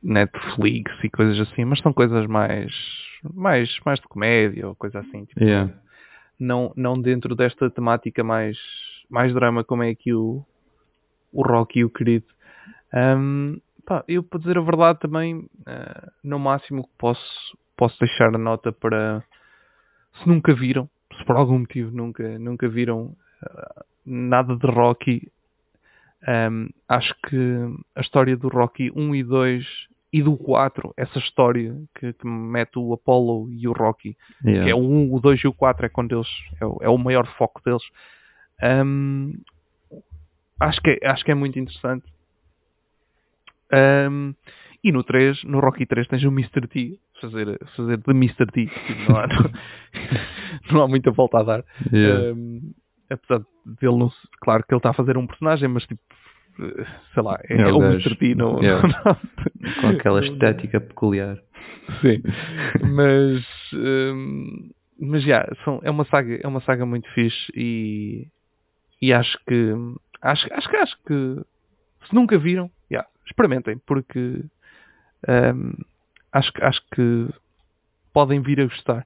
Netflix 0.03 0.91
e 1.03 1.09
coisas 1.09 1.39
assim, 1.39 1.63
mas 1.65 1.79
são 1.79 1.93
coisas 1.93 2.27
mais 2.27 2.71
mais 3.33 3.79
mais 3.85 3.99
de 3.99 4.07
comédia 4.07 4.67
ou 4.67 4.75
coisa 4.75 4.99
assim, 4.99 5.25
tipo, 5.25 5.41
Yeah. 5.41 5.73
não 6.39 6.73
não 6.75 7.01
dentro 7.01 7.35
desta 7.35 7.69
temática 7.69 8.23
mais 8.23 8.57
mais 9.09 9.33
drama 9.33 9.63
como 9.63 9.83
é 9.83 9.89
aqui 9.89 10.13
o 10.13 10.45
o 11.31 11.41
Rocky 11.41 11.79
e 11.79 11.85
o 11.85 11.89
querido. 11.89 12.25
Ahm, 12.93 13.57
pá, 13.85 14.03
eu 14.07 14.21
para 14.21 14.39
dizer 14.39 14.57
a 14.57 14.61
verdade 14.61 14.99
também 14.99 15.47
ah, 15.65 16.11
no 16.23 16.37
máximo 16.37 16.83
que 16.83 16.93
posso 16.97 17.57
posso 17.77 17.97
deixar 17.99 18.35
a 18.35 18.37
nota 18.37 18.71
para 18.71 19.23
se 20.21 20.27
nunca 20.27 20.53
viram, 20.53 20.87
se 21.17 21.25
por 21.25 21.37
algum 21.37 21.59
motivo 21.59 21.95
nunca 21.95 22.37
nunca 22.37 22.67
viram 22.67 23.15
ah, 23.41 23.85
nada 24.05 24.55
de 24.57 24.67
Rocky 24.67 25.31
Um, 26.25 26.69
acho 26.87 27.13
que 27.27 27.37
a 27.95 27.99
história 27.99 28.37
do 28.37 28.47
Rocky 28.47 28.89
1 28.95 29.15
e 29.15 29.23
2 29.23 29.65
e 30.13 30.21
do 30.21 30.37
4, 30.37 30.93
essa 30.95 31.17
história 31.17 31.75
que, 31.95 32.13
que 32.13 32.27
mete 32.27 32.77
o 32.77 32.93
Apollo 32.93 33.51
e 33.51 33.67
o 33.67 33.73
Rocky, 33.73 34.15
Yeah. 34.45 34.65
que 34.65 34.71
é 34.71 34.75
o 34.75 34.79
1, 34.79 35.11
o 35.11 35.19
2 35.19 35.39
e 35.39 35.47
o 35.47 35.53
4, 35.53 35.87
é 35.87 35.89
quando 35.89 36.13
eles 36.15 36.27
é 36.61 36.65
o, 36.65 36.77
é 36.81 36.89
o 36.89 36.97
maior 36.99 37.25
foco 37.35 37.59
deles. 37.65 37.81
Um, 38.61 39.33
acho, 40.59 40.79
que 40.81 40.99
é, 41.01 41.07
acho 41.09 41.25
que 41.25 41.31
é 41.31 41.35
muito 41.35 41.57
interessante. 41.57 42.05
Um, 43.73 44.35
e 44.83 44.91
no 44.91 45.03
3, 45.03 45.45
no 45.45 45.59
Rocky 45.59 45.87
3, 45.87 46.07
tens 46.07 46.23
o 46.23 46.27
Mr. 46.27 46.67
T, 46.67 46.99
fazer, 47.19 47.59
fazer 47.75 47.97
de 47.97 48.11
Mr. 48.11 48.45
T. 48.45 48.67
Tipo, 48.67 49.11
não, 49.11 49.17
há, 49.17 49.27
não 50.71 50.83
há 50.83 50.87
muita 50.87 51.09
volta 51.09 51.39
a 51.39 51.43
dar. 51.43 51.65
Yeah. 51.91 52.33
Um, 52.33 52.71
apesar 53.09 53.39
dele 53.65 53.97
não 53.97 54.11
claro 54.41 54.63
que 54.63 54.73
ele 54.73 54.79
está 54.79 54.91
a 54.91 54.93
fazer 54.93 55.17
um 55.17 55.25
personagem, 55.25 55.67
mas 55.69 55.83
tipo, 55.87 56.01
sei 57.13 57.23
lá, 57.23 57.37
é, 57.49 57.55
É 57.61 57.65
o 57.65 57.77
é 57.77 57.79
gajo. 57.93 58.09
Mr. 58.09 58.15
T, 58.17 58.35
não, 58.35 58.61
Yeah. 58.61 58.87
não- 59.05 59.17
Com 59.81 59.87
aquela 59.87 60.19
estética 60.25 60.79
peculiar. 60.81 61.37
Sim. 62.01 62.21
Mas, 62.93 63.45
hum, 63.73 64.69
mas 64.99 65.23
já, 65.23 65.45
são, 65.65 65.79
é 65.83 65.89
uma 65.91 66.05
saga, 66.05 66.39
é 66.41 66.47
uma 66.47 66.61
saga 66.61 66.85
muito 66.85 67.09
fixe 67.13 67.51
e, 67.55 68.27
e 69.01 69.11
acho 69.13 69.37
que 69.47 69.73
acho, 70.21 70.47
acho 70.53 70.69
que 70.69 70.75
acho 70.77 70.97
que 71.05 71.41
se 72.07 72.13
nunca 72.13 72.37
viram, 72.37 72.69
já, 72.91 73.05
experimentem, 73.25 73.77
porque 73.85 74.43
hum, 75.27 75.73
acho, 76.31 76.53
que- 76.53 76.63
acho 76.63 76.81
que 76.93 77.29
podem 78.13 78.41
vir 78.41 78.61
a 78.61 78.65
gostar. 78.65 79.05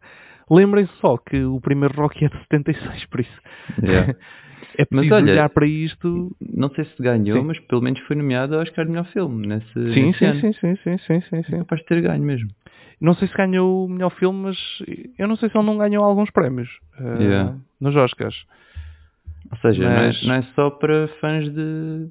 Lembrem-se 0.49 0.93
só 1.01 1.17
que 1.17 1.43
o 1.43 1.59
primeiro 1.59 1.99
Rocky 1.99 2.25
é 2.25 2.29
de 2.29 2.37
76, 2.39 3.05
por 3.05 3.19
isso 3.21 3.41
Yeah. 3.81 4.13
é 4.77 4.85
Mas 4.91 5.01
preciso 5.07 5.15
olha, 5.15 5.31
olhar 5.33 5.49
para 5.49 5.65
isto. 5.67 6.35
Não 6.55 6.69
sei 6.69 6.85
se 6.85 7.01
ganhou, 7.01 7.39
Sim. 7.41 7.47
mas 7.47 7.59
pelo 7.61 7.81
menos 7.81 7.99
foi 8.01 8.15
nomeado 8.15 8.55
ao 8.55 8.61
Oscar 8.61 8.85
de 8.85 8.91
melhor 8.91 9.05
filme 9.07 9.47
nesse, 9.47 9.73
Sim, 9.73 10.05
nesse 10.07 10.19
sim, 10.19 10.25
ano. 10.25 10.39
sim, 10.41 10.53
sim, 10.53 10.75
sim, 10.83 10.97
sim, 10.99 11.21
sim, 11.21 11.35
É 11.37 11.43
sim. 11.43 11.57
capaz 11.59 11.81
de 11.81 11.87
ter 11.87 12.01
ganho 12.01 12.23
mesmo. 12.23 12.49
Não 12.99 13.13
sei 13.13 13.27
se 13.27 13.33
ganhou 13.35 13.85
o 13.85 13.89
melhor 13.89 14.09
filme, 14.17 14.39
mas 14.43 14.57
eu 15.19 15.27
não 15.27 15.35
sei 15.35 15.49
se 15.49 15.57
ele 15.57 15.65
não 15.67 15.77
ganhou 15.77 16.03
alguns 16.03 16.31
prémios 16.31 16.69
eh, 16.99 17.23
Yeah. 17.23 17.55
nos 17.79 17.95
Oscars. 17.95 18.35
Ou 19.51 19.57
seja, 19.59 19.83
Mas- 19.89 20.21
não, 20.23 20.33
é, 20.33 20.39
não 20.39 20.41
é 20.41 20.41
só 20.55 20.69
para 20.71 21.07
fãs 21.21 21.45
de, 21.53 22.07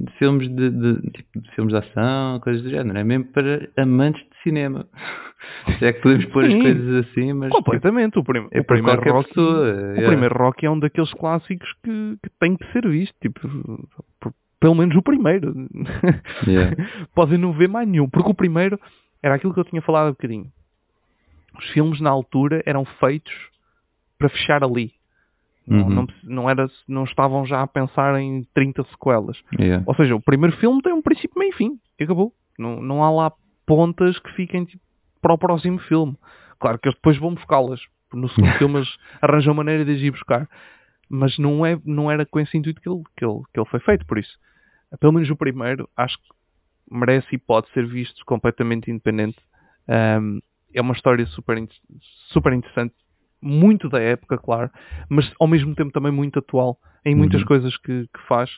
de 0.00 0.12
filmes 0.18 0.48
de, 0.48 0.70
de- 0.70 1.10
tipo, 1.12 1.40
de 1.40 1.50
filmes 1.54 1.72
de 1.72 1.78
ação, 1.78 2.40
coisas 2.40 2.62
do 2.62 2.68
género, 2.70 2.98
é 2.98 3.04
mesmo 3.04 3.26
para 3.26 3.68
amantes 3.76 4.22
cinema. 4.42 4.86
Se 5.78 5.84
é 5.86 5.92
que 5.92 6.00
podemos 6.02 6.24
pôr 6.26 6.44
as 6.44 6.52
Sim. 6.52 6.60
coisas 6.60 7.06
assim, 7.06 7.32
mas 7.32 7.50
tipo, 7.50 7.64
Completamente. 7.64 8.18
O, 8.18 8.24
prim 8.24 8.48
é 8.50 8.60
o 8.60 8.64
primeiro 8.64 9.12
Rocky, 9.12 9.28
pessoa. 9.28 9.60
o 9.60 9.66
yeah. 9.66 10.06
primeiro 10.06 10.34
Rocky 10.36 10.66
é 10.66 10.70
um 10.70 10.78
daqueles 10.78 11.12
clássicos 11.14 11.72
que, 11.82 12.18
que 12.22 12.30
tem 12.40 12.56
que 12.56 12.72
ser 12.72 12.88
visto. 12.88 13.14
Tipo, 13.20 13.40
pelo 14.60 14.74
menos 14.74 14.96
o 14.96 15.02
primeiro. 15.02 15.54
Yeah. 16.46 16.76
Podem 17.14 17.38
não 17.38 17.52
ver 17.52 17.68
mais 17.68 17.88
nenhum. 17.88 18.08
Porque 18.08 18.30
o 18.30 18.34
primeiro 18.34 18.78
era 19.22 19.34
aquilo 19.34 19.54
que 19.54 19.60
eu 19.60 19.64
tinha 19.64 19.82
falado 19.82 20.08
há 20.08 20.10
bocadinho. 20.10 20.50
Os 21.58 21.66
filmes 21.70 22.00
na 22.00 22.10
altura 22.10 22.62
eram 22.66 22.84
feitos 22.84 23.32
para 24.18 24.28
fechar 24.28 24.62
ali. 24.64 24.92
Não, 25.66 25.82
Uhum. 25.84 25.90
não, 25.90 26.06
não, 26.24 26.50
era, 26.50 26.66
não 26.88 27.04
estavam 27.04 27.44
já 27.44 27.60
a 27.62 27.66
pensar 27.66 28.18
em 28.18 28.44
30 28.54 28.84
sequelas. 28.84 29.38
Yeah. 29.58 29.84
Ou 29.86 29.94
seja, 29.94 30.16
o 30.16 30.20
primeiro 30.20 30.56
filme 30.56 30.80
tem 30.82 30.92
um 30.92 31.02
princípio, 31.02 31.38
meio 31.38 31.50
e 31.50 31.56
fim. 31.56 31.78
E 32.00 32.04
acabou. 32.04 32.32
Não, 32.58 32.80
não 32.80 33.04
há 33.04 33.10
lá 33.10 33.32
pontas 33.68 34.18
que 34.18 34.32
fiquem 34.32 34.64
tipo, 34.64 34.82
para 35.20 35.34
o 35.34 35.38
próximo 35.38 35.78
filme. 35.80 36.16
Claro 36.58 36.78
que 36.78 36.88
eles 36.88 36.96
depois 36.96 37.18
vão 37.18 37.34
buscá-las. 37.34 37.80
No 38.12 38.28
segundo 38.30 38.52
filme 38.58 38.76
eles 38.78 38.88
arranjam 39.22 39.54
maneira 39.54 39.84
de 39.84 39.92
as 39.92 40.00
ir 40.00 40.10
buscar. 40.10 40.48
Mas 41.10 41.38
não, 41.38 41.64
é, 41.64 41.78
não 41.84 42.10
era 42.10 42.26
com 42.26 42.40
esse 42.40 42.56
intuito 42.56 42.80
que 42.80 42.88
ele, 42.88 43.02
que, 43.16 43.24
ele, 43.24 43.42
que 43.52 43.60
ele 43.60 43.68
foi 43.68 43.80
feito. 43.80 44.04
Por 44.06 44.18
isso, 44.18 44.36
pelo 44.98 45.12
menos 45.12 45.30
o 45.30 45.36
primeiro, 45.36 45.88
acho 45.96 46.16
que 46.16 46.28
merece 46.90 47.28
e 47.34 47.38
pode 47.38 47.68
ser 47.72 47.86
visto 47.86 48.24
completamente 48.24 48.90
independente. 48.90 49.38
Ahm, 49.88 50.40
é 50.74 50.80
uma 50.80 50.94
história 50.94 51.26
super, 51.26 51.56
super 52.32 52.52
interessante. 52.52 52.94
Muito 53.40 53.88
da 53.88 54.00
época, 54.00 54.38
claro. 54.38 54.70
Mas 55.08 55.30
ao 55.40 55.46
mesmo 55.46 55.74
tempo 55.74 55.92
também 55.92 56.12
muito 56.12 56.38
atual. 56.38 56.78
Em 57.04 57.14
muitas 57.14 57.40
Uhum. 57.42 57.46
coisas 57.46 57.76
que, 57.78 58.06
que 58.08 58.20
faz. 58.26 58.50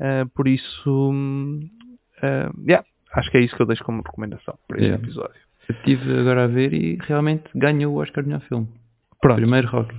Uh, 0.00 0.28
por 0.34 0.48
isso, 0.48 1.10
uh, 1.12 2.62
yeah, 2.66 2.84
acho 3.12 3.30
que 3.30 3.36
é 3.38 3.40
isso 3.40 3.54
que 3.56 3.62
eu 3.62 3.66
deixo 3.66 3.84
como 3.84 4.02
recomendação 4.02 4.58
para 4.68 4.78
este 4.78 4.86
Yeah. 4.86 5.02
episódio. 5.04 5.40
Eu 5.68 5.74
estive 5.76 6.18
agora 6.20 6.44
a 6.44 6.46
ver 6.48 6.72
e 6.72 6.98
realmente 7.02 7.44
ganhou 7.54 7.94
o 7.94 7.98
Oscar 8.00 8.22
de 8.24 8.28
melhor 8.30 8.42
filme. 8.48 8.68
Pronto, 9.20 9.36
Primeiro 9.36 9.68
Rocky. 9.68 9.94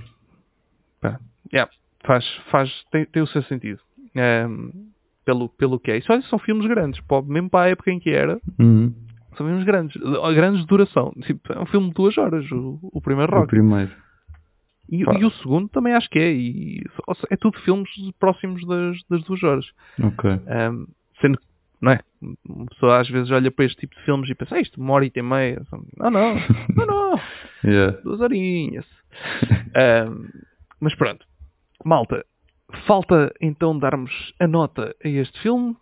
pá, 1.00 1.18
yeah, 1.52 1.70
faz, 2.04 2.24
faz, 2.50 2.70
tem, 2.90 3.04
tem 3.06 3.22
o 3.22 3.26
seu 3.26 3.42
sentido. 3.44 3.80
Um, 4.16 4.90
pelo, 5.24 5.48
pelo 5.48 5.80
que 5.80 5.90
é. 5.90 5.96
Isso 5.98 6.12
são 6.28 6.38
filmes 6.38 6.66
grandes, 6.66 7.00
pô, 7.02 7.22
mesmo 7.22 7.48
para 7.48 7.66
a 7.66 7.70
época 7.70 7.90
em 7.90 7.98
que 7.98 8.10
era, 8.10 8.38
Uhum. 8.58 8.92
são 9.36 9.46
filmes 9.46 9.64
grandes, 9.64 9.96
grandes 10.34 10.60
de 10.60 10.66
duração. 10.66 11.12
Tipo, 11.22 11.52
é 11.54 11.58
um 11.60 11.66
filme 11.66 11.88
de 11.88 11.94
duas 11.94 12.16
horas, 12.18 12.50
o, 12.52 12.78
o 12.82 13.00
primeiro 13.00 13.32
O 13.32 13.36
Rock. 13.36 13.48
primeiro. 13.48 13.90
E, 14.90 14.98
e 15.00 15.24
o 15.24 15.30
segundo 15.30 15.66
também 15.70 15.94
acho 15.94 16.10
que 16.10 16.18
é. 16.18 16.30
E, 16.30 16.84
é 17.30 17.36
tudo 17.38 17.58
filmes 17.60 17.88
próximos 18.20 18.64
das, 18.66 18.98
das 19.08 19.22
duas 19.24 19.42
horas. 19.42 19.64
Ok. 19.98 20.30
Um, 20.30 20.86
sendo 21.22 21.38
que, 21.38 21.46
não 21.84 21.92
é? 21.92 22.00
Uma 22.48 22.66
pessoa 22.66 23.00
às 23.00 23.08
vezes 23.08 23.30
olha 23.30 23.50
para 23.50 23.64
este 23.66 23.78
tipo 23.80 23.94
de 23.94 24.02
filmes 24.04 24.28
e 24.30 24.34
pensa, 24.34 24.56
"Ah, 24.56 24.60
isto, 24.60 24.80
uma 24.80 24.94
hora 24.94 25.04
e 25.06 25.22
meia. 25.22 25.62
Não, 25.98 26.10
não, 26.10 26.34
não, 26.76 26.86
não, 26.86 27.20
Yeah. 27.64 27.98
duas 28.02 28.20
horinhas. 28.20 28.86
Um, 30.08 30.28
mas 30.80 30.94
pronto, 30.94 31.24
malta, 31.84 32.24
falta 32.86 33.32
então 33.40 33.76
darmos 33.78 34.12
a 34.40 34.46
nota 34.46 34.94
a 35.04 35.08
este 35.08 35.40
filme. 35.40 35.76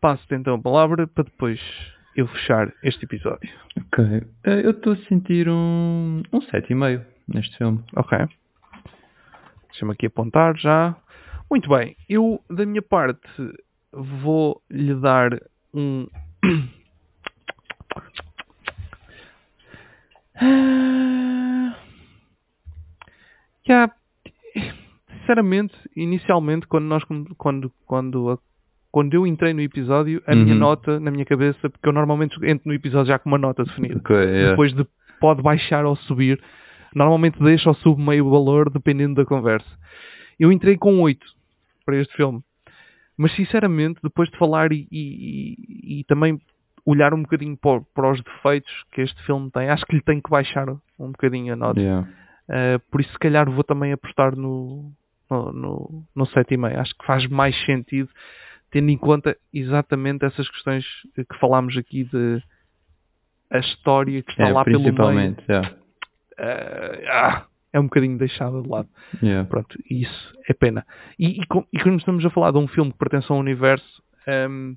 Passo-te 0.00 0.34
então 0.34 0.54
a 0.54 0.58
palavra 0.60 1.06
para 1.06 1.24
depois 1.24 1.60
eu 2.16 2.26
fechar 2.28 2.72
este 2.82 3.04
episódio. 3.04 3.50
Ok. 3.78 4.04
Eh, 4.44 4.60
Eu 4.66 4.70
estou 4.72 4.92
a 4.92 4.96
sentir 5.08 5.48
um, 5.48 6.22
um 6.32 6.40
7,5 6.40 7.04
neste 7.28 7.56
filme. 7.58 7.82
Ok. 7.96 8.18
Deixa-me 9.70 9.92
aqui 9.92 10.06
apontar 10.06 10.56
já. 10.56 10.96
Muito 11.50 11.68
bem. 11.68 11.96
Eu, 12.08 12.40
da 12.50 12.64
minha 12.66 12.82
parte, 12.82 13.20
vou 13.96 14.62
lhe 14.70 14.94
dar 14.94 15.40
um. 15.72 16.06
Ah, 20.36 21.76
Já. 23.66 23.90
sinceramente, 25.20 25.74
inicialmente, 25.96 26.66
quando 26.66 26.84
nós 26.84 27.02
quando, 27.38 27.70
quando, 27.86 28.30
a- 28.30 28.38
quando 28.90 29.14
eu 29.14 29.26
entrei 29.26 29.54
no 29.54 29.60
episódio, 29.62 30.22
a 30.26 30.34
minha 30.34 30.52
Uhum. 30.54 30.58
nota 30.60 31.00
na 31.00 31.10
minha 31.10 31.24
cabeça, 31.24 31.70
porque 31.70 31.88
eu 31.88 31.92
normalmente 31.92 32.34
entro 32.44 32.68
no 32.68 32.74
episódio 32.74 33.06
já 33.08 33.18
com 33.18 33.28
uma 33.30 33.38
nota 33.38 33.64
definida. 33.64 33.96
Ok, 33.98 34.14
yeah. 34.16 34.50
Depois 34.50 34.72
de, 34.74 34.86
pode 35.20 35.42
baixar 35.42 35.84
ou 35.86 35.96
subir. 35.96 36.42
Normalmente 36.94 37.42
deixa 37.42 37.68
ou 37.70 37.74
sube 37.74 38.00
meio 38.02 38.28
valor 38.30 38.70
dependendo 38.70 39.14
da 39.14 39.24
conversa. 39.24 39.66
Eu 40.38 40.52
entrei 40.52 40.76
com 40.76 41.00
8 41.00 41.26
para 41.84 41.96
este 41.96 42.14
filme. 42.14 42.40
Mas 43.16 43.34
sinceramente, 43.36 44.00
depois 44.02 44.28
de 44.28 44.36
falar 44.38 44.72
e, 44.72 44.88
e- 44.90 46.00
e- 46.00 46.04
também 46.04 46.40
olhar 46.84 47.14
um 47.14 47.22
bocadinho 47.22 47.56
para, 47.56 47.80
para 47.94 48.10
os 48.12 48.22
defeitos 48.22 48.70
que 48.92 49.00
este 49.00 49.22
filme 49.24 49.50
tem, 49.50 49.68
acho 49.70 49.86
que 49.86 49.94
lhe 49.96 50.02
tem 50.02 50.20
que 50.20 50.28
baixar 50.30 50.68
um 50.68 51.10
bocadinho 51.12 51.52
a 51.52 51.56
nota. 51.56 51.80
Yeah. 51.80 52.08
Uh, 52.48 52.78
por 52.90 53.00
isso, 53.00 53.10
se 53.12 53.18
calhar, 53.18 53.50
vou 53.50 53.64
também 53.64 53.92
apostar 53.92 54.36
no, 54.36 54.92
no, 55.30 55.52
no, 55.52 56.04
no 56.14 56.24
7,5. 56.26 56.78
Acho 56.78 56.94
que 56.94 57.06
faz 57.06 57.26
mais 57.26 57.56
sentido, 57.64 58.10
tendo 58.70 58.90
em 58.90 58.98
conta 58.98 59.36
exatamente 59.52 60.24
essas 60.24 60.48
questões 60.50 60.84
que 61.14 61.38
falámos 61.40 61.76
aqui 61.76 62.04
de 62.04 62.42
a 63.50 63.58
história 63.58 64.22
que 64.22 64.32
está 64.32 64.48
É, 64.48 64.52
lá 64.52 64.64
pelo 64.64 64.82
meio. 65.14 65.36
yeah. 65.48 65.70
Uh, 66.38 67.08
ah, 67.08 67.46
é 67.74 67.80
um 67.80 67.84
bocadinho 67.84 68.16
deixada 68.16 68.62
de 68.62 68.68
lado. 68.68 68.88
Yeah. 69.20 69.46
Pronto, 69.48 69.76
isso 69.90 70.32
é 70.48 70.54
pena. 70.54 70.86
E, 71.18 71.42
e, 71.42 71.46
com- 71.46 71.66
e 71.72 71.78
quando 71.80 71.98
estamos 71.98 72.24
a 72.24 72.30
falar 72.30 72.52
de 72.52 72.58
um 72.58 72.68
filme 72.68 72.92
que 72.92 72.98
pertence 72.98 73.30
a 73.30 73.34
um 73.34 73.40
universo, 73.40 74.00
hum, 74.48 74.76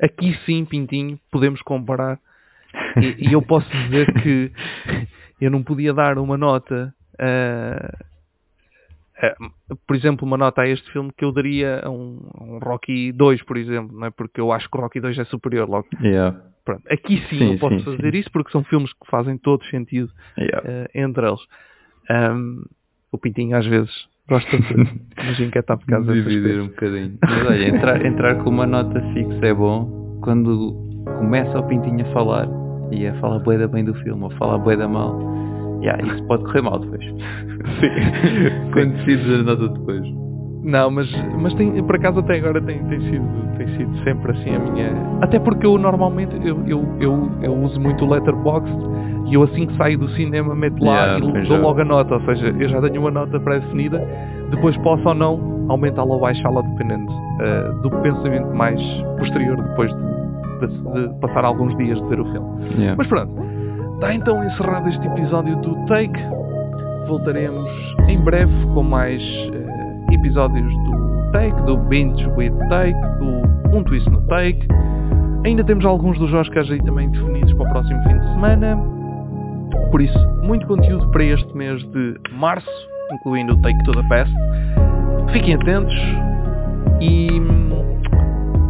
aqui 0.00 0.38
sim, 0.44 0.64
Pintinho, 0.66 1.18
podemos 1.32 1.62
comparar. 1.62 2.20
E, 3.00 3.30
e 3.30 3.32
eu 3.32 3.40
posso 3.40 3.66
dizer 3.70 4.12
que 4.22 4.52
eu 5.40 5.50
não 5.50 5.62
podia 5.62 5.94
dar 5.94 6.18
uma 6.18 6.36
nota, 6.36 6.94
ah, 7.18 7.98
ah, 9.22 9.34
por 9.86 9.96
exemplo, 9.96 10.26
uma 10.26 10.36
nota 10.36 10.60
a 10.62 10.68
este 10.68 10.92
filme 10.92 11.10
que 11.16 11.24
eu 11.24 11.32
daria 11.32 11.80
a 11.82 11.88
um, 11.90 12.30
a 12.38 12.44
um 12.44 12.58
Rocky 12.58 13.10
2, 13.12 13.42
por 13.42 13.56
exemplo, 13.56 13.98
não 13.98 14.06
é? 14.06 14.10
porque 14.10 14.38
eu 14.38 14.52
acho 14.52 14.68
que 14.70 14.76
o 14.76 14.80
Rocky 14.82 15.00
2 15.00 15.18
é 15.18 15.24
superior 15.24 15.66
logo. 15.66 15.88
Yeah. 16.02 16.38
Pronto, 16.68 16.82
aqui 16.90 17.16
sim, 17.30 17.38
Sim, 17.38 17.52
eu 17.54 17.58
posso 17.58 17.78
sim, 17.78 17.84
fazer 17.84 18.12
sim. 18.12 18.18
isso 18.18 18.30
porque 18.30 18.52
são 18.52 18.62
filmes 18.62 18.92
que 18.92 19.10
fazem 19.10 19.38
todo 19.38 19.64
sentido 19.70 20.10
Yeah. 20.36 20.60
eh, 20.70 20.90
entre 20.96 21.26
eles. 21.26 21.40
Ahm, 22.10 22.60
o 23.10 23.16
Pintinho 23.16 23.56
às 23.56 23.64
vezes 23.64 23.90
gosta 24.28 24.54
de 24.54 24.76
nos 24.76 25.40
inquietar 25.40 25.78
por 25.78 25.86
causa 25.86 26.12
Dividir 26.12 26.60
um 26.60 26.66
bocadinho. 26.66 27.16
Mas 27.22 27.46
olha, 27.46 27.68
entrar, 27.68 28.04
entrar 28.04 28.34
com 28.44 28.50
uma 28.50 28.66
nota 28.66 29.00
fixa 29.14 29.46
é 29.46 29.54
bom 29.54 30.20
quando 30.22 30.74
começa 31.18 31.58
o 31.58 31.66
Pintinho 31.66 32.06
a 32.06 32.12
falar 32.12 32.46
e 32.92 33.06
a 33.06 33.14
falar 33.14 33.38
bué 33.38 33.56
da 33.56 33.66
bem 33.66 33.86
do 33.86 33.94
filme 34.02 34.24
ou 34.24 34.30
falar 34.32 34.58
bué 34.58 34.76
da 34.76 34.86
mal. 34.86 35.18
Yeah, 35.82 36.06
isso 36.06 36.22
pode 36.26 36.44
correr 36.44 36.60
mal 36.60 36.80
depois. 36.80 37.02
Sim. 37.80 38.68
quando 38.74 38.92
decides 38.92 39.40
a 39.40 39.42
nota 39.42 39.68
depois. 39.70 40.27
Não, 40.68 40.90
mas, 40.90 41.08
mas 41.40 41.54
tem, 41.54 41.82
por 41.82 41.96
acaso 41.96 42.20
até 42.20 42.36
agora 42.36 42.60
tem, 42.60 42.78
tem, 42.84 43.00
sido, 43.00 43.24
tem 43.56 43.66
sido 43.76 43.98
sempre 44.04 44.32
assim 44.32 44.54
a 44.54 44.58
minha. 44.58 44.92
Até 45.22 45.38
porque 45.38 45.66
eu 45.66 45.78
normalmente 45.78 46.36
eu, 46.46 46.62
eu, 46.66 46.84
eu, 47.00 47.30
eu 47.42 47.54
uso 47.54 47.80
muito 47.80 48.04
o 48.04 48.08
letterboxd 48.10 48.70
e 49.28 49.34
eu 49.34 49.42
assim 49.44 49.66
que 49.66 49.74
saio 49.78 49.98
do 49.98 50.08
cinema 50.10 50.54
meto 50.54 50.84
lá 50.84 51.16
Yeah, 51.16 51.26
e 51.40 51.48
dou 51.48 51.58
logo 51.60 51.80
a 51.80 51.84
nota, 51.84 52.14
ou 52.14 52.20
seja, 52.22 52.54
eu 52.58 52.68
já 52.68 52.80
tenho 52.82 53.00
uma 53.00 53.10
nota 53.10 53.40
pré-definida, 53.40 53.98
depois 54.50 54.76
posso 54.78 55.08
ou 55.08 55.14
não 55.14 55.66
aumentá-la 55.70 56.14
ou 56.14 56.20
baixá-la 56.20 56.60
dependendo 56.62 57.10
eh, 57.40 57.72
do 57.82 57.90
pensamento 58.02 58.54
mais 58.54 58.80
posterior 59.18 59.56
depois 59.62 59.90
de, 59.94 60.66
de- 60.66 61.08
de 61.08 61.20
passar 61.20 61.44
alguns 61.46 61.74
dias 61.78 61.98
de 62.00 62.08
ver 62.08 62.20
o 62.20 62.24
filme. 62.30 62.64
Yeah. 62.74 62.94
Mas 62.96 63.06
pronto, 63.06 63.32
está 63.94 64.14
então 64.14 64.44
encerrado 64.44 64.88
este 64.88 65.06
episódio 65.06 65.56
do 65.56 65.74
Take. 65.86 66.18
Voltaremos 67.06 67.70
em 68.08 68.18
breve 68.18 68.52
com 68.74 68.82
mais 68.82 69.22
eh, 69.22 69.67
episódios 70.14 70.72
do 70.84 71.30
Take, 71.32 71.62
do 71.62 71.76
Binge 71.76 72.26
with 72.36 72.52
Take, 72.68 72.98
do 73.18 73.76
Um 73.76 73.82
Twist 73.84 74.08
no 74.10 74.20
Take. 74.22 74.66
Ainda 75.44 75.62
temos 75.64 75.84
alguns 75.84 76.18
dos 76.18 76.32
Oscars 76.32 76.70
aí 76.70 76.82
também 76.82 77.10
definidos 77.10 77.52
para 77.54 77.68
o 77.68 77.72
próximo 77.72 78.02
fim 78.02 78.18
de 78.18 78.32
semana. 78.32 78.78
Por 79.90 80.00
isso, 80.00 80.18
muito 80.42 80.66
conteúdo 80.66 81.06
para 81.10 81.24
este 81.24 81.56
mês 81.56 81.82
de 81.90 82.14
março, 82.32 82.70
incluindo 83.12 83.54
o 83.54 83.62
Take 83.62 83.78
to 83.84 83.92
the 83.92 84.02
Best. 84.02 84.34
Fiquem 85.32 85.54
atentos 85.54 85.94
e 87.00 87.30
hum, 87.32 87.70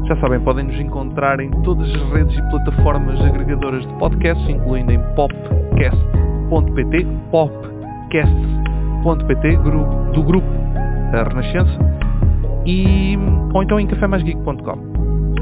já 0.07 0.17
sabem, 0.17 0.41
podem 0.41 0.65
nos 0.65 0.81
encontrar 0.81 1.39
em 1.41 1.51
todas 1.63 1.89
as 1.95 2.03
redes 2.13 2.37
e 2.37 2.43
plataformas 2.51 3.19
agregadoras 3.21 3.87
de 3.87 3.93
podcasts, 3.95 4.49
incluindo 4.49 4.93
em 4.93 5.01
popcast.pt, 5.15 7.07
popcast.pt, 7.31 9.57
do 10.13 10.23
grupo 10.23 10.59
da 11.11 11.23
Renascença, 11.25 11.79
e, 12.67 13.17
ou 13.55 13.63
então 13.63 13.81
em 13.81 13.87
cafémaisgeek.com. 13.87 14.79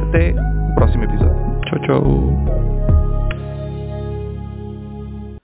Até 0.09 0.35
o 0.71 0.75
próximo 0.75 1.05
episódio. 1.05 1.61
Tchau, 1.67 1.79
tchau. 1.81 2.76